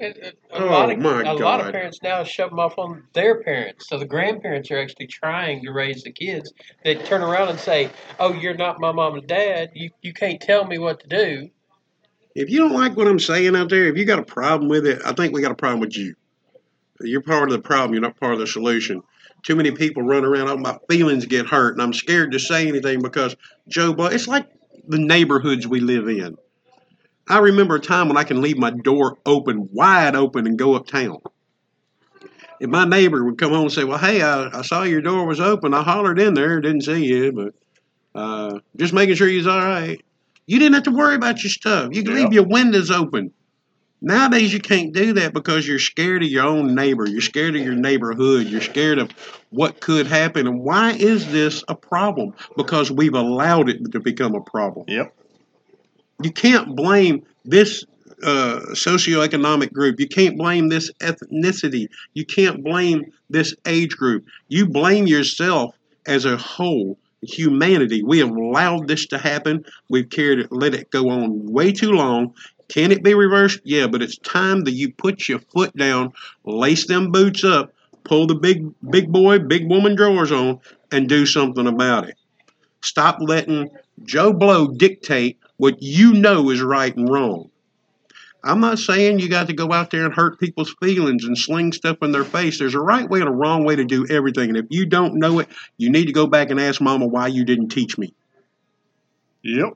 A, 0.00 0.32
Oh, 0.52 0.66
lot 0.66 0.92
of, 0.92 0.98
my 0.98 1.22
a 1.22 1.34
lot 1.34 1.60
of 1.60 1.72
parents 1.72 1.98
now 2.02 2.22
shove 2.24 2.50
them 2.50 2.60
off 2.60 2.78
on 2.78 3.04
their 3.14 3.42
parents. 3.42 3.88
So 3.88 3.98
the 3.98 4.06
grandparents 4.06 4.70
are 4.70 4.78
actually 4.78 5.08
trying 5.08 5.62
to 5.64 5.72
raise 5.72 6.02
the 6.02 6.12
kids. 6.12 6.52
They 6.84 6.94
turn 6.94 7.22
around 7.22 7.48
and 7.48 7.58
say, 7.58 7.90
"Oh, 8.20 8.32
you're 8.32 8.54
not 8.54 8.80
my 8.80 8.92
mom 8.92 9.16
and 9.16 9.26
dad. 9.26 9.70
You 9.74 9.90
you 10.02 10.12
can't 10.12 10.40
tell 10.40 10.64
me 10.64 10.78
what 10.78 11.00
to 11.00 11.08
do." 11.08 11.50
if 12.38 12.50
you 12.50 12.58
don't 12.58 12.72
like 12.72 12.96
what 12.96 13.08
I'm 13.08 13.18
saying 13.18 13.56
out 13.56 13.68
there, 13.68 13.86
if 13.86 13.96
you 13.96 14.04
got 14.04 14.20
a 14.20 14.24
problem 14.24 14.68
with 14.68 14.86
it, 14.86 15.02
I 15.04 15.12
think 15.12 15.32
we 15.32 15.42
got 15.42 15.50
a 15.50 15.56
problem 15.56 15.80
with 15.80 15.96
you. 15.96 16.14
You're 17.00 17.20
part 17.20 17.44
of 17.44 17.50
the 17.50 17.60
problem. 17.60 17.94
You're 17.94 18.02
not 18.02 18.18
part 18.18 18.32
of 18.32 18.38
the 18.38 18.46
solution. 18.46 19.02
Too 19.42 19.56
many 19.56 19.70
people 19.72 20.02
run 20.02 20.24
around. 20.24 20.48
Oh, 20.48 20.56
my 20.56 20.78
feelings 20.88 21.26
get 21.26 21.46
hurt, 21.46 21.74
and 21.74 21.82
I'm 21.82 21.92
scared 21.92 22.32
to 22.32 22.38
say 22.38 22.68
anything 22.68 23.02
because 23.02 23.34
Joe. 23.68 23.92
But 23.92 24.12
it's 24.12 24.28
like 24.28 24.46
the 24.86 24.98
neighborhoods 24.98 25.66
we 25.66 25.80
live 25.80 26.08
in. 26.08 26.36
I 27.28 27.38
remember 27.38 27.76
a 27.76 27.80
time 27.80 28.08
when 28.08 28.16
I 28.16 28.24
can 28.24 28.40
leave 28.40 28.58
my 28.58 28.70
door 28.70 29.18
open, 29.26 29.68
wide 29.72 30.16
open, 30.16 30.46
and 30.46 30.58
go 30.58 30.74
uptown. 30.74 31.18
If 32.60 32.70
my 32.70 32.84
neighbor 32.84 33.24
would 33.24 33.38
come 33.38 33.52
home 33.52 33.62
and 33.64 33.72
say, 33.72 33.84
"Well, 33.84 33.98
hey, 33.98 34.22
I, 34.22 34.48
I 34.58 34.62
saw 34.62 34.82
your 34.82 35.00
door 35.02 35.26
was 35.26 35.40
open. 35.40 35.74
I 35.74 35.82
hollered 35.82 36.18
in 36.18 36.34
there, 36.34 36.60
didn't 36.60 36.82
see 36.82 37.04
you, 37.04 37.32
but 37.32 38.20
uh, 38.20 38.58
just 38.76 38.92
making 38.92 39.14
sure 39.16 39.28
you's 39.28 39.46
all 39.46 39.58
right." 39.58 40.00
You 40.46 40.58
didn't 40.58 40.74
have 40.74 40.84
to 40.84 40.90
worry 40.90 41.14
about 41.14 41.42
your 41.44 41.50
stuff. 41.50 41.90
You 41.92 42.02
can 42.02 42.16
Yeah. 42.16 42.22
leave 42.22 42.32
your 42.32 42.46
windows 42.46 42.90
open. 42.90 43.32
Nowadays, 44.00 44.52
you 44.52 44.60
can't 44.60 44.94
do 44.94 45.12
that 45.14 45.34
because 45.34 45.66
you're 45.68 45.78
scared 45.78 46.22
of 46.22 46.28
your 46.30 46.46
own 46.46 46.74
neighbor. 46.74 47.06
You're 47.06 47.20
scared 47.20 47.56
of 47.56 47.62
your 47.62 47.74
neighborhood. 47.74 48.46
You're 48.46 48.60
scared 48.62 48.98
of 48.98 49.10
what 49.50 49.80
could 49.80 50.06
happen. 50.06 50.46
And 50.46 50.60
why 50.60 50.92
is 50.92 51.30
this 51.30 51.64
a 51.68 51.74
problem? 51.74 52.32
Because 52.56 52.90
we've 52.90 53.14
allowed 53.14 53.68
it 53.68 53.90
to 53.92 54.00
become 54.00 54.34
a 54.34 54.40
problem. 54.40 54.86
Yep. 54.88 55.14
You 56.22 56.32
can't 56.32 56.74
blame 56.74 57.24
this 57.44 57.84
uh, 58.22 58.60
socioeconomic 58.72 59.72
group. 59.72 60.00
You 60.00 60.08
can't 60.08 60.36
blame 60.36 60.68
this 60.68 60.90
ethnicity. 61.00 61.88
You 62.14 62.24
can't 62.26 62.64
blame 62.64 63.12
this 63.30 63.54
age 63.66 63.96
group. 63.96 64.26
You 64.48 64.66
blame 64.66 65.06
yourself 65.06 65.76
as 66.06 66.24
a 66.24 66.36
whole 66.36 66.98
humanity. 67.22 68.02
We 68.02 68.18
have 68.18 68.30
allowed 68.30 68.88
this 68.88 69.06
to 69.06 69.18
happen. 69.18 69.64
We've 69.88 70.08
carried 70.08 70.40
it, 70.40 70.52
let 70.52 70.74
it 70.74 70.90
go 70.90 71.10
on 71.10 71.46
way 71.46 71.72
too 71.72 71.92
long. 71.92 72.34
Can 72.68 72.92
it 72.92 73.02
be 73.02 73.14
reversed? 73.14 73.60
Yeah, 73.64 73.86
but 73.86 74.02
it's 74.02 74.18
time 74.18 74.64
that 74.64 74.72
you 74.72 74.92
put 74.92 75.28
your 75.28 75.38
foot 75.38 75.74
down, 75.76 76.12
lace 76.44 76.86
them 76.86 77.10
boots 77.10 77.42
up, 77.44 77.72
pull 78.04 78.26
the 78.26 78.34
big 78.34 78.72
big 78.90 79.10
boy, 79.10 79.38
big 79.38 79.68
woman 79.68 79.94
drawers 79.94 80.32
on, 80.32 80.60
and 80.92 81.08
do 81.08 81.24
something 81.24 81.66
about 81.66 82.08
it. 82.08 82.16
Stop 82.82 83.18
letting 83.20 83.70
Joe 84.04 84.32
Blow 84.32 84.68
dictate 84.68 85.38
what 85.58 85.82
you 85.82 86.14
know 86.14 86.50
is 86.50 86.62
right 86.62 86.96
and 86.96 87.08
wrong. 87.08 87.50
I'm 88.44 88.60
not 88.60 88.78
saying 88.78 89.18
you 89.18 89.28
got 89.28 89.48
to 89.48 89.52
go 89.52 89.72
out 89.72 89.90
there 89.90 90.04
and 90.04 90.14
hurt 90.14 90.38
people's 90.38 90.74
feelings 90.80 91.24
and 91.24 91.36
sling 91.36 91.72
stuff 91.72 91.98
in 92.02 92.12
their 92.12 92.24
face. 92.24 92.58
There's 92.58 92.76
a 92.76 92.80
right 92.80 93.08
way 93.08 93.20
and 93.20 93.28
a 93.28 93.32
wrong 93.32 93.64
way 93.64 93.76
to 93.76 93.84
do 93.84 94.06
everything. 94.08 94.48
And 94.48 94.56
if 94.56 94.66
you 94.70 94.86
don't 94.86 95.16
know 95.16 95.40
it, 95.40 95.48
you 95.76 95.90
need 95.90 96.06
to 96.06 96.12
go 96.12 96.26
back 96.26 96.50
and 96.50 96.60
ask 96.60 96.80
mama 96.80 97.06
why 97.06 97.26
you 97.26 97.44
didn't 97.44 97.68
teach 97.68 97.98
me. 97.98 98.14
Yep. 99.42 99.74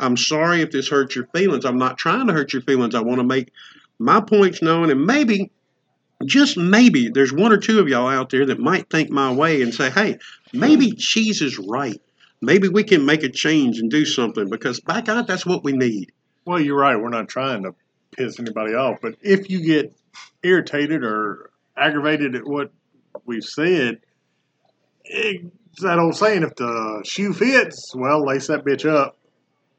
I'm 0.00 0.16
sorry 0.16 0.62
if 0.62 0.72
this 0.72 0.88
hurts 0.88 1.14
your 1.14 1.26
feelings. 1.26 1.64
I'm 1.64 1.78
not 1.78 1.96
trying 1.96 2.26
to 2.26 2.32
hurt 2.32 2.52
your 2.52 2.62
feelings. 2.62 2.96
I 2.96 3.00
want 3.00 3.20
to 3.20 3.26
make 3.26 3.52
my 4.00 4.20
points 4.20 4.60
known. 4.60 4.90
And 4.90 5.06
maybe, 5.06 5.52
just 6.24 6.56
maybe, 6.56 7.08
there's 7.08 7.32
one 7.32 7.52
or 7.52 7.58
two 7.58 7.78
of 7.78 7.88
y'all 7.88 8.08
out 8.08 8.30
there 8.30 8.46
that 8.46 8.58
might 8.58 8.90
think 8.90 9.10
my 9.10 9.32
way 9.32 9.62
and 9.62 9.72
say, 9.72 9.90
hey, 9.90 10.18
maybe 10.52 10.90
cheese 10.92 11.40
is 11.40 11.56
right. 11.56 12.00
Maybe 12.42 12.68
we 12.68 12.82
can 12.82 13.06
make 13.06 13.22
a 13.22 13.28
change 13.28 13.78
and 13.78 13.88
do 13.88 14.04
something 14.04 14.50
because, 14.50 14.80
by 14.80 15.00
God, 15.00 15.26
that's 15.28 15.46
what 15.46 15.62
we 15.62 15.72
need. 15.72 16.10
Well, 16.44 16.60
you're 16.60 16.76
right. 16.78 16.96
We're 16.96 17.08
not 17.08 17.28
trying 17.28 17.62
to 17.62 17.74
piss 18.16 18.40
anybody 18.40 18.74
off, 18.74 18.98
but 19.00 19.14
if 19.22 19.48
you 19.48 19.60
get 19.64 19.96
irritated 20.42 21.04
or 21.04 21.50
aggravated 21.76 22.34
at 22.34 22.44
what 22.44 22.72
we've 23.24 23.44
said, 23.44 24.00
it's 25.04 25.80
that 25.82 26.00
old 26.00 26.16
saying: 26.16 26.42
if 26.42 26.54
the 26.56 27.02
shoe 27.06 27.32
fits, 27.32 27.94
well, 27.94 28.26
lace 28.26 28.48
that 28.48 28.64
bitch 28.64 28.88
up. 28.92 29.16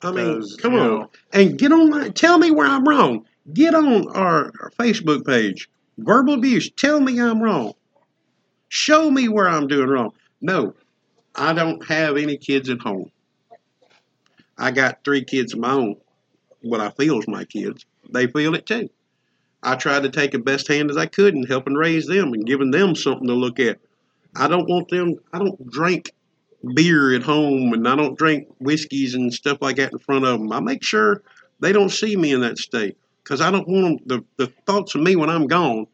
I 0.02 0.12
mean, 0.12 0.42
come 0.62 0.74
on. 0.76 0.80
know- 0.80 1.12
And 1.34 1.58
get 1.58 1.72
on, 1.72 2.14
tell 2.14 2.38
me 2.38 2.50
where 2.52 2.68
I'm 2.68 2.88
wrong. 2.88 3.26
Get 3.54 3.76
on 3.76 4.08
our, 4.16 4.52
our 4.62 4.72
Facebook 4.80 5.26
page, 5.26 5.70
Verbal 5.98 6.36
Abuse. 6.36 6.70
Tell 6.72 7.00
me 7.02 7.20
I'm 7.20 7.42
wrong. 7.42 7.74
Show 8.70 9.12
me 9.12 9.28
where 9.28 9.48
I'm 9.48 9.68
doing 9.68 9.88
wrong. 9.90 10.12
No, 10.42 10.74
I 11.36 11.54
don't 11.54 11.86
have 11.88 12.18
any 12.18 12.38
kids 12.38 12.70
at 12.70 12.82
home. 12.82 13.12
I 14.58 14.72
got 14.72 15.04
three 15.04 15.24
kids 15.24 15.54
of 15.54 15.60
my 15.60 15.72
own. 15.72 15.96
What 16.62 16.80
I 16.80 16.92
feel 16.92 17.20
is 17.20 17.28
my 17.28 17.44
kids. 17.44 17.86
They 18.10 18.28
feel 18.28 18.54
it 18.56 18.66
too. 18.66 18.90
I 19.64 19.76
tried 19.76 20.04
to 20.04 20.10
take 20.10 20.32
the 20.32 20.40
best 20.40 20.68
hand 20.68 20.92
as 20.92 20.98
I 20.98 21.06
could 21.06 21.34
in 21.34 21.44
helping 21.44 21.74
raise 21.74 22.06
them 22.06 22.34
and 22.34 22.46
giving 22.46 22.72
them 22.72 22.96
something 22.96 23.28
to 23.28 23.34
look 23.34 23.60
at. 23.60 23.80
I 24.36 24.48
don't 24.48 24.70
want 24.70 24.90
them, 24.90 25.16
I 25.32 25.40
don't 25.40 25.72
drink 25.72 26.12
beer 26.76 27.14
at 27.16 27.24
home 27.24 27.74
and 27.74 27.88
I 27.88 27.96
don't 27.96 28.18
drink 28.18 28.48
whiskeys 28.60 29.14
and 29.16 29.34
stuff 29.34 29.60
like 29.62 29.78
that 29.78 29.94
in 29.94 30.00
front 30.00 30.26
of 30.26 30.40
them. 30.40 30.52
I 30.52 30.60
make 30.60 30.84
sure 30.84 31.24
they 31.60 31.72
don't 31.72 31.90
see 31.90 32.16
me 32.16 32.32
in 32.32 32.42
that 32.42 32.58
state 32.58 32.98
because 33.24 33.42
I 33.42 33.52
don't 33.52 33.68
want 33.68 34.08
them, 34.08 34.26
the, 34.38 34.46
the 34.46 34.54
thoughts 34.66 34.96
of 34.96 35.02
me 35.02 35.16
when 35.16 35.30
I'm 35.30 35.48
gone 35.48 35.88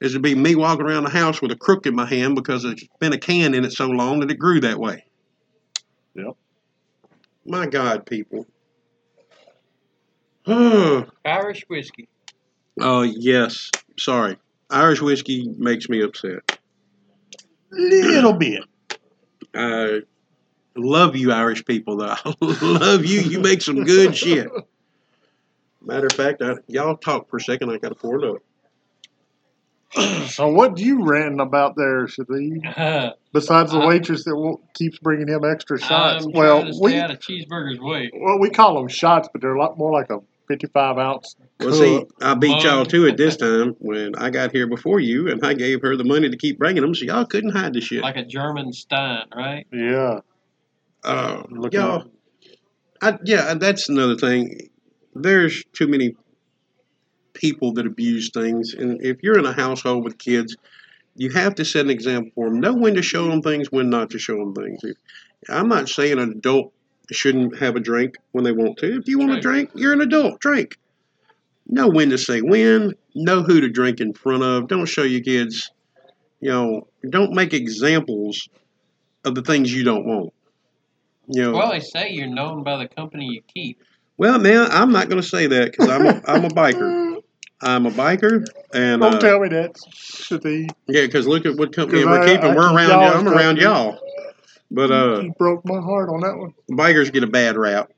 is 0.00 0.12
to 0.12 0.20
be 0.20 0.34
me 0.34 0.54
walking 0.54 0.84
around 0.84 1.04
the 1.04 1.10
house 1.10 1.40
with 1.40 1.50
a 1.50 1.56
crook 1.56 1.86
in 1.86 1.94
my 1.94 2.06
hand 2.06 2.34
because 2.34 2.64
it's 2.64 2.84
been 2.98 3.12
a 3.12 3.18
can 3.18 3.54
in 3.54 3.64
it 3.64 3.72
so 3.72 3.86
long 3.86 4.20
that 4.20 4.30
it 4.30 4.38
grew 4.38 4.60
that 4.60 4.78
way. 4.78 5.04
Yep. 6.14 6.36
My 7.44 7.66
God, 7.66 8.06
people. 8.06 8.46
Irish 10.46 11.64
whiskey. 11.68 12.08
Oh, 12.80 13.02
yes. 13.02 13.70
Sorry. 13.98 14.36
Irish 14.70 15.00
whiskey 15.00 15.48
makes 15.56 15.88
me 15.88 16.02
upset. 16.02 16.58
Little 17.70 18.32
bit. 18.32 18.62
I 19.54 20.00
love 20.76 21.16
you, 21.16 21.32
Irish 21.32 21.64
people, 21.64 21.96
though. 21.96 22.14
I 22.24 22.34
love 22.62 23.04
you. 23.04 23.20
You 23.20 23.40
make 23.40 23.62
some 23.62 23.84
good 23.84 24.16
shit. 24.16 24.48
Matter 25.80 26.06
of 26.06 26.12
fact, 26.12 26.42
I, 26.42 26.54
y'all 26.66 26.96
talk 26.96 27.28
for 27.30 27.36
a 27.36 27.40
second. 27.40 27.70
I 27.70 27.78
got 27.78 27.90
to 27.90 27.94
pour 27.94 28.22
it 28.22 28.28
up. 28.28 28.42
So, 30.26 30.48
what 30.48 30.74
do 30.74 30.84
you 30.84 31.04
ranting 31.04 31.40
about 31.40 31.76
there, 31.76 32.06
Shadid? 32.06 33.14
Besides 33.32 33.72
the 33.72 33.78
I- 33.78 33.86
waitress 33.86 34.24
that 34.24 34.56
keeps 34.74 34.98
bringing 34.98 35.28
him 35.28 35.44
extra 35.44 35.80
shots. 35.80 36.26
I'm 36.26 36.32
well, 36.32 36.64
to 36.64 36.72
stay 36.72 36.82
we 36.82 36.98
out 36.98 37.10
of 37.10 37.20
cheeseburgers' 37.20 37.80
way. 37.80 38.10
well 38.12 38.38
we 38.38 38.50
call 38.50 38.74
them 38.74 38.88
shots, 38.88 39.28
but 39.32 39.40
they're 39.40 39.54
a 39.54 39.58
lot 39.58 39.78
more 39.78 39.92
like 39.92 40.10
a 40.10 40.20
fifty-five 40.48 40.98
ounce. 40.98 41.36
Well, 41.60 41.72
see. 41.72 42.04
I 42.20 42.34
beat 42.34 42.62
y'all 42.64 42.84
to 42.84 43.06
it 43.06 43.16
this 43.16 43.36
time 43.36 43.76
when 43.78 44.14
I 44.16 44.30
got 44.30 44.52
here 44.52 44.66
before 44.66 45.00
you, 45.00 45.30
and 45.30 45.44
I 45.44 45.54
gave 45.54 45.80
her 45.82 45.96
the 45.96 46.04
money 46.04 46.28
to 46.28 46.36
keep 46.36 46.58
bringing 46.58 46.82
them, 46.82 46.94
so 46.94 47.04
y'all 47.04 47.24
couldn't 47.24 47.50
hide 47.50 47.72
the 47.72 47.80
shit. 47.80 48.02
Like 48.02 48.16
a 48.16 48.24
German 48.24 48.72
Stein, 48.72 49.26
right? 49.34 49.66
Yeah. 49.72 50.20
Uh, 51.04 51.44
Looking 51.48 51.80
y'all. 51.80 52.10
I, 53.00 53.18
yeah, 53.24 53.54
that's 53.54 53.88
another 53.88 54.16
thing. 54.16 54.68
There's 55.14 55.64
too 55.72 55.86
many 55.86 56.16
people 57.36 57.72
that 57.74 57.86
abuse 57.86 58.30
things, 58.30 58.74
and 58.74 59.00
if 59.04 59.22
you're 59.22 59.38
in 59.38 59.46
a 59.46 59.52
household 59.52 60.02
with 60.04 60.18
kids, 60.18 60.56
you 61.14 61.30
have 61.30 61.54
to 61.56 61.64
set 61.64 61.84
an 61.84 61.90
example 61.90 62.30
for 62.34 62.48
them. 62.48 62.60
Know 62.60 62.74
when 62.74 62.94
to 62.94 63.02
show 63.02 63.28
them 63.28 63.42
things, 63.42 63.70
when 63.70 63.90
not 63.90 64.10
to 64.10 64.18
show 64.18 64.36
them 64.36 64.54
things. 64.54 64.80
If- 64.82 64.96
I'm 65.48 65.68
not 65.68 65.88
saying 65.88 66.18
an 66.18 66.30
adult 66.32 66.72
shouldn't 67.12 67.58
have 67.58 67.76
a 67.76 67.80
drink 67.80 68.16
when 68.32 68.42
they 68.42 68.52
want 68.52 68.78
to. 68.78 68.96
If 68.98 69.06
you 69.06 69.18
want 69.18 69.32
to 69.32 69.40
drink, 69.40 69.70
you're 69.74 69.92
an 69.92 70.00
adult. 70.00 70.40
Drink. 70.40 70.76
Know 71.68 71.88
when 71.88 72.10
to 72.10 72.18
say 72.18 72.40
when. 72.40 72.94
Know 73.14 73.42
who 73.42 73.60
to 73.60 73.68
drink 73.68 74.00
in 74.00 74.12
front 74.12 74.42
of. 74.42 74.66
Don't 74.68 74.86
show 74.86 75.02
your 75.04 75.20
kids. 75.20 75.70
You 76.40 76.50
know, 76.50 76.88
don't 77.08 77.32
make 77.32 77.54
examples 77.54 78.48
of 79.24 79.34
the 79.34 79.42
things 79.42 79.72
you 79.72 79.84
don't 79.84 80.04
want. 80.06 80.32
You 81.28 81.42
know, 81.42 81.52
Well, 81.52 81.70
they 81.70 81.80
say 81.80 82.10
you're 82.10 82.26
known 82.28 82.62
by 82.62 82.76
the 82.76 82.88
company 82.88 83.26
you 83.26 83.42
keep. 83.42 83.82
well, 84.16 84.38
now 84.38 84.66
I'm 84.66 84.92
not 84.92 85.08
going 85.08 85.20
to 85.20 85.26
say 85.26 85.46
that 85.46 85.70
because 85.72 85.88
I'm 85.88 86.06
a, 86.06 86.22
I'm 86.26 86.44
a 86.44 86.48
biker. 86.48 87.02
I'm 87.62 87.86
a 87.86 87.90
biker, 87.90 88.44
and 88.74 89.02
Don't 89.02 89.14
uh, 89.14 89.18
tell 89.18 89.40
me 89.40 89.48
that, 89.48 89.74
Shadid. 89.74 90.70
yeah, 90.88 91.06
because 91.06 91.26
look 91.26 91.46
at 91.46 91.56
what 91.56 91.72
company 91.74 92.02
'Cause 92.02 92.06
we're 92.06 92.20
I- 92.20 92.26
keeping. 92.26 92.50
I 92.50 92.54
we're 92.54 92.68
keep 92.68 92.76
around. 92.76 92.88
y'all's 92.90 93.10
Y'all. 93.10 93.20
I'm 93.20 93.28
around 93.28 93.56
company. 93.56 93.62
y'all. 93.62 93.98
But 94.70 94.90
uh, 94.90 95.20
you 95.22 95.32
broke 95.38 95.64
my 95.64 95.80
heart 95.80 96.10
on 96.10 96.20
that 96.20 96.36
one. 96.36 96.52
bikers 96.70 97.12
get 97.12 97.22
a 97.22 97.26
bad 97.28 97.56
rap. 97.56 97.90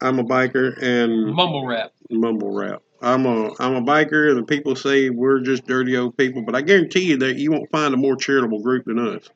I'm 0.00 0.18
a 0.18 0.24
biker 0.24 0.80
and 0.82 1.34
Mumble 1.34 1.66
rap. 1.66 1.92
mumble 2.10 2.52
rap. 2.54 2.82
I'm 3.02 3.26
a 3.26 3.50
I'm 3.58 3.74
a 3.74 3.82
biker, 3.82 4.30
and 4.30 4.38
the 4.38 4.44
people 4.44 4.74
say 4.76 5.10
we're 5.10 5.40
just 5.40 5.66
dirty 5.66 5.96
old 5.96 6.16
people. 6.16 6.42
But 6.42 6.54
I 6.54 6.62
guarantee 6.62 7.04
you 7.04 7.16
that 7.18 7.36
you 7.36 7.50
won't 7.52 7.70
find 7.70 7.92
a 7.92 7.96
more 7.98 8.16
charitable 8.16 8.62
group 8.62 8.86
than 8.86 8.98
us. 8.98 9.28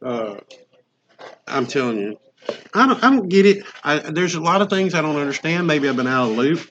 Uh, 0.00 0.36
I'm 1.48 1.66
telling 1.66 1.98
you, 1.98 2.18
I 2.74 2.86
don't 2.86 3.02
I 3.02 3.10
don't 3.10 3.28
get 3.28 3.46
it. 3.46 3.64
I, 3.82 3.98
there's 3.98 4.34
a 4.34 4.40
lot 4.40 4.62
of 4.62 4.70
things 4.70 4.94
I 4.94 5.02
don't 5.02 5.16
understand. 5.16 5.66
Maybe 5.66 5.88
I've 5.88 5.96
been 5.96 6.06
out 6.06 6.30
of 6.30 6.36
the 6.36 6.42
loop. 6.42 6.70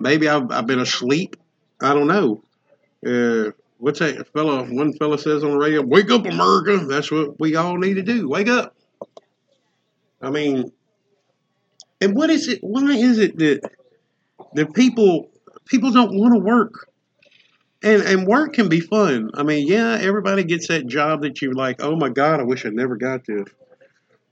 Maybe 0.00 0.28
I've 0.28 0.50
I've 0.50 0.66
been 0.66 0.80
asleep. 0.80 1.36
I 1.80 1.94
don't 1.94 2.08
know. 2.08 2.42
Uh, 3.06 3.52
what's 3.78 4.00
that 4.00 4.26
fella? 4.32 4.64
One 4.64 4.92
fella 4.94 5.18
says 5.18 5.44
on 5.44 5.52
the 5.52 5.58
radio, 5.58 5.82
"Wake 5.82 6.10
up, 6.10 6.26
America!" 6.26 6.84
That's 6.86 7.12
what 7.12 7.38
we 7.38 7.54
all 7.56 7.76
need 7.76 7.94
to 7.94 8.02
do. 8.02 8.28
Wake 8.28 8.48
up. 8.48 8.74
I 10.22 10.30
mean, 10.30 10.72
and 12.00 12.16
what 12.16 12.30
is 12.30 12.48
it? 12.48 12.58
Why 12.62 12.92
is 12.92 13.18
it 13.18 13.36
that 13.38 13.70
that 14.54 14.74
people 14.74 15.30
people 15.66 15.92
don't 15.92 16.14
want 16.14 16.34
to 16.34 16.40
work? 16.40 16.88
And 17.82 18.02
and 18.02 18.26
work 18.26 18.54
can 18.54 18.68
be 18.68 18.80
fun. 18.80 19.30
I 19.34 19.42
mean, 19.42 19.66
yeah, 19.66 19.98
everybody 20.00 20.44
gets 20.44 20.68
that 20.68 20.86
job 20.86 21.22
that 21.22 21.40
you 21.40 21.52
like. 21.52 21.82
Oh 21.82 21.96
my 21.96 22.08
God, 22.08 22.40
I 22.40 22.44
wish 22.44 22.66
I 22.66 22.70
never 22.70 22.96
got 22.96 23.24
this. 23.26 23.46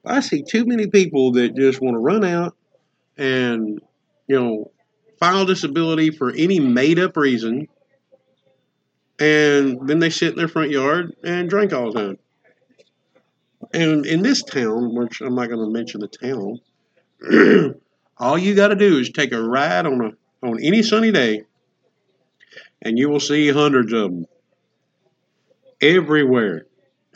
I 0.04 0.20
see 0.20 0.42
too 0.42 0.64
many 0.64 0.86
people 0.86 1.32
that 1.32 1.54
just 1.54 1.80
want 1.80 1.94
to 1.94 1.98
run 1.98 2.24
out 2.24 2.56
and 3.18 3.80
you 4.26 4.40
know 4.40 4.70
file 5.18 5.44
disability 5.44 6.10
for 6.10 6.30
any 6.30 6.60
made 6.60 6.98
up 6.98 7.16
reason, 7.16 7.68
and 9.18 9.88
then 9.88 9.98
they 9.98 10.10
sit 10.10 10.32
in 10.32 10.38
their 10.38 10.48
front 10.48 10.70
yard 10.70 11.14
and 11.24 11.48
drink 11.48 11.72
all 11.72 11.92
the 11.92 12.00
time. 12.00 12.18
And 13.72 14.06
in 14.06 14.22
this 14.22 14.42
town, 14.42 14.94
which 14.94 15.20
I'm 15.20 15.34
not 15.34 15.48
going 15.48 15.60
to 15.60 15.70
mention 15.70 16.00
the 16.00 16.08
town, 16.08 17.80
all 18.18 18.38
you 18.38 18.54
got 18.54 18.68
to 18.68 18.76
do 18.76 18.98
is 18.98 19.10
take 19.10 19.32
a 19.32 19.42
ride 19.42 19.86
on 19.86 20.00
a 20.00 20.46
on 20.46 20.62
any 20.62 20.82
sunny 20.82 21.10
day, 21.10 21.42
and 22.82 22.96
you 22.96 23.08
will 23.08 23.20
see 23.20 23.48
hundreds 23.48 23.92
of 23.92 24.02
them 24.02 24.26
everywhere. 25.82 26.66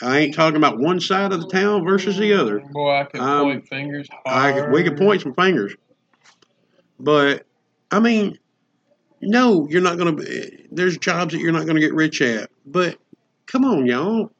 I 0.00 0.18
ain't 0.18 0.34
talking 0.34 0.56
about 0.56 0.80
one 0.80 0.98
side 0.98 1.32
of 1.32 1.40
the 1.40 1.48
town 1.48 1.84
versus 1.84 2.16
the 2.16 2.32
other. 2.32 2.58
Boy, 2.58 3.00
I 3.00 3.04
can 3.04 3.20
Um, 3.20 3.42
point 3.44 3.68
fingers 3.68 4.08
I 4.26 4.68
we 4.70 4.82
can 4.82 4.96
point 4.96 5.22
some 5.22 5.34
fingers, 5.34 5.76
but 6.98 7.46
I 7.92 8.00
mean, 8.00 8.38
no, 9.20 9.68
you're 9.68 9.82
not 9.82 9.98
gonna. 9.98 10.14
be 10.14 10.66
There's 10.72 10.98
jobs 10.98 11.32
that 11.32 11.40
you're 11.40 11.52
not 11.52 11.66
gonna 11.66 11.80
get 11.80 11.94
rich 11.94 12.20
at. 12.22 12.50
But 12.66 12.96
come 13.46 13.64
on, 13.64 13.86
y'all. 13.86 14.30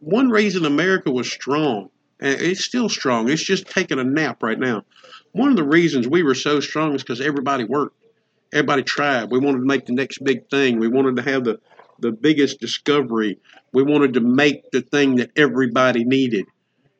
One 0.00 0.30
reason 0.30 0.64
America 0.64 1.10
was 1.10 1.30
strong, 1.30 1.90
and 2.20 2.40
it's 2.40 2.64
still 2.64 2.88
strong. 2.88 3.28
It's 3.28 3.42
just 3.42 3.66
taking 3.66 3.98
a 3.98 4.04
nap 4.04 4.42
right 4.42 4.58
now. 4.58 4.84
One 5.32 5.50
of 5.50 5.56
the 5.56 5.64
reasons 5.64 6.08
we 6.08 6.22
were 6.22 6.34
so 6.34 6.60
strong 6.60 6.94
is 6.94 7.02
because 7.02 7.20
everybody 7.20 7.64
worked. 7.64 7.96
Everybody 8.52 8.82
tried. 8.82 9.30
We 9.30 9.38
wanted 9.38 9.58
to 9.58 9.66
make 9.66 9.86
the 9.86 9.94
next 9.94 10.22
big 10.22 10.48
thing. 10.48 10.78
We 10.78 10.88
wanted 10.88 11.16
to 11.16 11.22
have 11.22 11.44
the 11.44 11.60
the 11.98 12.12
biggest 12.12 12.60
discovery. 12.60 13.38
We 13.72 13.82
wanted 13.82 14.14
to 14.14 14.20
make 14.20 14.70
the 14.70 14.82
thing 14.82 15.16
that 15.16 15.30
everybody 15.36 16.04
needed. 16.04 16.46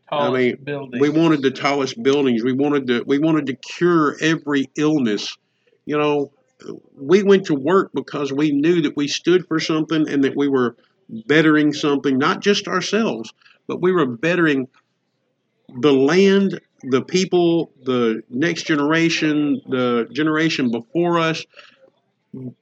Tallest 0.09 0.33
mean, 0.33 0.57
building. 0.63 1.01
we 1.01 1.09
wanted 1.09 1.43
the 1.43 1.51
tallest 1.51 2.03
buildings. 2.03 2.43
We 2.43 2.53
wanted 2.53 2.87
to 2.89 3.05
we 3.07 3.19
wanted 3.19 3.47
to 3.47 3.55
cure 3.55 4.17
every 4.21 4.71
illness. 4.77 5.37
You 5.85 5.99
know, 5.99 6.33
we 6.97 7.23
went 7.23 7.47
to 7.47 7.55
work 7.55 7.91
because 7.95 8.33
we 8.33 8.53
knew 8.53 8.83
that 8.83 8.97
we 8.97 9.09
stood 9.09 9.47
for 9.47 9.59
something 9.59 10.09
and 10.09 10.25
that 10.25 10.37
we 10.37 10.49
were 10.49 10.77
bettering 11.27 11.73
something, 11.73 12.19
not 12.19 12.41
just 12.41 12.69
ourselves, 12.69 13.33
but 13.67 13.81
we 13.81 13.93
were 13.93 14.07
bettering 14.07 14.69
the 15.81 15.93
land, 15.93 16.61
the 16.83 17.03
people, 17.03 17.73
the 17.83 18.23
next 18.29 18.65
generation, 18.65 19.61
the 19.69 20.07
generation 20.13 20.71
before 20.71 21.19
us. 21.19 21.45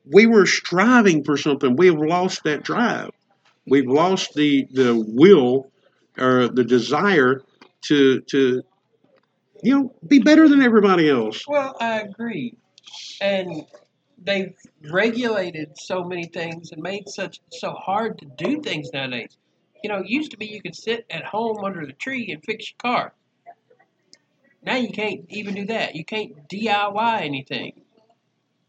We 0.05 0.27
were 0.27 0.47
striving 0.47 1.25
for 1.25 1.37
something. 1.37 1.77
We 1.77 1.87
have 1.87 1.99
lost 1.99 2.45
that 2.45 2.63
drive. 2.65 3.11
We've 3.67 3.87
lost 3.87 4.35
the 4.35 4.67
the 4.73 5.05
will 5.07 5.71
or 6.19 6.49
the 6.49 6.65
desire 6.65 7.43
to 7.83 8.21
to 8.21 8.63
you 9.63 9.79
know 9.79 9.95
be 10.07 10.19
better 10.19 10.49
than 10.49 10.63
everybody 10.63 11.09
else. 11.09 11.45
Well, 11.47 11.77
I 11.81 12.01
agree, 12.01 12.57
and 13.21 13.65
they've 14.23 14.55
regulated 14.91 15.79
so 15.79 16.05
many 16.05 16.25
things 16.25 16.73
and 16.73 16.83
made 16.83 17.09
such 17.09 17.41
so 17.51 17.73
hard 17.73 18.19
to 18.19 18.25
do 18.25 18.61
things 18.61 18.93
nowadays. 18.93 19.37
You 19.83 19.91
know, 19.91 19.99
it 19.99 20.09
used 20.09 20.31
to 20.33 20.37
be 20.37 20.47
you 20.47 20.61
could 20.61 20.77
sit 20.77 21.07
at 21.11 21.25
home 21.25 21.65
under 21.65 21.87
the 21.87 21.93
tree 21.93 22.31
and 22.31 22.45
fix 22.45 22.71
your 22.71 22.93
car. 22.93 23.13
Now 24.63 24.77
you 24.77 24.91
can't 24.91 25.25
even 25.31 25.55
do 25.55 25.67
that. 25.67 25.97
You 25.97 26.05
can't 26.05 26.49
DIY 26.49 27.23
anything 27.23 27.81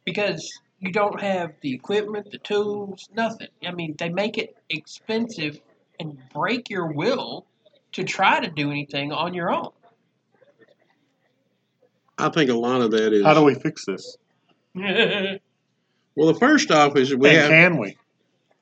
because 0.06 0.50
you 0.80 0.92
don't 0.92 1.20
have 1.20 1.54
the 1.62 1.74
equipment, 1.74 2.32
the 2.32 2.38
tools, 2.38 3.10
nothing. 3.14 3.50
I 3.66 3.72
mean, 3.72 3.96
they 3.98 4.10
make 4.10 4.38
it 4.38 4.56
expensive 4.70 5.60
and 6.00 6.18
break 6.34 6.70
your 6.70 6.88
will 6.92 7.46
to 7.94 8.04
try 8.04 8.40
to 8.40 8.50
do 8.50 8.72
anything 8.72 9.12
on 9.12 9.34
your 9.34 9.52
own. 9.52 9.72
I 12.22 12.30
think 12.30 12.50
a 12.50 12.56
lot 12.56 12.82
of 12.82 12.92
that 12.92 13.14
is 13.14 13.24
How 13.24 13.34
do 13.34 13.44
we 13.44 13.56
fix 13.56 13.86
this? 13.86 14.18
well. 14.74 15.40
The 16.16 16.38
first 16.40 16.72
off 16.72 16.96
is 16.96 17.14
we 17.16 17.30
and 17.30 17.38
have. 17.38 17.50
can 17.50 17.78
we? 17.78 17.98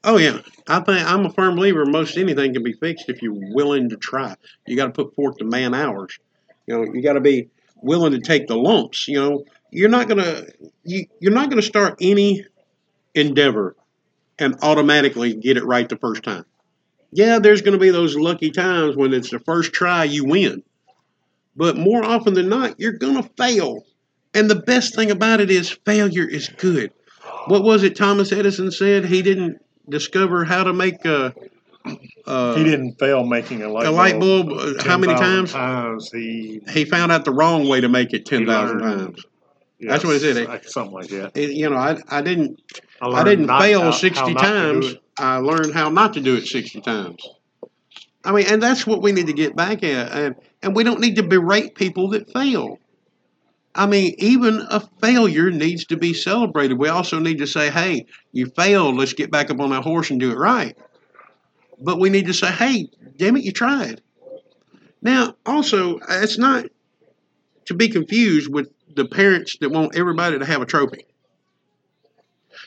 Oh 0.03 0.17
yeah, 0.17 0.39
I 0.67 0.79
think 0.79 1.05
I'm 1.05 1.25
a 1.25 1.31
firm 1.31 1.55
believer. 1.55 1.85
Most 1.85 2.17
anything 2.17 2.53
can 2.53 2.63
be 2.63 2.73
fixed 2.73 3.09
if 3.09 3.21
you're 3.21 3.35
willing 3.35 3.89
to 3.89 3.97
try. 3.97 4.35
You 4.65 4.75
got 4.75 4.85
to 4.85 4.91
put 4.91 5.13
forth 5.13 5.37
the 5.37 5.45
man 5.45 5.73
hours. 5.73 6.17
You 6.67 6.77
know, 6.77 6.93
you 6.93 7.01
got 7.01 7.13
to 7.13 7.21
be 7.21 7.49
willing 7.75 8.13
to 8.13 8.19
take 8.19 8.47
the 8.47 8.55
lumps. 8.55 9.07
You 9.07 9.19
know, 9.19 9.45
you're 9.71 9.89
not 9.89 10.07
gonna 10.07 10.43
you, 10.83 11.05
you're 11.19 11.33
not 11.33 11.49
gonna 11.49 11.61
start 11.61 11.97
any 12.01 12.45
endeavor 13.13 13.75
and 14.39 14.55
automatically 14.61 15.35
get 15.35 15.57
it 15.57 15.65
right 15.65 15.87
the 15.87 15.97
first 15.97 16.23
time. 16.23 16.45
Yeah, 17.11 17.39
there's 17.39 17.61
going 17.61 17.73
to 17.73 17.79
be 17.79 17.89
those 17.89 18.15
lucky 18.15 18.51
times 18.51 18.95
when 18.95 19.13
it's 19.13 19.31
the 19.31 19.39
first 19.39 19.73
try 19.73 20.03
you 20.03 20.25
win. 20.25 20.63
But 21.55 21.77
more 21.77 22.03
often 22.03 22.33
than 22.33 22.49
not, 22.49 22.79
you're 22.79 22.93
going 22.93 23.21
to 23.21 23.29
fail. 23.37 23.83
And 24.33 24.49
the 24.49 24.55
best 24.55 24.95
thing 24.95 25.11
about 25.11 25.41
it 25.41 25.49
is 25.51 25.69
failure 25.85 26.25
is 26.27 26.47
good. 26.49 26.91
What 27.47 27.63
was 27.63 27.83
it 27.83 27.95
Thomas 27.95 28.31
Edison 28.31 28.71
said? 28.71 29.05
He 29.05 29.21
didn't 29.21 29.57
discover 29.89 30.45
how 30.45 30.63
to 30.63 30.73
make 30.73 31.03
a, 31.05 31.33
He 31.85 32.63
didn't 32.63 32.99
fail 32.99 33.25
making 33.25 33.63
a 33.63 33.69
light 33.69 33.85
bulb. 33.85 33.95
a 33.95 34.19
bulb. 34.19 34.49
light 34.51 34.55
bulb 34.57 34.77
uh, 34.79 34.83
how 34.83 34.97
many 34.97 35.13
times? 35.15 35.51
times 35.51 36.11
he. 36.11 36.61
He 36.71 36.85
found 36.85 37.11
out 37.11 37.25
the 37.25 37.31
wrong 37.31 37.67
way 37.67 37.81
to 37.81 37.89
make 37.89 38.13
it 38.13 38.25
10,000 38.25 38.79
learned. 38.79 38.81
times. 39.15 39.25
That's 39.81 40.03
what 40.03 40.13
he 40.13 40.19
said. 40.19 40.65
something 40.65 40.93
like 40.93 41.07
that. 41.07 41.31
It- 41.35 41.51
you 41.51 41.69
know, 41.69 41.77
I, 41.77 41.97
I 42.09 42.21
didn't 42.21 42.61
I 43.01 43.07
learned 43.07 43.25
didn't 43.25 43.47
fail 43.47 43.79
how- 43.79 43.85
how 43.85 43.91
60 43.91 44.33
not 44.33 44.41
to 44.43 44.47
do 44.47 44.81
times. 44.81 44.95
I 45.17 45.37
learned 45.37 45.73
how 45.73 45.89
not 45.89 46.13
to 46.13 46.21
do 46.21 46.35
it 46.35 46.45
60 46.45 46.81
times. 46.81 47.27
I 48.23 48.33
mean, 48.33 48.45
and 48.47 48.61
that's 48.61 48.85
what 48.85 49.01
we 49.01 49.11
need 49.13 49.27
to 49.27 49.33
get 49.33 49.55
back 49.55 49.83
at. 49.83 50.11
And, 50.11 50.35
and 50.61 50.75
we 50.75 50.83
don't 50.83 50.99
need 50.99 51.15
to 51.15 51.23
berate 51.23 51.75
people 51.75 52.09
that 52.09 52.31
fail. 52.31 52.79
I 53.75 53.85
mean, 53.85 54.15
even 54.17 54.65
a 54.69 54.81
failure 55.01 55.51
needs 55.51 55.85
to 55.85 55.97
be 55.97 56.13
celebrated. 56.13 56.77
We 56.77 56.89
also 56.89 57.19
need 57.19 57.37
to 57.37 57.47
say, 57.47 57.69
hey, 57.69 58.07
you 58.31 58.47
failed. 58.47 58.97
Let's 58.97 59.13
get 59.13 59.31
back 59.31 59.51
up 59.51 59.59
on 59.59 59.69
that 59.69 59.83
horse 59.83 60.09
and 60.09 60.19
do 60.19 60.31
it 60.31 60.37
right. 60.37 60.75
But 61.79 61.99
we 61.99 62.09
need 62.09 62.25
to 62.25 62.33
say, 62.33 62.51
hey, 62.51 62.89
damn 63.15 63.37
it, 63.37 63.43
you 63.43 63.51
tried. 63.51 64.01
Now, 65.01 65.35
also, 65.45 65.99
it's 66.09 66.37
not 66.37 66.65
to 67.65 67.73
be 67.73 67.87
confused 67.87 68.51
with 68.51 68.69
the 68.95 69.05
parents 69.05 69.55
that 69.61 69.69
want 69.69 69.95
everybody 69.95 70.39
to 70.39 70.45
have 70.45 70.61
a 70.61 70.65
trophy. 70.65 71.05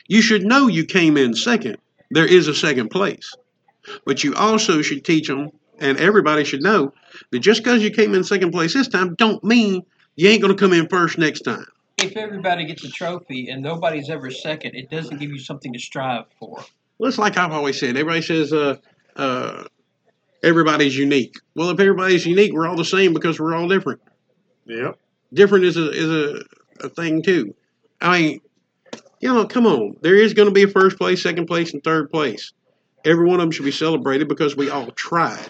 You 0.07 0.21
should 0.21 0.43
know 0.43 0.67
you 0.67 0.85
came 0.85 1.17
in 1.17 1.35
second. 1.35 1.77
There 2.09 2.25
is 2.25 2.47
a 2.47 2.55
second 2.55 2.89
place. 2.89 3.33
But 4.05 4.23
you 4.23 4.33
also 4.33 4.81
should 4.81 5.03
teach 5.03 5.27
them, 5.27 5.51
and 5.79 5.97
everybody 5.99 6.43
should 6.43 6.61
know, 6.61 6.93
that 7.31 7.39
just 7.39 7.63
because 7.63 7.83
you 7.83 7.91
came 7.91 8.13
in 8.13 8.23
second 8.23 8.51
place 8.51 8.73
this 8.73 8.87
time, 8.87 9.15
don't 9.15 9.43
mean 9.43 9.83
you 10.15 10.29
ain't 10.29 10.41
going 10.41 10.55
to 10.55 10.59
come 10.59 10.73
in 10.73 10.87
first 10.87 11.17
next 11.17 11.41
time. 11.41 11.65
if 11.97 12.17
everybody 12.17 12.65
gets 12.65 12.83
a 12.83 12.89
trophy 12.89 13.49
and 13.49 13.61
nobody's 13.61 14.09
ever 14.09 14.31
second, 14.31 14.75
it 14.75 14.89
doesn't 14.89 15.19
give 15.19 15.29
you 15.29 15.39
something 15.39 15.73
to 15.73 15.79
strive 15.79 16.25
for. 16.39 16.63
Well, 16.97 17.09
it's 17.09 17.17
like 17.17 17.37
I've 17.37 17.51
always 17.51 17.79
said. 17.79 17.97
Everybody 17.97 18.21
says, 18.21 18.53
uh, 18.53 18.77
uh, 19.15 19.63
everybody's 20.43 20.97
unique. 20.97 21.35
Well, 21.55 21.69
if 21.69 21.79
everybody's 21.79 22.25
unique, 22.25 22.53
we're 22.53 22.67
all 22.67 22.75
the 22.75 22.85
same 22.85 23.13
because 23.13 23.39
we're 23.39 23.55
all 23.55 23.67
different. 23.67 24.01
Yep. 24.65 24.97
Different 25.33 25.65
is 25.65 25.77
a 25.77 25.89
is 25.91 26.09
a, 26.09 26.85
a 26.85 26.89
thing 26.89 27.23
too. 27.23 27.55
I 27.99 28.21
mean, 28.21 28.41
you 29.19 29.33
know, 29.33 29.45
come 29.45 29.65
on. 29.65 29.97
There 30.01 30.15
is 30.15 30.33
going 30.33 30.47
to 30.47 30.53
be 30.53 30.63
a 30.63 30.67
first 30.67 30.97
place, 30.97 31.23
second 31.23 31.47
place, 31.47 31.73
and 31.73 31.83
third 31.83 32.11
place. 32.11 32.53
Every 33.05 33.25
one 33.25 33.35
of 33.35 33.41
them 33.41 33.51
should 33.51 33.65
be 33.65 33.71
celebrated 33.71 34.27
because 34.27 34.55
we 34.55 34.69
all 34.69 34.91
tried. 34.91 35.45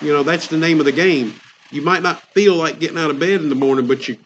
You 0.00 0.12
know, 0.12 0.22
that's 0.22 0.48
the 0.48 0.56
name 0.56 0.78
of 0.78 0.86
the 0.86 0.92
game. 0.92 1.34
You 1.70 1.82
might 1.82 2.02
not 2.02 2.22
feel 2.32 2.54
like 2.54 2.80
getting 2.80 2.98
out 2.98 3.10
of 3.10 3.18
bed 3.18 3.40
in 3.40 3.48
the 3.48 3.54
morning, 3.54 3.86
but 3.86 4.08
you 4.08 4.16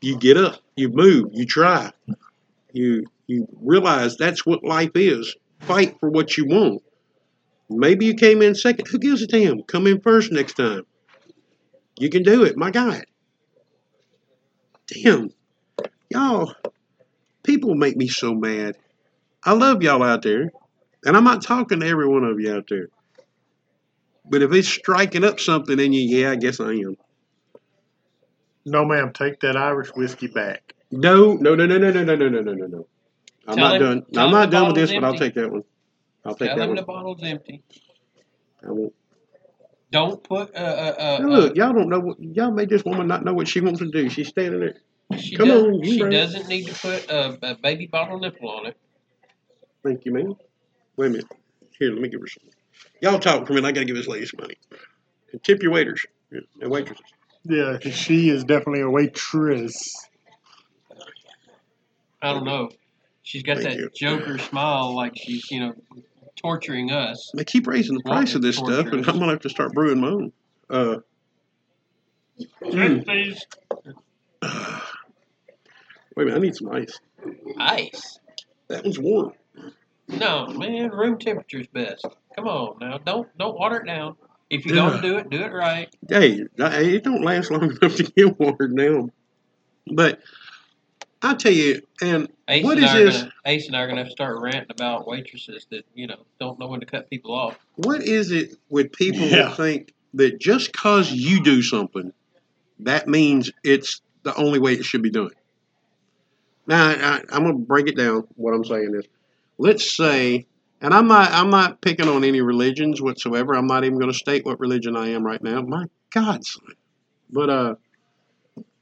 you 0.00 0.18
get 0.18 0.36
up, 0.36 0.60
you 0.76 0.88
move, 0.90 1.30
you 1.32 1.46
try. 1.46 1.90
You 2.72 3.06
you 3.26 3.48
realize 3.60 4.16
that's 4.16 4.44
what 4.44 4.64
life 4.64 4.90
is. 4.94 5.34
Fight 5.60 5.96
for 5.98 6.10
what 6.10 6.36
you 6.36 6.46
want. 6.46 6.82
Maybe 7.70 8.06
you 8.06 8.14
came 8.14 8.42
in 8.42 8.54
second. 8.54 8.86
Who 8.88 8.98
gives 8.98 9.22
a 9.22 9.26
damn? 9.26 9.62
Come 9.62 9.86
in 9.86 10.00
first 10.00 10.30
next 10.30 10.54
time. 10.54 10.82
You 11.98 12.10
can 12.10 12.22
do 12.22 12.44
it. 12.44 12.56
My 12.56 12.70
God. 12.70 13.04
Damn. 14.86 15.30
Y'all, 16.10 16.54
people 17.42 17.74
make 17.74 17.96
me 17.96 18.08
so 18.08 18.34
mad. 18.34 18.76
I 19.42 19.52
love 19.52 19.82
y'all 19.82 20.02
out 20.02 20.22
there. 20.22 20.50
And 21.04 21.16
I'm 21.16 21.24
not 21.24 21.42
talking 21.42 21.80
to 21.80 21.86
every 21.86 22.08
one 22.08 22.24
of 22.24 22.40
you 22.40 22.54
out 22.54 22.66
there. 22.68 22.88
But 24.26 24.42
if 24.42 24.52
it's 24.52 24.68
striking 24.68 25.24
up 25.24 25.38
something 25.38 25.78
in 25.78 25.92
you, 25.92 26.00
yeah, 26.00 26.30
I 26.30 26.36
guess 26.36 26.60
I 26.60 26.72
am. 26.72 26.96
No, 28.64 28.84
ma'am. 28.84 29.12
Take 29.12 29.40
that 29.40 29.56
Irish 29.56 29.90
whiskey 29.94 30.28
back. 30.28 30.74
No, 30.90 31.34
no, 31.34 31.54
no, 31.54 31.66
no, 31.66 31.76
no, 31.76 31.90
no, 31.90 32.04
no, 32.04 32.14
no, 32.14 32.28
no, 32.28 32.40
no, 32.40 32.52
no, 32.54 32.66
no. 32.66 32.86
I'm 33.46 33.56
not 33.56 33.74
him- 33.76 33.82
done. 33.82 34.06
I'm 34.16 34.30
not 34.30 34.50
done 34.50 34.66
with 34.68 34.76
bottle's 34.76 34.90
this, 34.90 34.98
but 34.98 35.04
I'll 35.04 35.18
take 35.18 35.34
that 35.34 35.52
one. 35.52 35.64
I'll 36.24 36.34
take 36.34 36.48
Tell 36.48 36.56
that 36.56 36.62
him 36.62 36.68
one. 36.70 36.76
the 36.76 36.82
bottle's 36.82 37.22
empty. 37.22 37.62
I 38.66 38.70
won't. 38.70 38.94
Don't 39.90 40.24
put 40.24 40.54
uh, 40.56 40.58
uh, 40.58 40.94
uh, 40.98 41.18
Now 41.20 41.28
look, 41.28 41.56
y'all 41.56 41.72
don't 41.72 41.88
know 41.88 42.00
what 42.00 42.20
y'all 42.20 42.50
made 42.50 42.70
this 42.70 42.84
woman 42.84 43.06
not 43.06 43.24
know 43.24 43.34
what 43.34 43.46
she 43.46 43.60
wants 43.60 43.80
to 43.80 43.90
do. 43.90 44.08
She's 44.08 44.28
standing 44.28 44.60
there. 44.60 44.76
uh, 45.12 45.16
she, 45.18 45.36
come 45.36 45.48
does, 45.48 45.62
on, 45.62 45.84
she 45.84 46.02
right. 46.02 46.10
doesn't 46.10 46.48
need 46.48 46.66
to 46.66 46.74
put 46.74 47.08
a, 47.10 47.38
a 47.50 47.54
baby 47.56 47.86
bottle 47.86 48.18
nipple 48.18 48.48
on 48.48 48.66
it. 48.66 48.76
Thank 49.84 50.04
you, 50.06 50.12
ma'am. 50.12 50.34
Wait 50.96 51.06
a 51.06 51.10
minute. 51.10 51.26
Here, 51.78 51.90
let 51.90 52.00
me 52.00 52.08
give 52.08 52.20
her 52.20 52.26
some. 52.26 52.48
Y'all 53.00 53.18
talk 53.18 53.46
for 53.46 53.52
a 53.52 53.56
minute. 53.56 53.68
I 53.68 53.72
gotta 53.72 53.86
give 53.86 53.96
this 53.96 54.06
lady 54.06 54.26
some 54.26 54.40
money. 54.40 54.56
And 55.32 55.42
tip 55.42 55.62
your 55.62 55.72
waiters 55.72 56.06
and 56.30 56.70
waitresses. 56.70 57.04
Yeah, 57.44 57.78
she 57.80 58.30
is 58.30 58.44
definitely 58.44 58.80
a 58.80 58.88
waitress. 58.88 59.94
I 62.22 62.32
don't 62.32 62.44
know. 62.44 62.70
She's 63.22 63.42
got 63.42 63.58
Thank 63.58 63.68
that 63.68 63.78
you. 63.78 63.90
Joker 63.94 64.38
smile, 64.38 64.94
like 64.94 65.12
she's 65.16 65.50
you 65.50 65.60
know 65.60 65.74
torturing 66.36 66.90
us. 66.90 67.30
They 67.34 67.44
keep 67.44 67.66
raising 67.66 67.96
the 67.96 68.02
price 68.02 68.34
of 68.34 68.42
this 68.42 68.58
Wanting 68.58 68.80
stuff, 68.80 68.92
and. 68.92 69.08
I'm 69.08 69.18
gonna 69.18 69.32
have 69.32 69.40
to 69.40 69.50
start 69.50 69.72
brewing 69.72 70.00
my 70.00 70.08
own. 70.08 70.32
Uh, 70.70 70.96
Please. 72.62 73.04
wait 73.06 73.42
a 74.42 76.16
minute. 76.16 76.34
I 76.34 76.38
need 76.38 76.56
some 76.56 76.70
ice. 76.70 76.98
Ice. 77.58 78.18
That 78.68 78.84
one's 78.84 78.98
warm. 78.98 79.32
No, 80.08 80.46
man, 80.46 80.90
room 80.90 81.18
temperature's 81.18 81.66
best. 81.68 82.06
Come 82.36 82.46
on 82.46 82.78
now, 82.80 82.98
don't 82.98 83.28
don't 83.38 83.58
water 83.58 83.76
it 83.80 83.86
down. 83.86 84.16
If 84.50 84.66
you're 84.66 84.76
Yeah. 84.76 84.90
gonna 84.90 85.02
do 85.02 85.18
it, 85.18 85.30
do 85.30 85.42
it 85.42 85.52
right. 85.52 85.88
Hey, 86.08 86.44
it 86.56 87.04
don't 87.04 87.22
last 87.24 87.50
long 87.50 87.62
enough 87.82 87.96
to 87.96 88.02
get 88.02 88.38
watered 88.38 88.76
down. 88.76 89.12
But 89.92 90.20
I 91.22 91.34
tell 91.34 91.52
you, 91.52 91.80
and 92.02 92.28
Ace 92.48 92.64
What 92.64 92.76
and 92.76 92.84
is 92.86 92.90
I 92.92 93.00
are 93.00 93.04
this? 93.04 93.20
gonna 93.22 93.32
Ace 93.46 93.66
and 93.66 93.76
I 93.76 93.80
are 93.80 93.86
gonna 93.88 94.00
have 94.00 94.08
to 94.08 94.12
start 94.12 94.40
ranting 94.40 94.70
about 94.70 95.06
waitresses 95.06 95.66
that 95.70 95.84
you 95.94 96.06
know 96.06 96.26
don't 96.38 96.58
know 96.58 96.68
when 96.68 96.80
to 96.80 96.86
cut 96.86 97.08
people 97.08 97.32
off. 97.34 97.58
what 97.76 98.02
is 98.02 98.30
it 98.30 98.56
with 98.68 98.92
people 98.92 99.26
Yeah. 99.26 99.48
that 99.48 99.56
think 99.56 99.94
that 100.14 100.38
just 100.40 100.72
because 100.72 101.10
you 101.10 101.42
do 101.42 101.62
something, 101.62 102.12
that 102.80 103.08
means 103.08 103.50
it's 103.64 104.00
the 104.22 104.34
only 104.36 104.58
way 104.58 104.74
it 104.74 104.84
should 104.84 105.02
be 105.02 105.10
done? 105.10 105.30
Now, 106.66 106.88
I, 106.90 107.22
I'm 107.30 107.42
going 107.42 107.58
to 107.58 107.66
break 107.66 107.88
it 107.88 107.96
down. 107.96 108.26
What 108.36 108.54
I'm 108.54 108.64
saying 108.64 108.94
is, 108.94 109.04
let's 109.58 109.96
say, 109.96 110.46
and 110.80 110.92
I'm 110.94 111.06
not, 111.08 111.30
I'm 111.32 111.50
not 111.50 111.80
picking 111.80 112.08
on 112.08 112.24
any 112.24 112.40
religions 112.40 113.00
whatsoever. 113.00 113.54
I'm 113.54 113.66
not 113.66 113.84
even 113.84 113.98
going 113.98 114.12
to 114.12 114.18
state 114.18 114.44
what 114.44 114.60
religion 114.60 114.96
I 114.96 115.08
am 115.10 115.24
right 115.24 115.42
now. 115.42 115.62
My 115.62 115.86
God, 116.12 116.44
son. 116.44 116.64
But 117.30 117.50
uh, 117.50 117.74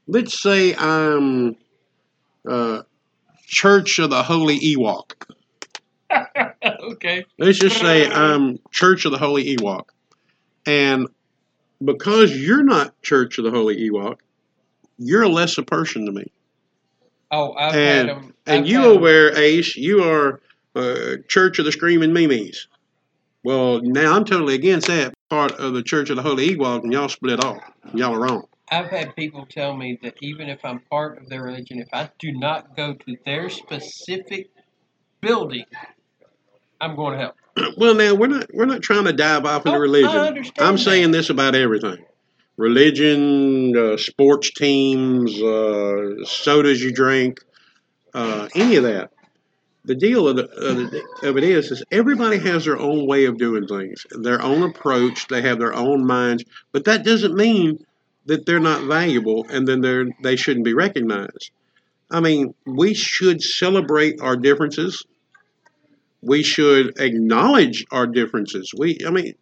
let's 0.07 0.41
say 0.41 0.75
I'm 0.75 1.57
uh, 2.49 2.83
Church 3.47 3.99
of 3.99 4.11
the 4.11 4.23
Holy 4.23 4.59
Ewok. 4.59 5.13
okay. 6.93 7.25
Let's 7.39 7.59
just 7.59 7.79
say 7.81 8.09
I'm 8.11 8.59
Church 8.71 9.05
of 9.05 9.13
the 9.13 9.19
Holy 9.19 9.57
Ewok. 9.57 9.85
And 10.67 11.09
because 11.85 12.37
you're 12.37 12.63
not 12.63 13.01
Church 13.03 13.39
of 13.39 13.45
the 13.45 13.51
Holy 13.51 13.77
Ewok, 13.91 14.17
you're 14.99 15.23
a 15.23 15.29
lesser 15.29 15.63
person 15.63 16.07
to 16.07 16.13
me. 16.13 16.25
Oh, 17.31 17.55
I've 17.55 17.75
And- 17.75 18.09
had 18.09 18.17
them. 18.17 18.35
And 18.47 18.65
I've 18.65 18.67
you 18.71 18.79
had 18.79 18.85
'em- 18.87 18.97
over 18.97 19.07
there, 19.07 19.39
Ace, 19.39 19.77
you 19.77 20.03
are 20.03 20.41
uh, 20.75 21.17
Church 21.29 21.59
of 21.59 21.65
the 21.65 21.73
Screaming 21.73 22.13
Mimes. 22.13 22.69
Well, 23.45 23.81
now 23.83 24.15
I'm 24.15 24.25
totally 24.25 24.55
against 24.55 24.87
that 24.87 25.15
part 25.29 25.53
of 25.53 25.75
the 25.75 25.83
Church 25.83 26.11
of 26.11 26.17
the 26.17 26.23
Holy 26.23 26.55
Ewok, 26.55 26.85
and 26.85 26.93
y'all 26.93 27.09
split 27.09 27.45
off. 27.45 27.63
Y'all 27.95 28.15
are 28.15 28.21
wrong. 28.21 28.45
I've 28.71 28.89
had 28.89 29.15
people 29.17 29.47
tell 29.47 29.77
me 29.77 29.99
that 30.03 30.15
even 30.23 30.49
if 30.49 30.65
I'm 30.65 30.81
part 30.91 31.19
of 31.19 31.29
their 31.29 31.43
religion, 31.43 31.79
if 31.79 31.89
I 31.93 32.09
do 32.19 32.33
not 32.33 32.77
go 32.77 32.95
to 32.95 33.17
their 33.27 33.51
specific 33.51 34.51
building, 35.21 35.65
I'm 36.81 36.97
going 36.97 37.13
to 37.13 37.19
hell. 37.19 37.35
Well, 37.77 37.95
now 37.95 38.15
we're 38.15 38.29
not 38.29 38.47
we're 38.55 38.65
not 38.65 38.81
trying 38.83 39.05
to 39.05 39.13
dive 39.13 39.45
off 39.45 39.67
into 39.67 39.77
Oh, 39.77 39.81
religion. 39.81 40.45
I'm 40.59 40.77
that. 40.77 40.79
saying 40.79 41.11
this 41.11 41.29
about 41.29 41.55
everything: 41.55 42.03
religion, 42.57 43.77
uh, 43.77 43.97
sports 43.99 44.53
teams, 44.53 45.41
uh, 45.43 46.25
sodas 46.25 46.83
you 46.83 46.93
drink, 46.93 47.41
uh, 48.15 48.49
any 48.55 48.77
of 48.77 48.85
that. 48.85 49.11
The 49.85 49.95
deal 49.97 50.29
of, 50.29 50.37
the, 50.37 50.45
of, 50.45 50.91
the, 50.91 51.29
of 51.29 51.37
it 51.37 51.45
is, 51.45 51.73
is 51.73 51.83
everybody 51.91 52.39
has 52.39 52.65
their 52.65 52.79
own 52.79 53.07
way 53.07 53.25
of 53.25 53.37
doing 53.37 53.67
things, 53.67 54.07
their 54.11 54.41
own 54.41 54.63
approach. 54.63 55.27
They 55.27 55.43
have 55.43 55.59
their 55.59 55.75
own 55.75 56.07
minds, 56.07 56.45
but 56.71 56.85
that 56.85 57.05
doesn't 57.05 57.35
mean 57.35 57.85
that 58.27 58.47
they're 58.47 58.61
not 58.61 58.85
valuable 58.85 59.47
and 59.51 59.67
then 59.67 59.81
they're 59.81 60.07
they 60.23 60.37
shouldn't 60.37 60.65
be 60.65 60.75
recognized. 60.75 61.51
I 62.11 62.21
mean, 62.21 62.55
we 62.67 62.95
should 62.95 63.43
celebrate 63.43 64.21
our 64.21 64.37
differences. 64.37 65.05
We 66.21 66.43
should 66.43 67.01
acknowledge 67.01 67.85
our 67.91 68.07
differences. 68.07 68.71
We, 68.77 68.99
I 69.05 69.11
mean, 69.11 69.35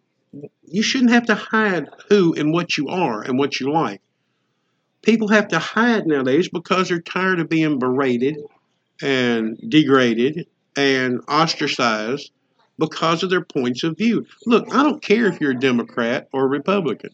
you 0.63 0.81
shouldn't 0.81 1.11
have 1.11 1.27
to 1.27 1.35
hide 1.35 1.89
who 2.09 2.33
and 2.33 2.51
what 2.53 2.77
you 2.77 2.87
are 2.87 3.21
and 3.21 3.37
what 3.37 3.59
you 3.59 3.71
like. 3.71 4.01
People 5.01 5.27
have 5.27 5.49
to 5.49 5.59
hide 5.59 6.07
nowadays 6.07 6.49
because 6.49 6.89
they're 6.89 7.01
tired 7.01 7.39
of 7.39 7.49
being 7.49 7.77
berated 7.77 8.37
and 9.01 9.57
degraded 9.69 10.47
and 10.75 11.21
ostracized 11.27 12.31
because 12.77 13.23
of 13.23 13.29
their 13.29 13.43
points 13.43 13.83
of 13.83 13.97
view. 13.97 14.25
Look, 14.45 14.73
I 14.73 14.83
don't 14.83 15.01
care 15.01 15.27
if 15.27 15.39
you're 15.39 15.51
a 15.51 15.59
Democrat 15.59 16.27
or 16.33 16.43
a 16.43 16.47
Republican. 16.47 17.11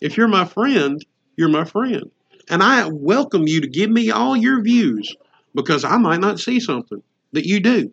If 0.00 0.16
you're 0.16 0.28
my 0.28 0.44
friend, 0.44 1.04
you're 1.36 1.48
my 1.48 1.64
friend. 1.64 2.10
And 2.48 2.62
I 2.62 2.88
welcome 2.88 3.46
you 3.46 3.60
to 3.60 3.68
give 3.68 3.90
me 3.90 4.10
all 4.10 4.36
your 4.36 4.62
views 4.62 5.14
because 5.54 5.84
I 5.84 5.96
might 5.98 6.20
not 6.20 6.40
see 6.40 6.60
something 6.60 7.02
that 7.32 7.46
you 7.46 7.60
do. 7.60 7.92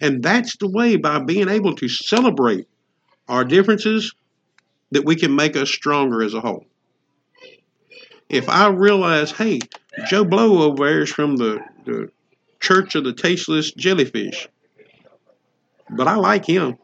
And 0.00 0.22
that's 0.22 0.56
the 0.56 0.68
way 0.68 0.96
by 0.96 1.20
being 1.20 1.48
able 1.48 1.74
to 1.76 1.88
celebrate 1.88 2.68
our 3.28 3.44
differences 3.44 4.14
that 4.90 5.04
we 5.04 5.16
can 5.16 5.34
make 5.34 5.56
us 5.56 5.70
stronger 5.70 6.22
as 6.22 6.34
a 6.34 6.40
whole. 6.40 6.66
If 8.28 8.48
I 8.48 8.68
realize, 8.68 9.30
hey, 9.30 9.60
Joe 10.06 10.24
Blow 10.24 10.62
over 10.62 10.84
there 10.84 11.02
is 11.02 11.10
from 11.10 11.36
the, 11.36 11.60
the 11.84 12.10
Church 12.60 12.94
of 12.94 13.04
the 13.04 13.12
Tasteless 13.12 13.72
Jellyfish, 13.72 14.48
but 15.90 16.06
I 16.06 16.16
like 16.16 16.46
him. 16.46 16.78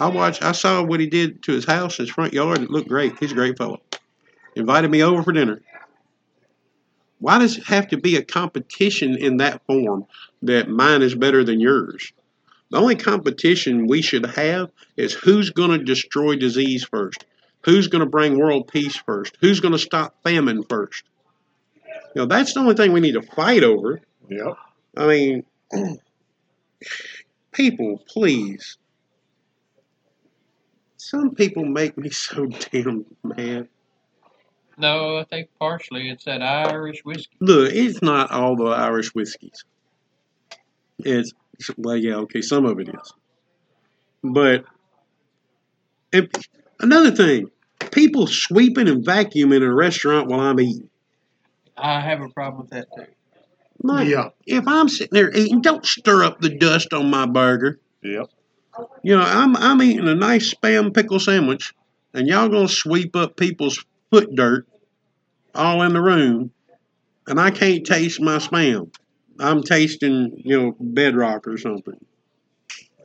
I 0.00 0.08
watched, 0.08 0.42
I 0.42 0.52
saw 0.52 0.82
what 0.82 1.00
he 1.00 1.06
did 1.06 1.42
to 1.44 1.52
his 1.52 1.64
house, 1.64 1.96
his 1.96 2.10
front 2.10 2.32
yard. 2.32 2.58
It 2.58 2.70
looked 2.70 2.88
great. 2.88 3.18
He's 3.18 3.32
a 3.32 3.34
great 3.34 3.58
fellow. 3.58 3.80
Invited 4.54 4.90
me 4.90 5.02
over 5.02 5.22
for 5.22 5.32
dinner. 5.32 5.60
Why 7.20 7.38
does 7.38 7.58
it 7.58 7.64
have 7.64 7.88
to 7.88 7.96
be 7.96 8.16
a 8.16 8.22
competition 8.22 9.16
in 9.16 9.38
that 9.38 9.64
form 9.66 10.06
that 10.42 10.68
mine 10.68 11.02
is 11.02 11.14
better 11.14 11.42
than 11.42 11.60
yours? 11.60 12.12
The 12.70 12.78
only 12.78 12.96
competition 12.96 13.86
we 13.86 14.02
should 14.02 14.24
have 14.26 14.70
is 14.96 15.14
who's 15.14 15.50
going 15.50 15.70
to 15.70 15.84
destroy 15.84 16.36
disease 16.36 16.84
first, 16.84 17.24
who's 17.64 17.88
going 17.88 18.04
to 18.04 18.10
bring 18.10 18.38
world 18.38 18.68
peace 18.68 18.96
first, 18.96 19.36
who's 19.40 19.60
going 19.60 19.72
to 19.72 19.78
stop 19.78 20.14
famine 20.22 20.62
first. 20.62 21.02
You 22.14 22.22
know, 22.22 22.26
that's 22.26 22.54
the 22.54 22.60
only 22.60 22.74
thing 22.74 22.92
we 22.92 23.00
need 23.00 23.12
to 23.12 23.22
fight 23.22 23.64
over. 23.64 24.00
Yep. 24.28 24.56
I 24.96 25.06
mean, 25.06 25.44
people, 27.52 28.02
please. 28.08 28.76
Some 30.96 31.34
people 31.34 31.64
make 31.64 31.96
me 31.96 32.10
so 32.10 32.46
damn 32.46 33.06
mad. 33.22 33.68
No, 34.76 35.18
I 35.18 35.24
think 35.24 35.48
partially 35.58 36.08
it's 36.08 36.24
that 36.24 36.42
Irish 36.42 37.00
whiskey. 37.04 37.36
Look, 37.40 37.72
it's 37.72 38.00
not 38.00 38.30
all 38.30 38.56
the 38.56 38.66
Irish 38.66 39.14
whiskeys. 39.14 39.64
It's 41.00 41.32
well, 41.76 41.96
yeah, 41.96 42.16
okay, 42.16 42.42
some 42.42 42.64
of 42.64 42.78
it 42.78 42.88
is. 42.88 43.12
But 44.22 44.64
and 46.12 46.28
another 46.80 47.10
thing, 47.10 47.50
people 47.90 48.26
sweeping 48.26 48.88
and 48.88 49.04
vacuuming 49.04 49.56
in 49.56 49.62
a 49.62 49.74
restaurant 49.74 50.28
while 50.28 50.40
I'm 50.40 50.60
eating. 50.60 50.88
I 51.76 52.00
have 52.00 52.20
a 52.20 52.28
problem 52.28 52.62
with 52.62 52.70
that 52.70 52.88
too. 52.94 53.06
Like, 53.82 54.08
Yeah. 54.08 54.30
if 54.46 54.66
I'm 54.66 54.88
sitting 54.88 55.12
there 55.12 55.34
eating, 55.34 55.60
don't 55.60 55.84
stir 55.86 56.24
up 56.24 56.40
the 56.40 56.50
dust 56.50 56.92
on 56.92 57.10
my 57.10 57.26
burger. 57.26 57.78
Yep. 58.02 58.30
You 59.02 59.16
know, 59.16 59.22
I'm 59.22 59.56
I'm 59.56 59.82
eating 59.82 60.08
a 60.08 60.14
nice 60.14 60.52
spam 60.54 60.94
pickle 60.94 61.18
sandwich, 61.20 61.72
and 62.14 62.28
y'all 62.28 62.48
gonna 62.48 62.68
sweep 62.68 63.16
up 63.16 63.36
people's 63.36 63.84
foot 64.10 64.34
dirt 64.34 64.66
all 65.54 65.82
in 65.82 65.92
the 65.92 66.00
room, 66.00 66.52
and 67.26 67.40
I 67.40 67.50
can't 67.50 67.84
taste 67.84 68.20
my 68.20 68.38
spam. 68.38 68.92
I'm 69.40 69.62
tasting, 69.62 70.40
you 70.44 70.60
know, 70.60 70.76
bedrock 70.78 71.46
or 71.46 71.58
something. 71.58 71.98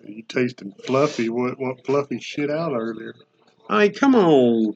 You 0.05 0.23
tasting 0.23 0.73
fluffy. 0.85 1.29
What 1.29 1.59
what 1.59 1.85
fluffy 1.85 2.19
shit 2.19 2.51
out 2.51 2.73
earlier? 2.73 3.15
I 3.69 3.83
mean, 3.83 3.93
come 3.93 4.15
on. 4.15 4.75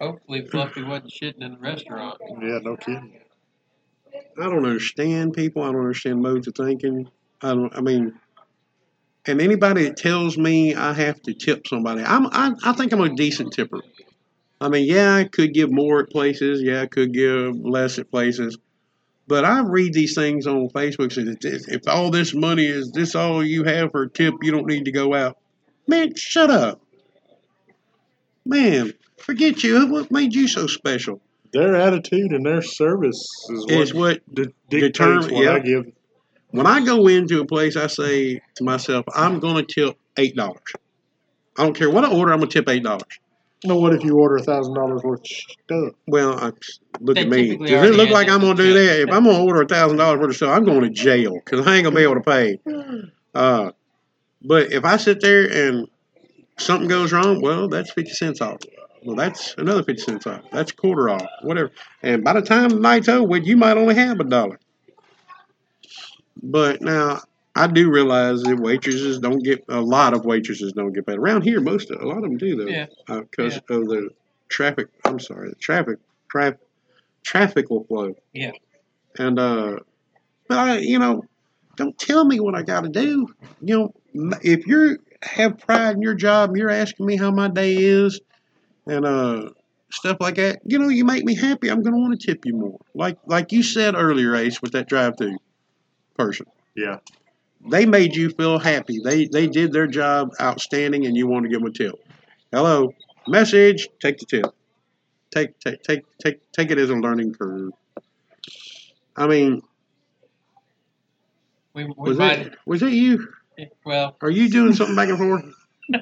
Hopefully, 0.00 0.44
Fluffy 0.46 0.82
wasn't 0.82 1.12
shitting 1.12 1.42
in 1.42 1.52
the 1.52 1.58
restaurant. 1.58 2.18
Yeah, 2.40 2.58
no 2.62 2.76
kidding. 2.76 3.21
I 4.38 4.44
don't 4.44 4.64
understand 4.64 5.34
people. 5.34 5.62
I 5.62 5.72
don't 5.72 5.80
understand 5.80 6.22
modes 6.22 6.48
of 6.48 6.54
thinking. 6.54 7.08
I 7.40 7.48
don't. 7.48 7.76
I 7.76 7.80
mean, 7.80 8.14
and 9.26 9.40
anybody 9.40 9.84
that 9.84 9.96
tells 9.96 10.38
me 10.38 10.74
I 10.74 10.92
have 10.92 11.20
to 11.22 11.34
tip 11.34 11.66
somebody, 11.66 12.02
I'm. 12.02 12.26
I, 12.26 12.52
I 12.64 12.72
think 12.72 12.92
I'm 12.92 13.00
a 13.00 13.14
decent 13.14 13.52
tipper. 13.52 13.80
I 14.60 14.68
mean, 14.68 14.86
yeah, 14.86 15.14
I 15.14 15.24
could 15.24 15.52
give 15.54 15.70
more 15.70 16.00
at 16.00 16.10
places. 16.10 16.62
Yeah, 16.62 16.82
I 16.82 16.86
could 16.86 17.12
give 17.12 17.56
less 17.56 17.98
at 17.98 18.10
places. 18.10 18.58
But 19.26 19.44
I 19.44 19.60
read 19.60 19.92
these 19.92 20.14
things 20.14 20.46
on 20.46 20.68
Facebook. 20.70 21.12
Says 21.12 21.28
if 21.42 21.68
if 21.68 21.88
all 21.88 22.10
this 22.10 22.34
money 22.34 22.66
is 22.66 22.92
this 22.92 23.14
all 23.14 23.44
you 23.44 23.64
have 23.64 23.90
for 23.90 24.02
a 24.02 24.10
tip, 24.10 24.34
you 24.42 24.52
don't 24.52 24.66
need 24.66 24.84
to 24.86 24.92
go 24.92 25.14
out. 25.14 25.36
Man, 25.86 26.14
shut 26.16 26.50
up. 26.50 26.80
Man, 28.44 28.92
forget 29.18 29.62
you. 29.62 29.86
What 29.86 30.10
made 30.10 30.34
you 30.34 30.48
so 30.48 30.66
special? 30.66 31.20
Their 31.52 31.76
attitude 31.76 32.32
and 32.32 32.44
their 32.46 32.62
service 32.62 33.28
is 33.50 33.66
what, 33.66 33.70
Is 33.82 33.94
what 33.94 34.34
di- 34.34 34.44
dictates 34.70 34.98
determine- 34.98 35.34
what 35.34 35.48
I 35.48 35.58
give. 35.58 35.86
When 36.50 36.66
I 36.66 36.84
go 36.84 37.06
into 37.08 37.40
a 37.40 37.46
place, 37.46 37.76
I 37.76 37.86
say 37.86 38.40
to 38.56 38.64
myself, 38.64 39.06
I'm 39.14 39.40
going 39.40 39.64
to 39.64 39.74
tip 39.74 39.96
eight 40.18 40.36
dollars. 40.36 40.60
I 41.56 41.64
don't 41.64 41.74
care 41.74 41.88
what 41.90 42.04
I 42.04 42.12
order. 42.12 42.32
I'm 42.32 42.40
going 42.40 42.50
to 42.50 42.58
tip 42.58 42.68
eight 42.68 42.82
dollars. 42.82 43.04
No, 43.64 43.76
what 43.76 43.94
if 43.94 44.02
you 44.04 44.18
order 44.18 44.36
a 44.36 44.42
thousand 44.42 44.74
dollars 44.74 45.02
worth 45.02 45.20
of 45.20 45.26
stuff? 45.26 45.94
Well, 46.06 46.38
I, 46.38 46.52
look 47.00 47.14
They 47.14 47.22
at 47.22 47.28
me. 47.28 47.56
Does 47.56 47.70
it 47.70 47.74
already 47.74 47.96
look 47.96 48.10
like 48.10 48.28
I'm 48.28 48.40
going 48.40 48.56
to 48.56 48.62
do 48.62 48.72
that? 48.74 49.00
If 49.00 49.10
I'm 49.10 49.24
going 49.24 49.36
to 49.36 49.42
order 49.42 49.62
a 49.62 49.66
thousand 49.66 49.98
dollars 49.98 50.20
worth 50.20 50.30
of 50.30 50.36
stuff, 50.36 50.50
I'm 50.50 50.64
going 50.64 50.82
to 50.82 50.90
jail 50.90 51.34
because 51.34 51.66
I 51.66 51.76
ain't 51.76 51.84
going 51.84 51.94
to 51.94 51.98
be 51.98 52.02
able 52.02 52.16
to 52.16 52.20
pay. 52.20 52.58
Uh, 53.34 53.72
but 54.42 54.72
if 54.72 54.84
I 54.84 54.98
sit 54.98 55.22
there 55.22 55.46
and 55.50 55.88
something 56.58 56.86
goes 56.86 57.14
wrong, 57.14 57.40
well, 57.40 57.66
that's 57.66 57.90
fifty 57.90 58.10
cents 58.12 58.42
off. 58.42 58.58
Well, 59.04 59.16
that's 59.16 59.54
another 59.58 59.82
fifty 59.82 60.02
cents 60.02 60.26
off. 60.26 60.42
That's 60.52 60.70
a 60.70 60.74
quarter 60.74 61.10
off, 61.10 61.26
whatever. 61.42 61.70
And 62.02 62.22
by 62.22 62.34
the 62.34 62.42
time 62.42 62.68
the 62.68 62.78
night's 62.80 63.08
over, 63.08 63.36
you 63.38 63.56
might 63.56 63.76
only 63.76 63.94
have 63.96 64.20
a 64.20 64.24
dollar. 64.24 64.58
But 66.42 66.80
now 66.82 67.20
I 67.54 67.66
do 67.66 67.90
realize 67.90 68.42
that 68.42 68.56
waitresses 68.58 69.18
don't 69.18 69.42
get 69.42 69.64
a 69.68 69.80
lot 69.80 70.14
of 70.14 70.24
waitresses 70.24 70.72
don't 70.72 70.92
get 70.92 71.06
paid 71.06 71.18
around 71.18 71.42
here. 71.42 71.60
Most 71.60 71.90
of, 71.90 72.00
a 72.00 72.06
lot 72.06 72.18
of 72.18 72.22
them 72.22 72.38
do 72.38 72.56
though, 72.56 72.70
Yeah. 72.70 72.86
because 73.08 73.56
of 73.56 73.88
the 73.88 74.10
traffic. 74.48 74.88
I'm 75.04 75.18
sorry, 75.18 75.50
the 75.50 75.56
traffic 75.56 75.98
traffic 76.28 76.60
traffic 77.24 77.70
will 77.70 77.84
flow. 77.84 78.14
Yeah. 78.32 78.52
And 79.18 79.38
uh, 79.38 79.78
but 80.48 80.58
I, 80.58 80.78
you 80.78 80.98
know, 80.98 81.24
don't 81.76 81.96
tell 81.98 82.24
me 82.24 82.40
what 82.40 82.54
I 82.54 82.62
got 82.62 82.82
to 82.82 82.88
do. 82.88 83.28
You 83.60 83.92
know, 84.14 84.38
if 84.42 84.66
you 84.66 84.98
have 85.22 85.58
pride 85.58 85.96
in 85.96 86.02
your 86.02 86.14
job, 86.14 86.50
and 86.50 86.58
you're 86.58 86.70
asking 86.70 87.06
me 87.06 87.16
how 87.16 87.30
my 87.30 87.48
day 87.48 87.76
is, 87.76 88.20
and 88.86 89.04
uh, 89.06 89.50
stuff 89.90 90.18
like 90.20 90.36
that. 90.36 90.60
You 90.64 90.78
know, 90.78 90.88
you 90.88 91.04
make 91.04 91.24
me 91.24 91.34
happy. 91.34 91.68
I'm 91.70 91.82
going 91.82 91.94
to 91.94 92.00
want 92.00 92.20
to 92.20 92.26
tip 92.26 92.44
you 92.44 92.54
more. 92.56 92.78
Like 92.94 93.18
like 93.26 93.52
you 93.52 93.62
said 93.62 93.94
earlier, 93.94 94.34
Ace, 94.36 94.60
with 94.62 94.72
that 94.72 94.88
drive-through 94.88 95.36
person. 96.16 96.46
Yeah. 96.74 96.98
They 97.70 97.86
made 97.86 98.16
you 98.16 98.30
feel 98.30 98.58
happy. 98.58 98.98
They 99.04 99.26
they 99.26 99.46
did 99.46 99.72
their 99.72 99.86
job 99.86 100.30
outstanding, 100.40 101.06
and 101.06 101.16
you 101.16 101.26
want 101.28 101.44
to 101.44 101.48
give 101.48 101.60
them 101.60 101.68
a 101.68 101.72
tip. 101.72 101.94
Hello, 102.52 102.92
message. 103.28 103.88
Take 104.00 104.18
the 104.18 104.26
tip. 104.26 104.46
take 105.30 105.58
take 105.60 105.82
take 105.82 106.02
take 106.18 106.52
take 106.52 106.70
it 106.72 106.78
as 106.78 106.90
a 106.90 106.94
learning 106.96 107.34
curve. 107.34 107.70
I 109.16 109.26
mean, 109.28 109.62
We, 111.74 111.84
we 111.84 111.94
was 111.96 112.18
might. 112.18 112.44
that 112.44 112.56
was 112.66 112.80
that 112.80 112.90
you? 112.90 113.28
Well, 113.84 114.16
Are 114.22 114.30
you 114.30 114.48
doing 114.48 114.72
something 114.72 114.96
back 114.96 115.08
and 115.08 115.18
forth? 115.18 115.44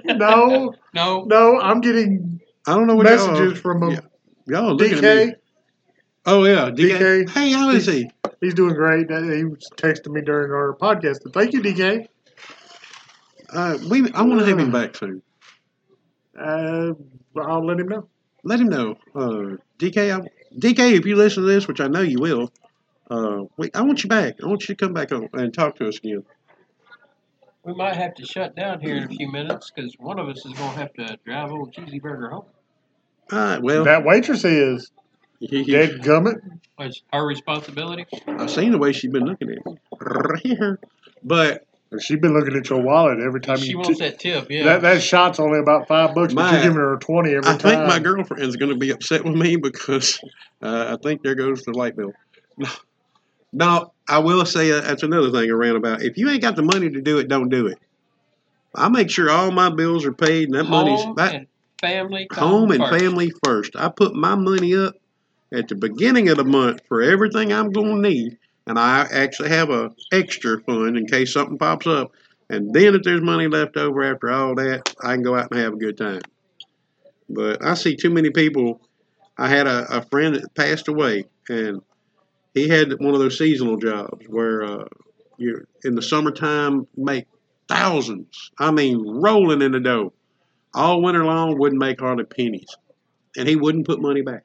No, 0.04 0.74
no. 0.94 1.24
no, 1.24 1.60
I'm 1.60 1.80
getting 1.80 2.40
I 2.70 2.74
don't 2.74 2.86
know 2.86 2.94
what 2.94 3.06
y'all- 3.08 3.32
messages 3.32 3.58
from 3.60 3.82
him. 3.82 3.90
yeah. 3.90 4.00
Y'all 4.46 4.74
looking 4.74 4.98
at 4.98 5.02
me. 5.02 5.32
DK. 5.32 5.34
Oh 6.26 6.44
yeah, 6.44 6.70
DK. 6.70 6.98
DK. 6.98 7.30
Hey, 7.30 7.50
how 7.52 7.70
is 7.70 7.86
he? 7.86 8.08
He's 8.40 8.54
doing 8.54 8.74
great. 8.74 9.10
He 9.10 9.44
was 9.44 9.68
texting 9.76 10.12
me 10.12 10.20
during 10.22 10.52
our 10.52 10.76
podcast. 10.76 11.32
Thank 11.32 11.52
you, 11.52 11.60
DK. 11.62 12.06
Uh, 13.52 13.78
we 13.88 14.10
I 14.12 14.22
want 14.22 14.40
to 14.40 14.46
have 14.46 14.58
him 14.58 14.70
back 14.70 14.94
soon. 14.96 15.22
Uh, 16.38 16.92
I'll 17.36 17.66
let 17.66 17.80
him 17.80 17.88
know. 17.88 18.08
Let 18.44 18.60
him 18.60 18.68
know. 18.68 18.94
Uh, 19.14 19.56
DK, 19.78 20.16
I, 20.16 20.20
DK, 20.56 20.92
if 20.92 21.04
you 21.06 21.16
listen 21.16 21.42
to 21.42 21.48
this, 21.48 21.66
which 21.66 21.80
I 21.80 21.88
know 21.88 22.00
you 22.00 22.18
will, 22.20 22.52
uh, 23.10 23.42
wait, 23.56 23.74
I 23.76 23.82
want 23.82 24.02
you 24.04 24.08
back. 24.08 24.36
I 24.42 24.46
want 24.46 24.62
you 24.68 24.74
to 24.74 24.76
come 24.76 24.94
back 24.94 25.10
on 25.12 25.28
and 25.32 25.52
talk 25.52 25.76
to 25.76 25.88
us 25.88 25.98
again. 25.98 26.24
We 27.64 27.74
might 27.74 27.96
have 27.96 28.14
to 28.14 28.24
shut 28.24 28.56
down 28.56 28.80
here 28.80 28.96
in 28.96 29.04
a 29.04 29.08
few 29.08 29.30
minutes 29.30 29.70
because 29.70 29.94
one 29.98 30.18
of 30.18 30.28
us 30.28 30.38
is 30.46 30.52
going 30.54 30.72
to 30.72 30.78
have 30.78 30.92
to 30.94 31.18
drive 31.26 31.50
old 31.50 31.74
Cheesy 31.74 31.98
Burger 31.98 32.30
home. 32.30 32.46
All 33.32 33.38
right, 33.38 33.62
well, 33.62 33.84
that 33.84 34.04
waitress 34.04 34.44
is 34.44 34.90
dead 35.40 36.02
gummit. 36.02 36.40
It's 36.78 37.02
our 37.12 37.26
responsibility. 37.26 38.06
I've 38.26 38.50
seen 38.50 38.72
the 38.72 38.78
way 38.78 38.92
she's 38.92 39.10
been 39.10 39.24
looking 39.24 39.50
at 39.50 40.44
me. 40.44 40.76
But 41.22 41.66
She's 41.98 42.20
been 42.20 42.34
looking 42.34 42.56
at 42.56 42.70
your 42.70 42.80
wallet 42.80 43.18
every 43.18 43.40
time 43.40 43.58
you 43.58 43.64
She 43.64 43.70
you. 43.70 43.78
wants 43.78 43.98
t- 43.98 44.04
that 44.04 44.20
tip, 44.20 44.48
yeah. 44.48 44.62
that 44.62 44.82
that 44.82 45.02
shot's 45.02 45.40
only 45.40 45.58
about 45.58 45.88
five 45.88 46.14
bucks, 46.14 46.32
but 46.32 46.52
you're 46.52 46.62
giving 46.62 46.76
her 46.78 46.96
twenty 46.98 47.30
every 47.34 47.50
I 47.50 47.56
time. 47.56 47.66
I 47.66 47.76
think 47.76 47.88
my 47.88 47.98
girlfriend's 47.98 48.54
going 48.54 48.70
to 48.70 48.78
be 48.78 48.90
upset 48.90 49.24
with 49.24 49.34
me 49.34 49.56
because 49.56 50.20
uh, 50.62 50.96
I 50.96 51.02
think 51.02 51.22
there 51.22 51.34
goes 51.34 51.64
the 51.64 51.72
light 51.72 51.96
bill. 51.96 52.12
No, 52.56 52.68
no, 53.52 53.92
I 54.08 54.18
will 54.18 54.46
say 54.46 54.70
uh, 54.70 54.82
that's 54.82 55.02
another 55.02 55.32
thing 55.32 55.50
around 55.50 55.76
about. 55.76 56.02
If 56.02 56.16
you 56.16 56.30
ain't 56.30 56.42
got 56.42 56.54
the 56.54 56.62
money 56.62 56.90
to 56.90 57.00
do 57.00 57.18
it, 57.18 57.26
don't 57.26 57.48
do 57.48 57.66
it. 57.66 57.78
I 58.72 58.88
make 58.88 59.10
sure 59.10 59.28
all 59.28 59.50
my 59.50 59.70
bills 59.70 60.06
are 60.06 60.12
paid 60.12 60.44
and 60.44 60.54
that 60.54 60.64
money's 60.64 61.04
that, 61.16 61.34
and 61.34 61.46
family. 61.80 62.28
home 62.32 62.70
and 62.70 62.82
first. 62.82 63.00
family 63.00 63.32
first. 63.44 63.76
I 63.76 63.88
put 63.88 64.14
my 64.14 64.34
money 64.34 64.76
up 64.76 64.94
at 65.52 65.68
the 65.68 65.74
beginning 65.74 66.28
of 66.28 66.36
the 66.36 66.44
month 66.44 66.80
for 66.88 67.02
everything 67.02 67.52
I'm 67.52 67.72
going 67.72 68.02
to 68.02 68.08
need, 68.08 68.38
and 68.66 68.78
I 68.78 69.06
actually 69.10 69.50
have 69.50 69.70
a 69.70 69.92
extra 70.12 70.60
fund 70.60 70.96
in 70.96 71.06
case 71.06 71.32
something 71.32 71.58
pops 71.58 71.86
up. 71.86 72.12
And 72.48 72.72
then 72.74 72.94
if 72.94 73.02
there's 73.02 73.22
money 73.22 73.46
left 73.46 73.76
over 73.76 74.02
after 74.02 74.30
all 74.30 74.54
that, 74.56 74.94
I 75.02 75.14
can 75.14 75.22
go 75.22 75.36
out 75.36 75.50
and 75.50 75.60
have 75.60 75.74
a 75.74 75.76
good 75.76 75.96
time. 75.96 76.22
But 77.28 77.64
I 77.64 77.74
see 77.74 77.96
too 77.96 78.10
many 78.10 78.30
people. 78.30 78.80
I 79.38 79.48
had 79.48 79.66
a, 79.66 79.98
a 79.98 80.02
friend 80.02 80.34
that 80.34 80.54
passed 80.54 80.88
away, 80.88 81.24
and 81.48 81.80
he 82.54 82.68
had 82.68 82.92
one 82.98 83.14
of 83.14 83.20
those 83.20 83.38
seasonal 83.38 83.76
jobs 83.76 84.26
where 84.28 84.64
uh, 84.64 84.84
you 85.38 85.64
in 85.84 85.94
the 85.94 86.02
summertime 86.02 86.86
make 86.96 87.26
thousands. 87.68 88.50
I 88.58 88.72
mean, 88.72 89.00
rolling 89.06 89.62
in 89.62 89.72
the 89.72 89.80
dough 89.80 90.12
all 90.74 91.02
winter 91.02 91.24
long 91.24 91.58
wouldn't 91.58 91.80
make 91.80 92.00
hardly 92.00 92.24
pennies, 92.24 92.76
and 93.36 93.48
he 93.48 93.56
wouldn't 93.56 93.86
put 93.86 94.00
money 94.00 94.22
back. 94.22 94.44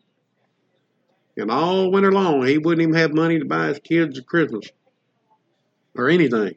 And 1.37 1.51
all 1.51 1.91
winter 1.91 2.11
long, 2.11 2.45
he 2.45 2.57
wouldn't 2.57 2.81
even 2.81 2.95
have 2.95 3.13
money 3.13 3.39
to 3.39 3.45
buy 3.45 3.67
his 3.67 3.79
kids 3.79 4.17
a 4.17 4.23
Christmas 4.23 4.69
or 5.95 6.09
anything. 6.09 6.55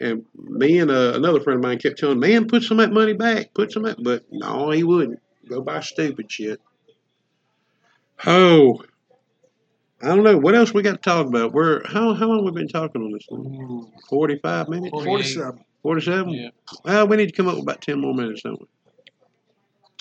And 0.00 0.24
me 0.34 0.80
and 0.80 0.90
uh, 0.90 1.12
another 1.14 1.40
friend 1.40 1.58
of 1.58 1.62
mine 1.62 1.78
kept 1.78 1.98
telling, 1.98 2.16
him, 2.16 2.20
"Man, 2.20 2.48
put 2.48 2.64
some 2.64 2.80
of 2.80 2.88
that 2.88 2.94
money 2.94 3.12
back. 3.12 3.54
Put 3.54 3.70
some 3.70 3.84
of 3.84 3.96
that." 3.96 4.02
But 4.02 4.24
no, 4.32 4.70
he 4.70 4.82
wouldn't. 4.82 5.20
Go 5.48 5.60
buy 5.60 5.80
stupid 5.80 6.30
shit. 6.30 6.60
Oh, 8.26 8.82
I 10.02 10.08
don't 10.08 10.24
know. 10.24 10.38
What 10.38 10.56
else 10.56 10.74
we 10.74 10.82
got 10.82 10.92
to 10.92 11.10
talk 11.10 11.26
about? 11.26 11.52
We're 11.52 11.86
how 11.86 12.14
how 12.14 12.26
long 12.26 12.44
we 12.44 12.50
been 12.50 12.66
talking 12.66 13.00
on 13.00 13.12
this? 13.12 13.24
one? 13.28 13.92
Forty-five 14.08 14.68
minutes. 14.68 14.90
Forty 14.90 15.22
seven. 15.22 15.64
Forty 15.82 16.00
seven. 16.00 16.30
Yeah. 16.30 16.48
Well, 16.84 17.06
we 17.06 17.16
need 17.16 17.26
to 17.26 17.32
come 17.32 17.46
up 17.46 17.54
with 17.54 17.62
about 17.62 17.82
ten 17.82 18.00
more 18.00 18.14
minutes, 18.14 18.42
don't 18.42 18.60
we? 18.60 18.66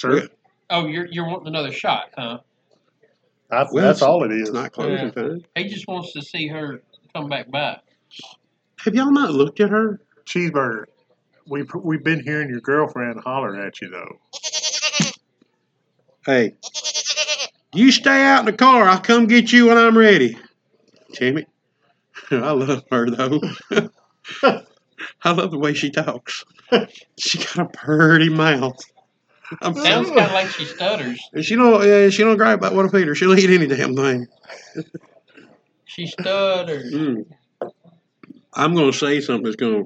Sure. 0.02 0.24
Oh, 0.72 0.88
you're 0.88 1.06
you're 1.12 1.28
wanting 1.28 1.48
another 1.50 1.72
shot, 1.72 2.06
huh? 2.18 2.40
I, 3.52 3.66
Well, 3.72 3.84
that's 3.86 4.02
all 4.02 4.24
it 4.24 4.32
is. 4.32 4.50
It's 4.50 4.52
not 4.52 4.72
closing 4.72 4.94
Yeah. 5.06 5.12
time. 5.12 5.42
He 5.56 5.68
just 5.68 5.88
wants 5.88 6.12
to 6.14 6.24
see 6.24 6.48
her 6.48 6.82
come 7.14 7.30
back 7.30 7.52
by. 7.52 7.78
Have 8.80 8.96
y'all 8.96 9.12
not 9.12 9.32
looked 9.32 9.60
at 9.60 9.70
her? 9.70 10.02
Cheeseburger. 10.26 10.86
We 11.48 11.66
we've 11.84 12.04
been 12.04 12.24
hearing 12.24 12.50
your 12.50 12.62
girlfriend 12.62 13.20
holler 13.24 13.56
at 13.62 13.80
you 13.80 13.90
though. 13.90 14.18
Hey, 16.26 16.56
you 17.76 17.92
stay 17.92 18.24
out 18.24 18.40
in 18.40 18.46
the 18.46 18.54
car. 18.54 18.86
I'll 18.86 19.00
come 19.00 19.28
get 19.28 19.52
you 19.52 19.68
when 19.68 19.78
I'm 19.78 19.96
ready. 19.98 20.36
Damn 21.20 21.38
it. 21.38 21.48
I 22.32 22.52
love 22.52 22.84
her 22.90 23.10
though. 23.10 23.40
I 25.24 25.32
love 25.32 25.52
the 25.52 25.60
way 25.60 25.76
she 25.76 25.92
talks. 25.92 26.44
She 27.20 27.38
got 27.38 27.60
a 27.60 27.66
pretty 27.66 28.30
mouth. 28.30 28.78
I'm 29.62 29.76
Sounds 29.76 30.10
kind 30.10 30.22
of 30.22 30.32
like 30.32 30.48
she 30.48 30.66
stutters. 30.66 31.20
and 31.34 31.44
she 31.44 31.56
don't 31.56 31.86
Yeah, 31.86 32.10
she 32.10 32.24
don't 32.24 32.38
gripe 32.38 32.60
about 32.60 32.74
what 32.74 32.86
I 32.86 32.90
feed 32.90 33.08
her. 33.08 33.16
She'll 33.16 33.38
eat 33.38 33.50
any 33.50 33.68
damn 33.68 33.96
thing. 33.96 34.28
She 35.86 36.08
stutters. 36.08 36.94
Mm. 36.94 37.26
I'm 38.54 38.76
gonna 38.76 38.94
say 38.94 39.20
something 39.20 39.44
that's 39.44 39.56
gonna 39.56 39.84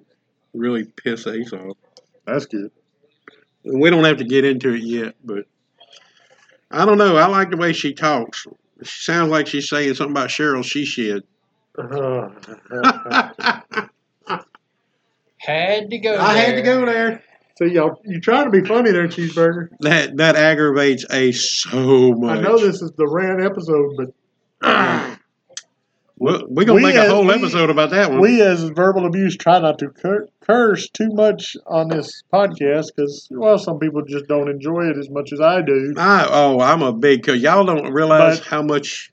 really 0.54 0.86
piss 0.86 1.26
Ace 1.28 1.54
off. 1.54 1.78
That's 2.26 2.46
good. 2.46 2.72
We 3.64 3.90
don't 3.90 4.04
have 4.04 4.18
to 4.18 4.24
get 4.24 4.46
into 4.46 4.74
it 4.74 4.84
yet, 4.84 5.16
but 5.24 5.46
I 6.70 6.86
don't 6.86 6.98
know. 6.98 7.18
I 7.18 7.26
like 7.28 7.50
the 7.50 7.58
way 7.58 7.74
she 7.74 7.94
talks. 7.94 8.46
She 8.84 9.04
sounds 9.04 9.32
like 9.32 9.48
she's 9.48 9.70
saying 9.70 9.96
something 9.96 10.12
about 10.12 10.30
Cheryl 10.30 10.64
she 10.64 10.86
shed. 10.86 11.24
Had 15.38 15.92
to 15.92 15.98
go. 16.00 16.20
I 16.20 16.34
had 16.34 16.56
to 16.56 16.62
go 16.62 16.86
there. 16.86 17.24
So 17.58 17.66
y'all, 17.66 18.02
you 18.06 18.20
trying 18.20 18.46
to 18.46 18.52
be 18.52 18.68
funny 18.68 18.92
there, 18.92 19.08
Cheeseburger. 19.08 19.70
That 19.80 20.18
that 20.18 20.36
aggravates 20.36 21.06
Ace 21.12 21.62
so 21.62 22.12
much. 22.14 22.40
I 22.40 22.42
know 22.42 22.58
this 22.58 22.82
is 22.82 22.92
the 22.98 23.08
rant 23.08 23.42
episode, 23.42 23.96
but 23.98 25.18
we're 26.18 26.64
gonna 26.66 26.74
We 26.76 26.82
make 26.84 26.96
a 26.96 27.10
whole 27.10 27.26
we- 27.26 27.34
episode 27.34 27.70
about 27.70 27.90
that 27.92 28.10
one. 28.10 28.22
we 28.22 28.42
as 28.42 28.64
verbal 28.64 29.06
abuse 29.06 29.36
try 29.36 29.60
not 29.60 29.80
to 29.80 29.90
cur- 29.90 30.28
curse 30.42 30.88
too 30.90 31.10
much 31.10 31.58
on 31.68 31.90
this 31.90 32.24
podcast 32.34 32.88
because 32.96 33.28
well, 33.32 33.58
some 33.58 33.80
people 33.80 34.02
just 34.04 34.26
don't 34.28 34.50
enjoy 34.50 34.86
it 34.90 34.98
as 34.98 35.10
much 35.10 35.34
as 35.34 35.42
I 35.42 35.62
do. 35.62 35.94
I, 35.98 36.26
oh, 36.30 36.60
I'm 36.62 36.82
a 36.82 36.94
big. 36.94 37.24
Cause 37.26 37.38
y'all 37.42 37.66
don't 37.66 37.92
realize 37.92 38.40
But- 38.40 38.48
how 38.48 38.62
much 38.62 39.12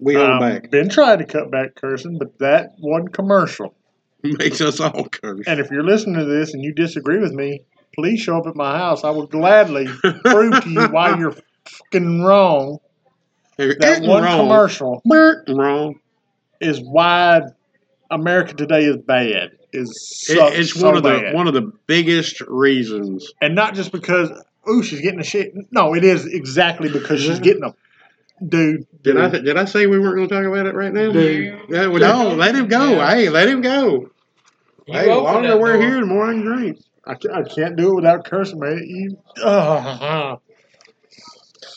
we 0.00 0.14
hold 0.14 0.28
Um, 0.30 0.40
back. 0.40 0.70
Been 0.70 0.88
trying 0.88 1.18
to 1.18 1.24
cut 1.24 1.50
back 1.50 1.74
cursing, 1.76 2.18
but 2.18 2.38
that 2.38 2.72
one 2.78 3.08
commercial. 3.08 3.74
Makes 4.24 4.60
us 4.60 4.80
all 4.80 5.08
curse. 5.08 5.44
And 5.46 5.60
if 5.60 5.70
you're 5.70 5.84
listening 5.84 6.16
to 6.18 6.24
this 6.24 6.52
and 6.52 6.64
you 6.64 6.72
disagree 6.74 7.18
with 7.18 7.32
me, 7.32 7.62
please 7.94 8.20
show 8.20 8.38
up 8.38 8.46
at 8.46 8.56
my 8.56 8.76
house. 8.78 9.04
I 9.04 9.10
will 9.10 9.26
gladly 9.26 9.86
prove 10.24 10.62
to 10.62 10.70
you 10.70 10.86
why 10.88 11.18
you're 11.18 11.34
fucking 11.64 12.22
wrong. 12.22 12.78
You're 13.58 13.74
That 13.78 14.02
one 14.02 14.22
wrong. 14.24 14.38
commercial 14.38 15.02
wrong. 15.48 16.00
is 16.60 16.80
why 16.80 17.42
America 18.10 18.54
today 18.54 18.84
is 18.84 18.96
bad. 18.98 19.50
Is 19.72 20.26
It- 20.30 20.58
it's 20.58 20.74
so 20.74 20.86
one 20.86 20.96
of 20.96 21.02
the 21.02 21.30
one 21.32 21.46
of 21.46 21.54
the 21.54 21.70
biggest 21.86 22.40
reasons. 22.42 23.32
and 23.40 23.54
not 23.54 23.74
just 23.74 23.92
because 23.92 24.30
ooh 24.68 24.82
she's 24.82 25.00
getting 25.00 25.20
a 25.20 25.24
shit. 25.24 25.52
No, 25.70 25.94
it 25.94 26.04
is 26.04 26.26
exactly 26.26 26.88
because 26.88 27.20
she's 27.22 27.38
getting 27.38 27.62
a 27.64 27.74
dude. 28.44 28.86
Did 29.02 29.16
I 29.18 29.28
did 29.28 29.56
I 29.56 29.64
say 29.66 29.86
we 29.86 29.98
weren't 29.98 30.16
going 30.16 30.28
to 30.28 30.34
talk 30.34 30.44
about 30.44 30.66
it 30.66 30.74
right 30.74 30.92
now? 30.92 31.12
Dude. 31.12 31.60
Yeah, 31.68 31.86
well, 31.86 32.00
no, 32.00 32.34
let 32.34 32.54
him 32.54 32.66
go. 32.66 32.90
Yeah. 32.92 33.10
Hey, 33.14 33.28
let 33.28 33.48
him 33.48 33.60
go. 33.60 34.10
You 34.86 34.94
hey, 34.94 35.04
the 35.06 35.14
longer 35.18 35.56
we're 35.56 35.74
door. 35.74 35.82
here, 35.82 36.00
the 36.00 36.06
more 36.06 36.26
I 36.28 36.32
can 36.32 36.42
drink. 36.42 36.78
I, 37.06 37.14
ca- 37.14 37.32
I 37.32 37.42
can't 37.42 37.76
do 37.76 37.92
it 37.92 37.94
without 37.96 38.24
cursing, 38.24 38.58
man. 38.60 38.82
You, 38.86 39.18
uh, 39.42 40.36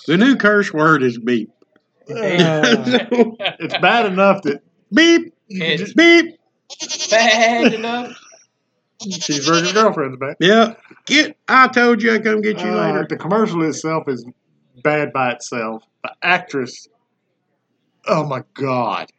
The 0.08 0.18
new 0.18 0.36
curse 0.36 0.74
word 0.74 1.02
is 1.04 1.18
beep. 1.18 1.50
it's 2.08 3.78
bad 3.80 4.06
enough 4.08 4.42
that 4.44 4.62
beep, 4.94 5.34
you 5.48 5.60
can 5.62 5.72
It's- 5.72 5.80
just, 5.80 5.96
beep. 5.96 6.36
Bad 7.10 7.74
enough. 7.74 8.18
cheeseburger 9.02 9.74
girlfriend's 9.74 10.18
back. 10.18 10.38
Yeah, 10.40 10.74
get. 11.06 11.38
I 11.48 11.68
told 11.68 12.02
you 12.02 12.14
I'd 12.14 12.24
come 12.24 12.42
get 12.42 12.60
you 12.62 12.70
Uh, 12.70 12.86
later. 12.88 13.06
the 13.10 13.18
commercial 13.18 13.64
itself 13.64 14.08
is 14.08 14.26
bad 14.84 15.14
by 15.14 15.32
itself. 15.34 15.84
The 16.04 16.12
actress, 16.22 16.88
oh 18.08 18.26
my 18.26 18.42
god, 18.56 19.12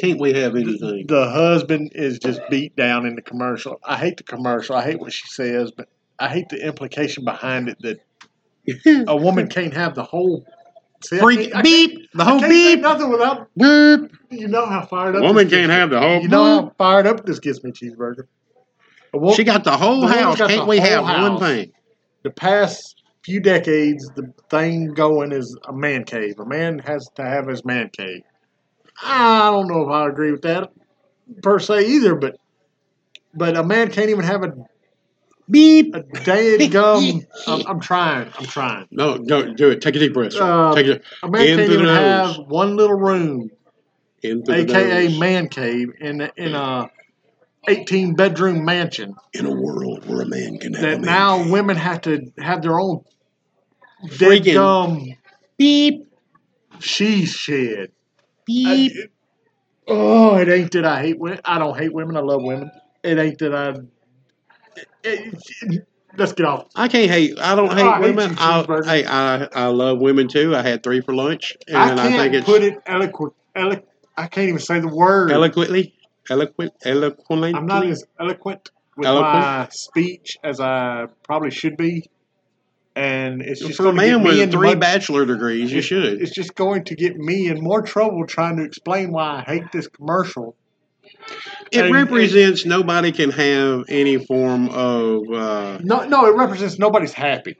Can't 0.00 0.18
we 0.20 0.32
have 0.32 0.56
anything? 0.56 1.06
the 1.06 1.28
husband 1.30 1.92
is 1.94 2.18
just 2.18 2.40
beat 2.50 2.74
down 2.76 3.06
in 3.06 3.14
the 3.16 3.22
commercial. 3.22 3.78
I 3.84 3.96
hate 3.96 4.16
the 4.16 4.22
commercial. 4.22 4.74
I 4.76 4.82
hate 4.82 4.98
what 4.98 5.12
she 5.12 5.26
says, 5.28 5.70
but 5.70 5.88
I 6.18 6.28
hate 6.28 6.48
the 6.48 6.64
implication 6.64 7.24
behind 7.24 7.68
it 7.68 7.76
that 7.82 7.98
a 9.06 9.16
woman 9.16 9.48
can't 9.48 9.74
have 9.74 9.94
the 9.94 10.02
whole. 10.04 10.44
See, 11.04 11.18
Freak 11.18 11.40
can't- 11.52 11.56
I 11.56 11.62
beep. 11.62 11.90
The 12.12 12.18
can't- 12.18 12.20
I 12.20 12.24
whole 12.30 12.40
can't 12.40 12.52
say 12.52 12.74
beep. 12.74 12.82
nothing 12.82 13.10
without 13.10 13.48
Beep. 13.56 14.10
you 14.30 14.48
know 14.48 14.66
how 14.66 14.84
fired 14.86 15.16
up. 15.16 15.22
Woman 15.22 15.36
this 15.36 15.44
gets 15.44 15.54
can't 15.54 15.68
me. 15.68 15.74
have 15.74 15.90
the 15.90 16.00
whole. 16.00 16.20
You 16.22 16.28
know 16.28 16.44
how 16.44 16.72
fired 16.78 17.06
up 17.06 17.24
this 17.26 17.38
gets 17.38 17.62
me, 17.64 17.70
cheeseburger. 17.72 18.24
A 19.12 19.18
wo- 19.18 19.32
She 19.34 19.44
got 19.44 19.64
the 19.64 19.76
whole 19.76 20.02
The 20.02 20.08
house. 20.08 20.38
Can't 20.38 20.66
we 20.68 20.78
whole 20.78 21.04
have 21.04 21.30
one 21.32 21.40
thing? 21.40 21.72
the 22.22 22.30
past 22.30 23.02
few 23.24 23.40
decades, 23.40 24.06
the 24.14 24.32
thing 24.50 24.88
going 24.94 25.32
is 25.32 25.56
a 25.68 25.72
man 25.72 26.04
cave. 26.04 26.38
A 26.38 26.46
man 26.46 26.78
has 26.80 27.08
to 27.16 27.22
have 27.22 27.46
his 27.48 27.64
man 27.64 27.88
cave. 27.90 28.22
I 29.02 29.50
don't 29.50 29.68
know 29.68 29.82
if 29.82 29.88
I 29.88 30.08
agree 30.08 30.32
with 30.32 30.42
that 30.42 30.70
per 31.42 31.58
se 31.58 31.86
either, 31.86 32.14
but 32.14 32.36
but 33.34 33.56
a 33.56 33.62
man 33.64 33.90
can't 33.90 34.10
even 34.10 34.24
have 34.24 34.42
a 34.44 34.52
Beep. 35.48 35.94
a 35.94 36.02
dead 36.24 36.70
gum. 36.72 37.22
I'm, 37.48 37.66
I'm 37.66 37.80
trying. 37.80 38.30
I'm 38.38 38.44
trying. 38.46 38.86
No, 38.92 39.18
don't 39.18 39.56
do 39.56 39.70
it. 39.70 39.80
Take 39.80 39.96
a 39.96 39.98
deep 39.98 40.14
breath. 40.14 40.36
Uh, 40.36 40.74
Take 40.74 40.86
it 40.86 41.02
A 41.22 41.28
man 41.28 41.42
In 41.48 41.56
can't 41.56 41.66
through 41.66 41.74
even 41.74 41.86
the 41.86 41.92
have 41.92 42.36
one 42.46 42.76
little 42.76 42.96
room, 42.96 43.50
into 44.22 44.52
the 44.52 44.60
aka 44.60 45.08
nose. 45.08 45.18
man 45.18 45.48
cave, 45.48 45.88
in 46.00 46.20
in 46.36 46.54
a 46.54 46.88
18 47.68 48.14
bedroom 48.14 48.64
mansion. 48.64 49.14
In 49.34 49.46
a 49.46 49.50
world 49.52 50.06
where 50.06 50.20
a 50.20 50.26
man 50.26 50.58
can 50.58 50.74
have 50.74 50.84
a 50.84 50.86
That 50.86 51.00
man 51.00 51.02
now 51.02 51.42
cave. 51.42 51.50
women 51.52 51.76
have 51.76 52.00
to 52.02 52.26
have 52.38 52.62
their 52.62 52.78
own 52.78 53.02
dead 54.18 54.42
Freaking- 54.44 54.54
gum 54.54 55.04
beep 55.58 56.06
she 56.78 57.26
shed. 57.26 57.90
Beep. 58.50 58.92
I- 58.96 59.08
oh, 59.88 60.36
it 60.36 60.48
ain't 60.48 60.72
that 60.72 60.84
I 60.84 61.02
hate 61.02 61.18
women. 61.18 61.40
I 61.44 61.58
don't 61.58 61.78
hate 61.78 61.92
women. 61.92 62.16
I 62.16 62.20
love 62.20 62.42
women. 62.42 62.70
It 63.02 63.18
ain't 63.18 63.38
that 63.38 63.54
I. 63.54 63.68
it- 65.04 65.34
it- 65.62 65.86
let's 66.16 66.32
get 66.32 66.46
off. 66.46 66.66
I 66.74 66.88
can't 66.88 67.10
hate. 67.10 67.38
I 67.38 67.54
don't 67.54 67.72
hate 67.72 67.84
I 67.84 68.00
women. 68.00 68.30
you, 68.30 68.36
I, 68.38 68.82
hey, 68.84 69.04
I 69.06 69.44
I 69.54 69.66
love 69.66 70.00
women 70.00 70.28
too. 70.28 70.54
I 70.54 70.62
had 70.62 70.82
three 70.82 71.00
for 71.00 71.14
lunch, 71.14 71.56
and 71.68 71.76
I 71.76 71.90
I, 71.92 71.94
can't 71.96 72.14
think 72.16 72.34
it's 72.34 72.46
put 72.46 72.62
it 72.62 72.78
eloquent. 72.86 73.34
Elo- 73.54 73.82
I 74.16 74.26
can't 74.26 74.48
even 74.48 74.60
say 74.60 74.80
the 74.80 74.88
word. 74.88 75.30
eloquently, 75.30 75.94
eloquent, 76.28 76.72
eloquently. 76.84 77.54
I'm 77.54 77.66
not 77.66 77.86
as 77.86 78.04
eloquent 78.18 78.70
with 78.96 79.06
Eloquent? 79.06 79.42
my 79.44 79.68
speech 79.70 80.36
as 80.44 80.60
I 80.60 81.06
probably 81.24 81.50
should 81.50 81.76
be, 81.76 82.04
and 82.96 83.42
it's 83.42 83.60
just 83.60 83.76
for 83.76 83.86
a 83.86 83.92
man 83.92 84.22
with 84.22 84.50
three 84.50 84.70
much- 84.70 84.80
bachelor 84.80 85.24
degrees. 85.24 85.72
You 85.72 85.82
should. 85.82 86.20
It's 86.20 86.32
just 86.32 86.54
going 86.54 86.84
to 86.84 86.94
get 86.94 87.16
me 87.16 87.48
in 87.48 87.62
more 87.62 87.82
trouble 87.82 88.26
trying 88.26 88.56
to 88.56 88.64
explain 88.64 89.12
why 89.12 89.44
I 89.46 89.50
hate 89.50 89.72
this 89.72 89.86
commercial. 89.88 90.56
It 91.70 91.84
and- 91.84 91.94
represents 91.94 92.64
nobody 92.66 93.12
can 93.12 93.30
have 93.30 93.84
any 93.88 94.24
form 94.24 94.68
of 94.70 95.22
uh, 95.32 95.78
No, 95.82 96.04
no, 96.06 96.26
it 96.26 96.36
represents 96.36 96.78
nobody's 96.78 97.12
happy. 97.12 97.56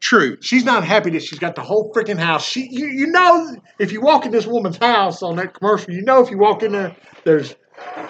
True. 0.00 0.36
She's 0.42 0.66
not 0.66 0.84
happy 0.84 1.08
that 1.10 1.22
she's 1.22 1.38
got 1.38 1.54
the 1.54 1.62
whole 1.62 1.90
freaking 1.94 2.18
house. 2.18 2.44
She, 2.44 2.68
you, 2.70 2.88
you 2.88 3.06
know, 3.06 3.56
if 3.78 3.90
you 3.90 4.02
walk 4.02 4.26
in 4.26 4.32
this 4.32 4.46
woman's 4.46 4.76
house 4.76 5.22
on 5.22 5.36
that 5.36 5.54
commercial, 5.54 5.94
you 5.94 6.02
know 6.02 6.22
if 6.22 6.30
you 6.30 6.36
walk 6.36 6.62
in 6.62 6.72
there, 6.72 6.94
there's 7.24 7.54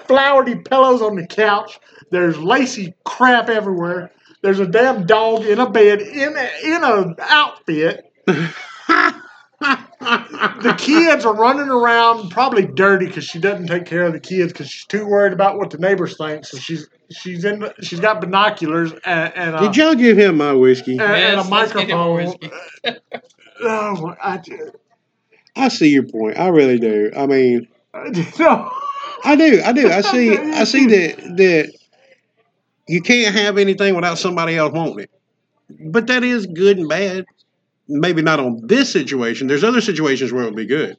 flowery 0.09 0.57
pillows 0.57 1.01
on 1.03 1.15
the 1.15 1.25
couch, 1.25 1.79
there's 2.11 2.37
lacy 2.37 2.95
crap 3.05 3.49
everywhere, 3.49 4.11
there's 4.45 4.61
a 4.61 4.67
damn 4.67 5.07
dog 5.07 5.47
in 5.47 5.59
a 5.59 5.71
bed 5.71 6.03
in 6.03 6.37
a, 6.37 6.51
in 6.63 6.85
a 6.85 7.15
outfit. 7.19 8.13
The 8.27 8.53
kids 10.77 11.25
are 11.25 11.35
running 11.35 11.71
around, 11.71 12.29
probably 12.29 12.67
dirty 12.67 13.07
because 13.07 13.25
she 13.25 13.39
doesn't 13.39 13.69
take 13.69 13.87
care 13.87 14.03
of 14.03 14.13
the 14.13 14.21
kids 14.21 14.53
because 14.53 14.69
she's 14.69 14.85
too 14.85 15.07
worried 15.07 15.33
about 15.33 15.57
what 15.57 15.71
the 15.71 15.79
neighbors 15.79 16.19
think. 16.19 16.45
So 16.45 16.59
she's 16.59 16.91
she's 17.11 17.47
in 17.47 17.71
she's 17.81 18.01
got 18.01 18.21
binoculars 18.21 18.93
and, 19.07 19.33
and, 19.35 19.57
uh, 19.57 19.63
Did 19.63 19.79
y'all 19.79 19.95
give 19.95 20.19
him 20.19 20.37
my 20.37 20.53
whiskey? 20.53 20.99
and, 20.99 21.01
and 21.01 21.41
a 21.41 21.43
Yes, 21.43 21.51
let's 21.51 21.73
get 21.73 21.89
him 21.89 21.99
a 21.99 22.15
microphone. 22.15 22.51
Oh, 23.67 24.15
I, 24.21 24.43
I 25.55 25.69
see 25.69 25.89
your 25.89 26.03
point. 26.03 26.37
I 26.37 26.49
really 26.49 26.79
do. 26.79 27.11
I 27.17 27.27
mean, 27.27 27.67
I 27.95 28.11
no. 28.39 28.71
I 29.25 29.37
do. 29.37 29.63
I 29.65 29.73
do. 29.73 29.91
I 29.91 30.03
see. 30.03 30.37
I 30.37 30.65
see 30.65 30.87
that 30.87 31.17
that 31.37 31.73
you 32.87 33.01
can't 33.01 33.35
have 33.35 33.59
anything 33.59 33.95
without 33.95 34.19
somebody 34.19 34.57
else 34.57 34.73
wanting 34.73 35.01
it. 35.01 35.11
But 35.91 36.07
that 36.09 36.23
is 36.25 36.47
good 36.47 36.79
and 36.79 36.89
bad. 36.89 37.25
Maybe 37.89 38.23
not 38.23 38.41
on 38.41 38.67
this 38.67 38.91
situation. 38.93 39.47
There's 39.47 39.65
other 39.65 39.81
situations 39.81 40.33
where 40.33 40.43
it 40.43 40.47
would 40.47 40.57
be 40.57 40.67
good. 40.67 40.97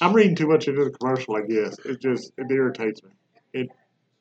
I'm 0.00 0.14
reading 0.14 0.34
too 0.34 0.46
much 0.48 0.66
into 0.66 0.84
the 0.84 0.90
commercial. 0.90 1.36
I 1.36 1.42
guess 1.42 1.78
it 1.84 2.00
just 2.00 2.32
it 2.38 2.50
irritates 2.50 3.02
me. 3.02 3.10
It, 3.52 3.68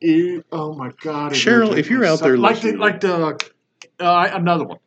it 0.01 0.45
oh 0.51 0.73
my 0.73 0.91
god. 1.01 1.31
Cheryl, 1.33 1.77
if 1.77 1.89
you're 1.89 2.03
out 2.05 2.19
so- 2.19 2.25
there 2.25 2.37
like 2.37 2.61
the 2.61 2.77
listening- 2.77 2.79
like 2.81 2.99
the 3.01 3.39
uh, 3.99 4.29
another 4.33 4.65
one. 4.65 4.79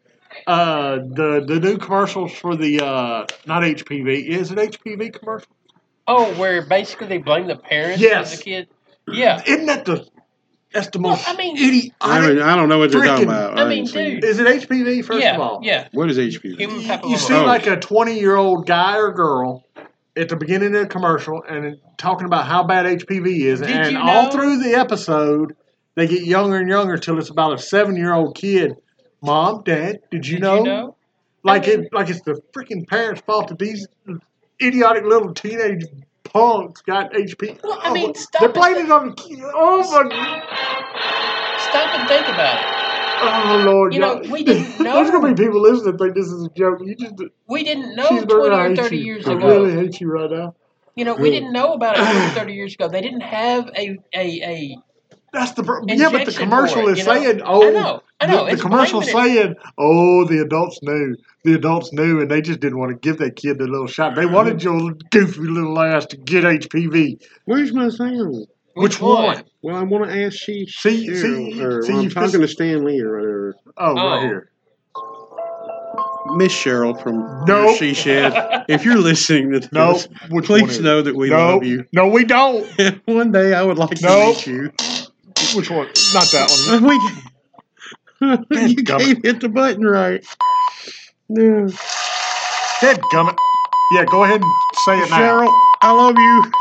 Uh, 0.47 0.97
the 0.97 1.45
the 1.47 1.61
new 1.61 1.77
commercials 1.79 2.33
for 2.33 2.57
the 2.57 2.81
uh 2.85 3.27
not 3.47 3.63
HPV 3.63 4.27
is 4.29 4.51
it 4.51 4.59
HPV 4.59 5.13
commercial? 5.19 5.49
Oh, 6.07 6.33
where 6.35 6.63
basically 6.67 7.07
they 7.07 7.19
blame 7.19 7.47
the 7.47 7.57
parents 7.57 8.01
Yes. 8.01 8.33
of 8.33 8.39
the 8.39 8.45
kid. 8.45 8.69
Yeah. 9.09 9.43
Isn't 9.47 9.67
that 9.67 9.85
the 9.85 10.07
that's 10.73 10.89
the 10.89 10.99
Well, 10.99 11.13
most 11.13 11.29
I 11.29 11.37
mean- 11.37 11.57
idiotic? 11.57 11.93
I 12.01 12.21
mean, 12.27 12.39
I 12.41 12.57
don't 12.57 12.69
know 12.69 12.79
what 12.79 12.93
you're 12.93 13.05
talking 13.05 13.25
about. 13.25 13.59
I 13.59 13.69
mean, 13.69 13.85
dude. 13.85 13.97
it. 13.97 14.25
Is 14.25 14.39
it 14.39 14.47
HPV 14.47 15.05
first 15.05 15.21
yeah. 15.23 15.35
of 15.35 15.41
all? 15.41 15.61
Yeah. 15.63 15.89
What 15.93 16.11
is 16.11 16.19
HPV? 16.19 16.59
Human 16.59 16.81
You, 16.81 16.89
papilloma. 16.89 17.11
you 17.11 17.17
see 17.19 17.35
Oh. 17.35 17.45
like 17.45 17.67
a 17.67 17.77
20 17.79 18.19
year 18.19 18.37
old 18.37 18.67
guy 18.67 18.97
or 18.99 19.13
girl 19.13 19.65
at 20.17 20.29
the 20.29 20.37
beginning 20.37 20.75
of 20.75 20.83
the 20.83 20.87
commercial 20.87 21.43
and 21.49 21.79
talking 21.97 22.27
about 22.27 22.47
how 22.47 22.63
bad 22.65 22.87
HPV 22.87 23.41
is. 23.45 23.61
Did 23.61 23.71
and 23.71 23.93
you 23.93 23.99
all 23.99 24.31
through 24.31 24.59
the 24.63 24.75
episode, 24.75 25.57
they 25.95 26.07
get 26.07 26.23
younger 26.23 26.57
and 26.57 26.69
younger 26.69 26.97
till 26.99 27.19
it's 27.19 27.31
about 27.31 27.53
a 27.55 27.59
seven 27.59 27.97
year 27.97 28.13
old 28.13 28.35
kid. 28.37 28.77
Mom, 29.23 29.63
Dad, 29.65 30.01
did 30.11 30.27
you 30.27 30.37
Did 30.37 30.43
know? 30.43 30.57
you 30.59 30.65
know? 30.65 30.97
Like 31.45 31.65
I 31.65 31.71
mean- 31.77 31.81
it, 31.85 31.93
like 31.93 32.09
it's 32.11 32.23
the 32.23 32.41
freaking 32.57 32.87
parents' 32.87 33.21
fault 33.27 33.49
that 33.49 33.59
these 33.59 33.87
idiotic 34.61 35.05
little 35.05 35.33
teenage 35.35 35.85
punks 36.33 36.83
got 36.83 37.13
HP. 37.13 37.63
Well, 37.63 37.81
I 37.83 37.91
oh, 37.91 37.93
mean, 37.93 38.11
Oh, 38.11 38.13
stop 38.15 38.41
they're 38.41 38.51
it. 38.51 38.55
blaming 38.55 38.87
it 38.87 38.91
on. 38.91 39.15
Oh 39.55 39.79
my, 39.79 40.43
Stop 41.71 41.99
and 41.99 42.09
think 42.09 42.29
about 42.29 42.59
it. 42.59 42.67
oh 43.25 43.63
Lord! 43.67 43.95
You 43.95 44.01
know, 44.01 44.23
we 44.31 44.45
didn't 44.45 44.81
know. 44.81 44.95
There's 44.95 45.11
gonna 45.11 45.33
be 45.35 45.43
people 45.45 45.61
listening 45.61 45.97
that 45.97 45.99
think 46.05 46.15
this 46.15 46.27
is 46.27 46.45
a 46.45 46.49
joke. 46.51 46.81
You 46.83 46.95
just 46.97 47.15
We 47.47 47.63
didn't 47.65 47.95
know 47.97 48.09
20 48.09 48.33
or 48.33 48.77
30 48.77 48.97
you. 48.97 49.05
years 49.05 49.27
I 49.29 49.33
ago. 49.35 49.47
really 49.47 49.73
hate 49.75 50.01
you 50.01 50.11
right 50.11 50.31
now. 50.31 50.55
You 50.95 51.05
know, 51.07 51.15
we 51.15 51.31
didn't 51.31 51.53
know 51.53 51.73
about 51.73 51.97
it 51.97 52.03
20 52.03 52.19
or 52.27 52.31
30 52.31 52.53
years 52.61 52.75
ago. 52.75 52.89
They 52.89 53.01
didn't 53.01 53.21
have 53.23 53.69
a 53.77 53.99
a, 54.15 54.43
a 54.43 54.77
That's 55.33 55.53
the 55.53 55.63
pro- 55.63 55.83
yeah, 55.87 56.11
but 56.11 56.27
the 56.27 56.33
commercial 56.33 56.83
for 56.83 56.91
it, 56.91 56.93
is 56.93 56.99
you 56.99 57.05
know? 57.07 57.15
saying, 57.15 57.41
"Oh, 57.45 57.67
I 57.67 57.71
know, 57.71 58.03
I 58.21 58.27
know. 58.27 58.45
The, 58.45 58.57
the 58.57 58.63
commercial 58.63 59.01
saying, 59.01 59.55
"Oh, 59.79 60.25
the 60.27 60.43
adults 60.43 60.81
knew. 60.83 61.17
The 61.45 61.55
adults 61.55 61.91
knew, 61.93 62.21
and 62.21 62.31
they 62.31 62.43
just 62.43 62.61
didn't 62.61 62.79
want 62.79 62.91
to 62.91 62.99
give 62.99 63.19
that 63.19 63.37
kid 63.37 63.59
the 63.59 63.67
little 63.67 63.87
shot. 63.87 64.15
They 64.15 64.27
wanted 64.27 64.59
mm-hmm. 64.59 64.85
your 64.85 64.93
goofy 65.11 65.41
little 65.41 65.79
ass 65.81 66.05
to 66.07 66.19
get 66.19 66.45
HPV." 66.45 67.25
Where's 67.47 67.73
my 67.73 67.89
sound? 67.89 68.47
Which 68.75 69.01
one? 69.01 69.43
Well, 69.63 69.77
I 69.77 69.83
want 69.85 70.11
to 70.11 70.25
ask 70.25 70.39
she. 70.39 70.67
See- 70.67 71.09
Cheryl, 71.09 71.53
see- 71.55 71.63
or 71.63 71.83
see, 71.83 71.93
I'm 71.95 72.03
you 72.03 72.11
talking 72.11 72.41
to 72.41 72.49
Stan 72.49 72.85
Lee 72.85 73.01
or 73.01 73.17
whatever. 73.17 73.55
Oh, 73.79 73.91
Oh. 73.91 73.95
right 73.95 74.23
here. 74.23 74.49
Miss 76.35 76.53
Cheryl 76.53 77.01
from 77.03 77.45
Nope. 77.47 77.77
She 77.79 77.95
Shed. 77.95 78.65
If 78.69 78.85
you're 78.85 78.99
listening 78.99 79.53
to 79.53 79.61
this, 79.61 79.73
No, 79.73 79.95
which 80.31 80.49
one 80.49 80.61
please 80.61 80.81
know 80.81 81.03
that 81.03 81.15
we 81.17 81.31
no, 81.31 81.37
love 81.37 81.65
you. 81.65 81.85
no, 81.93 82.07
we 82.07 82.25
don't. 82.25 82.67
one 83.07 83.33
day 83.33 83.55
I 83.55 83.63
would 83.63 83.79
like 83.79 83.91
to 83.99 84.27
meet 84.27 84.47
you. 84.47 84.73
Which 85.55 85.71
one? 85.71 85.87
Not 86.15 86.29
that 86.33 86.49
one. 86.71 86.85
We, 88.21 88.29
you 88.29 88.37
Dadgummit. 88.77 88.87
can't 88.87 89.25
hit 89.25 89.41
the 89.41 89.49
button 89.49 89.85
right. 89.85 90.25
No. 91.29 91.67
Dead 92.81 93.01
gummit. 93.13 93.37
Yeah, 93.95 94.05
go 94.05 94.23
ahead 94.25 94.41
and 94.41 94.51
say 94.85 94.99
it 95.01 95.11
now. 95.11 95.19
Cheryl, 95.19 95.61
I 95.83 95.91
love 95.93 96.15
you. 96.17 96.53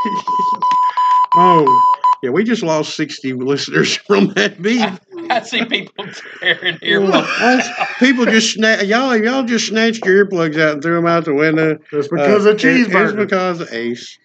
oh, 1.36 1.82
yeah, 2.24 2.30
we 2.32 2.44
just 2.44 2.64
lost 2.64 2.96
60 2.96 3.34
listeners 3.34 3.96
from 3.96 4.30
that 4.34 4.62
beat. 4.62 4.82
I 5.30 5.42
see 5.44 5.64
people 5.66 6.06
tearing 6.40 6.78
earplugs. 6.80 7.40
That's- 7.40 7.70
people 8.00 8.26
just 8.26 8.58
sna- 8.58 8.88
y'all 8.88 9.16
y'all 9.16 9.44
just 9.44 9.68
snatched 9.68 10.04
your 10.06 10.26
earplugs 10.26 10.60
out 10.60 10.74
and 10.74 10.82
threw 10.84 10.96
them 10.96 11.06
out 11.06 11.26
the 11.26 11.34
window. 11.36 11.78
It's 11.92 12.08
because 12.08 12.46
Uh, 12.48 12.52
of 12.52 12.66
it- 12.66 12.90
It's 12.92 13.14
because 13.14 13.62
of 13.62 13.72
Ace. 13.72 14.18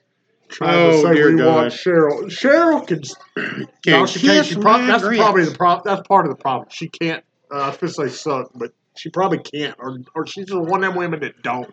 Trying 0.49 0.91
to 0.91 0.97
oh 0.97 1.03
say 1.03 1.15
dear 1.15 1.33
we 1.33 1.39
God! 1.39 1.55
want 1.55 1.73
Cheryl. 1.73 2.25
Cheryl 2.27 2.87
can. 2.87 3.03
Can 3.85 4.01
no, 4.01 4.07
she 4.07 4.21
can't. 4.21 4.47
She 4.47 4.55
prob- 4.57 4.87
that's 4.87 5.03
grits. 5.03 5.23
probably 5.23 5.45
the 5.45 5.55
problem. 5.57 5.83
That's 5.85 6.07
part 6.07 6.27
of 6.27 6.31
the 6.37 6.43
problem. 6.43 6.69
She 6.71 6.89
can't. 6.89 7.25
Uh, 7.53 7.57
I 7.59 7.69
was 7.69 7.77
going 7.79 7.93
to 7.93 8.11
say 8.11 8.17
suck, 8.17 8.51
but 8.55 8.73
she 8.97 9.11
probably 9.11 9.39
can't, 9.39 9.75
or 9.79 9.99
or 10.15 10.27
she's 10.27 10.47
the 10.47 10.61
one 10.61 10.83
of 10.85 10.91
them 10.91 10.99
women 10.99 11.21
that 11.21 11.43
don't. 11.43 11.73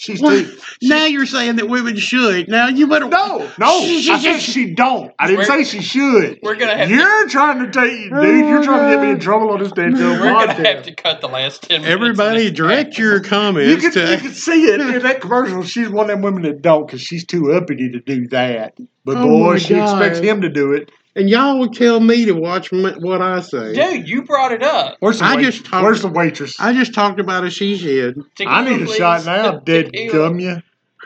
She's 0.00 0.18
What? 0.20 0.30
too. 0.46 0.58
Now 0.80 1.04
you're 1.04 1.26
saying 1.26 1.56
that 1.56 1.68
women 1.68 1.94
should. 1.98 2.48
Now 2.48 2.68
you 2.68 2.86
better. 2.86 3.06
No, 3.06 3.50
no. 3.58 3.80
I 3.82 4.00
said 4.18 4.38
she 4.40 4.72
don't. 4.72 5.12
I 5.18 5.26
didn't 5.26 5.44
say 5.44 5.62
she 5.64 5.82
should. 5.82 6.38
We're 6.42 6.54
gonna 6.54 6.74
have 6.74 6.88
to, 6.88 6.94
You're 6.94 7.28
trying 7.28 7.58
to 7.58 7.70
take, 7.70 8.10
dude. 8.10 8.46
You're 8.46 8.62
trying 8.62 8.88
to 8.90 8.96
get 8.96 9.02
me 9.04 9.10
in 9.10 9.20
trouble 9.20 9.50
on 9.50 9.62
this 9.62 9.72
damn 9.72 9.92
we're 9.92 10.18
gonna 10.18 10.54
have 10.54 10.56
podcast. 10.78 10.82
to 10.84 10.94
cut 10.94 11.20
the 11.20 11.28
last 11.28 11.62
10 11.64 11.82
minutes. 11.82 11.92
Everybody, 11.94 12.50
direct 12.50 12.96
your 12.96 13.16
You 13.16 13.22
comments 13.22 13.82
can, 13.82 13.92
to. 13.92 14.10
you 14.12 14.16
can 14.16 14.32
see 14.32 14.64
it 14.64 14.80
in 14.80 15.02
that 15.02 15.20
commercial. 15.20 15.62
She's 15.64 15.90
one 15.90 16.04
of 16.08 16.16
them 16.16 16.22
women 16.22 16.42
that 16.44 16.62
don't 16.62 16.86
because 16.86 17.02
she's 17.02 17.26
too 17.26 17.52
uppity 17.52 17.90
to 17.90 18.00
do 18.00 18.26
that. 18.28 18.78
But 19.04 19.18
Oh 19.18 19.28
boy, 19.28 19.58
she 19.58 19.74
God. 19.74 20.00
expects 20.00 20.18
him 20.26 20.40
to 20.40 20.48
do 20.48 20.72
it. 20.72 20.90
And 21.16 21.28
y'all 21.28 21.58
would 21.58 21.72
tell 21.72 21.98
me 21.98 22.24
to 22.26 22.32
watch 22.32 22.72
m- 22.72 22.94
what 23.00 23.20
I 23.20 23.40
say. 23.40 23.74
Dude, 23.74 24.08
you 24.08 24.22
brought 24.22 24.52
it 24.52 24.62
up. 24.62 24.96
Where's 25.00 25.18
the, 25.18 25.24
I 25.24 25.36
wait- 25.36 25.42
just 25.42 25.64
talked- 25.64 25.82
where's 25.84 26.02
the 26.02 26.08
waitress? 26.08 26.60
I 26.60 26.72
just 26.72 26.94
talked 26.94 27.18
about 27.18 27.44
a 27.44 27.50
she 27.50 27.76
shed. 27.76 28.14
I 28.46 28.62
need 28.62 28.82
a 28.82 28.86
Tequila, 28.86 28.96
shot 28.96 29.18
please. 29.18 29.26
now, 29.26 29.58
dead 29.64 29.86
Tequila. 29.86 30.12
gum 30.12 30.38
you. 30.38 30.62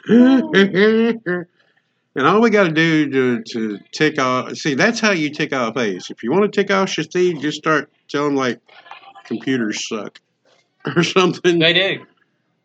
and 2.17 2.27
all 2.27 2.41
we 2.43 2.51
got 2.51 2.65
to 2.65 2.71
do 2.73 3.11
to 3.11 3.43
to 3.53 3.79
tick 3.93 4.19
off. 4.19 4.55
See, 4.57 4.75
that's 4.75 5.01
how 5.01 5.13
you 5.13 5.31
tick 5.31 5.55
off 5.55 5.77
Ace. 5.79 6.11
If 6.11 6.23
you 6.23 6.31
want 6.31 6.45
to 6.45 6.51
tick 6.63 6.71
off 6.71 6.89
Shastid, 6.91 7.41
just 7.41 7.57
start 7.57 7.91
telling 8.09 8.35
like 8.35 8.61
computers 9.25 9.89
suck. 9.89 10.21
or 10.95 11.03
something. 11.03 11.59
They 11.59 11.73
do. 11.73 12.05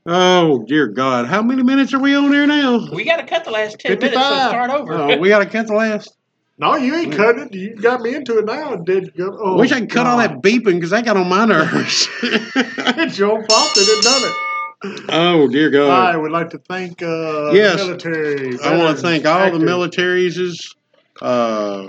Oh 0.05 0.63
dear 0.67 0.87
God! 0.87 1.27
How 1.27 1.41
many 1.41 1.63
minutes 1.63 1.93
are 1.93 1.99
we 1.99 2.15
on 2.15 2.31
there 2.31 2.47
now? 2.47 2.89
We 2.91 3.05
got 3.05 3.17
to 3.17 3.25
cut 3.25 3.45
the 3.45 3.51
last 3.51 3.79
ten 3.79 3.91
minutes 3.97 4.15
55. 4.15 4.31
and 4.41 4.49
start 4.49 4.71
over. 4.71 4.93
Oh, 4.93 5.17
we 5.17 5.29
got 5.29 5.39
to 5.39 5.45
cut 5.45 5.67
the 5.67 5.73
last. 5.73 6.13
No, 6.60 6.76
you 6.76 6.93
ain't 6.93 7.14
cutting 7.14 7.43
it. 7.45 7.53
You 7.53 7.76
got 7.78 8.01
me 8.01 8.14
into 8.14 8.38
it 8.38 8.45
now. 8.45 8.76
Did 8.76 9.12
you? 9.16 9.38
Oh, 9.41 9.55
Wish 9.55 9.72
I 9.72 9.80
could 9.80 9.89
cut 9.89 10.05
all 10.05 10.18
that 10.18 10.41
beeping 10.41 10.76
because 10.76 10.89
that 10.89 11.05
got 11.05 11.16
on 11.16 11.30
my 11.30 11.45
nerves. 11.45 12.10
it's 12.22 13.18
your 13.18 13.41
fault 13.47 13.72
they 13.76 13.86
didn't 13.86 14.03
done 14.03 14.24
it. 14.26 15.05
oh 15.10 15.47
dear 15.47 15.70
God! 15.70 16.14
I 16.14 16.18
would 16.18 16.32
like 16.32 16.49
to 16.49 16.60
thank 16.68 17.01
uh, 17.01 17.53
Yes. 17.53 17.78
military. 17.78 18.60
I 18.62 18.76
want 18.76 18.97
to 18.97 19.01
thank 19.01 19.26
all 19.26 19.51
the 19.51 19.60
militaries, 19.60 20.60
uh, 21.22 21.88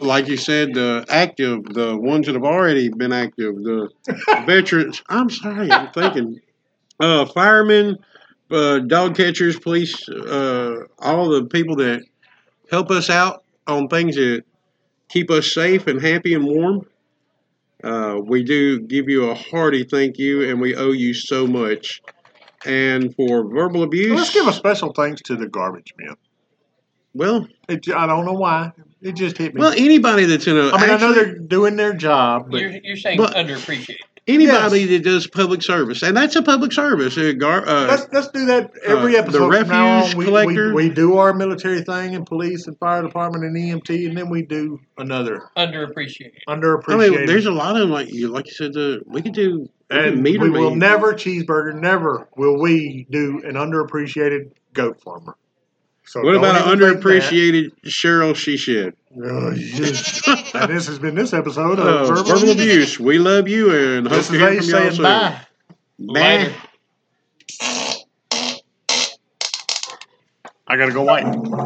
like 0.00 0.28
you 0.28 0.36
said, 0.36 0.74
the 0.74 1.06
active, 1.08 1.64
the 1.72 1.96
ones 1.96 2.26
that 2.26 2.34
have 2.34 2.44
already 2.44 2.90
been 2.90 3.12
active, 3.14 3.54
the 3.54 3.88
veterans. 4.46 5.02
I'm 5.08 5.30
sorry, 5.30 5.72
I'm 5.72 5.90
thinking, 5.92 6.38
uh, 7.00 7.24
firemen, 7.24 7.96
uh, 8.50 8.80
dog 8.80 9.16
catchers, 9.16 9.58
police, 9.58 10.06
uh, 10.10 10.74
all 10.98 11.30
the 11.30 11.46
people 11.46 11.76
that 11.76 12.02
help 12.74 12.90
us 12.90 13.08
out 13.08 13.44
on 13.68 13.86
things 13.88 14.16
that 14.16 14.42
keep 15.08 15.30
us 15.30 15.52
safe 15.54 15.86
and 15.86 16.02
happy 16.02 16.34
and 16.34 16.44
warm. 16.44 16.84
Uh, 17.84 18.18
we 18.24 18.42
do 18.42 18.80
give 18.80 19.08
you 19.08 19.30
a 19.30 19.34
hearty 19.34 19.84
thank 19.84 20.18
you, 20.18 20.48
and 20.48 20.60
we 20.60 20.74
owe 20.74 20.90
you 20.90 21.14
so 21.14 21.46
much. 21.46 22.02
And 22.66 23.14
for 23.14 23.44
verbal 23.46 23.82
abuse, 23.84 24.16
Let's 24.16 24.32
give 24.32 24.48
a 24.48 24.52
special 24.52 24.92
thanks 24.92 25.20
to 25.22 25.36
the 25.36 25.46
garbage 25.46 25.92
men. 25.98 26.16
well, 27.12 27.46
It, 27.68 27.88
I 27.90 28.06
don't 28.06 28.24
know 28.24 28.32
why. 28.32 28.72
It 29.02 29.12
just 29.12 29.36
hit 29.36 29.54
me. 29.54 29.60
Well, 29.60 29.74
anybody 29.76 30.24
that's 30.24 30.46
in 30.46 30.56
a 30.56 30.70
I 30.70 30.80
mean, 30.80 30.90
I 30.90 30.96
know 30.96 31.12
they're 31.12 31.38
doing 31.38 31.76
their 31.76 31.92
job, 31.92 32.50
but 32.50 32.60
You're, 32.60 32.70
you're 32.82 32.96
saying 32.96 33.18
But- 33.18 33.34
underappreciated. 33.36 33.98
Anybody 34.26 34.86
that 34.86 35.02
does 35.04 35.26
public 35.26 35.62
service, 35.62 36.02
and 36.02 36.16
that's 36.16 36.36
a 36.36 36.42
public 36.42 36.72
service. 36.72 37.16
Uh, 37.16 37.32
gar, 37.32 37.66
uh, 37.66 37.86
let's 37.86 38.06
let's 38.12 38.28
do 38.28 38.46
that 38.46 38.70
every 38.84 39.16
uh, 39.16 39.20
episode. 39.20 39.50
the 39.50 39.58
from 39.60 39.68
now 39.68 39.96
refuse 39.98 40.14
on. 40.14 40.18
We, 40.18 40.24
collector. 40.24 40.74
We, 40.74 40.88
we 40.88 40.94
do 40.94 41.16
our 41.18 41.32
military 41.34 41.82
thing 41.82 42.14
and 42.14 42.26
police 42.26 42.66
and 42.66 42.78
fire 42.78 43.02
department 43.02 43.44
and 43.44 43.56
EMT, 43.56 44.08
and 44.08 44.16
then 44.16 44.30
we 44.30 44.42
do 44.42 44.80
another 44.98 45.50
Underappreciated. 45.56 46.38
Underappreciated. 46.48 46.48
I 46.48 46.56
underappreciated. 46.56 47.10
mean, 47.10 47.26
there's 47.26 47.46
a 47.46 47.52
lot 47.52 47.76
of 47.76 47.82
them. 47.82 47.90
Like 47.90 48.12
you, 48.12 48.28
like 48.28 48.46
you 48.46 48.52
said, 48.52 48.72
the 48.72 49.02
we 49.06 49.22
could 49.22 49.34
do 49.34 49.68
and 49.90 50.22
meter 50.22 50.40
we 50.44 50.50
will 50.50 50.70
maid. 50.70 50.78
never 50.78 51.14
cheeseburger. 51.14 51.74
Never 51.78 52.28
will 52.36 52.60
we 52.60 53.06
do 53.10 53.40
an 53.44 53.54
underappreciated 53.54 54.52
goat 54.72 55.00
farmer. 55.02 55.36
So 56.06 56.22
What 56.22 56.34
about 56.34 56.56
an 56.56 56.78
even 56.78 57.00
think 57.00 57.02
underappreciated 57.02 57.70
Cheryl 57.86 58.36
She 58.36 58.56
Shed? 58.56 58.94
Oh, 59.22 59.50
yes. 59.52 60.26
and 60.54 60.70
this 60.70 60.86
has 60.88 60.98
been 60.98 61.14
this 61.14 61.32
episode 61.32 61.78
of 61.78 61.86
Uh, 61.86 62.04
verbal, 62.06 62.24
verbal 62.24 62.50
abuse. 62.52 62.98
We 62.98 63.18
love 63.18 63.48
you 63.48 63.70
and 63.72 64.08
hope 64.08 64.16
This 64.16 64.28
to 64.28 64.34
is 64.34 64.40
hear 64.40 64.62
from 64.62 64.82
y'all 64.84 64.92
soon. 64.92 65.02
bye. 65.02 65.40
Bye. 66.00 66.52
I 70.66 70.76
gotta 70.76 70.92
go 70.92 71.02
white. 71.02 71.24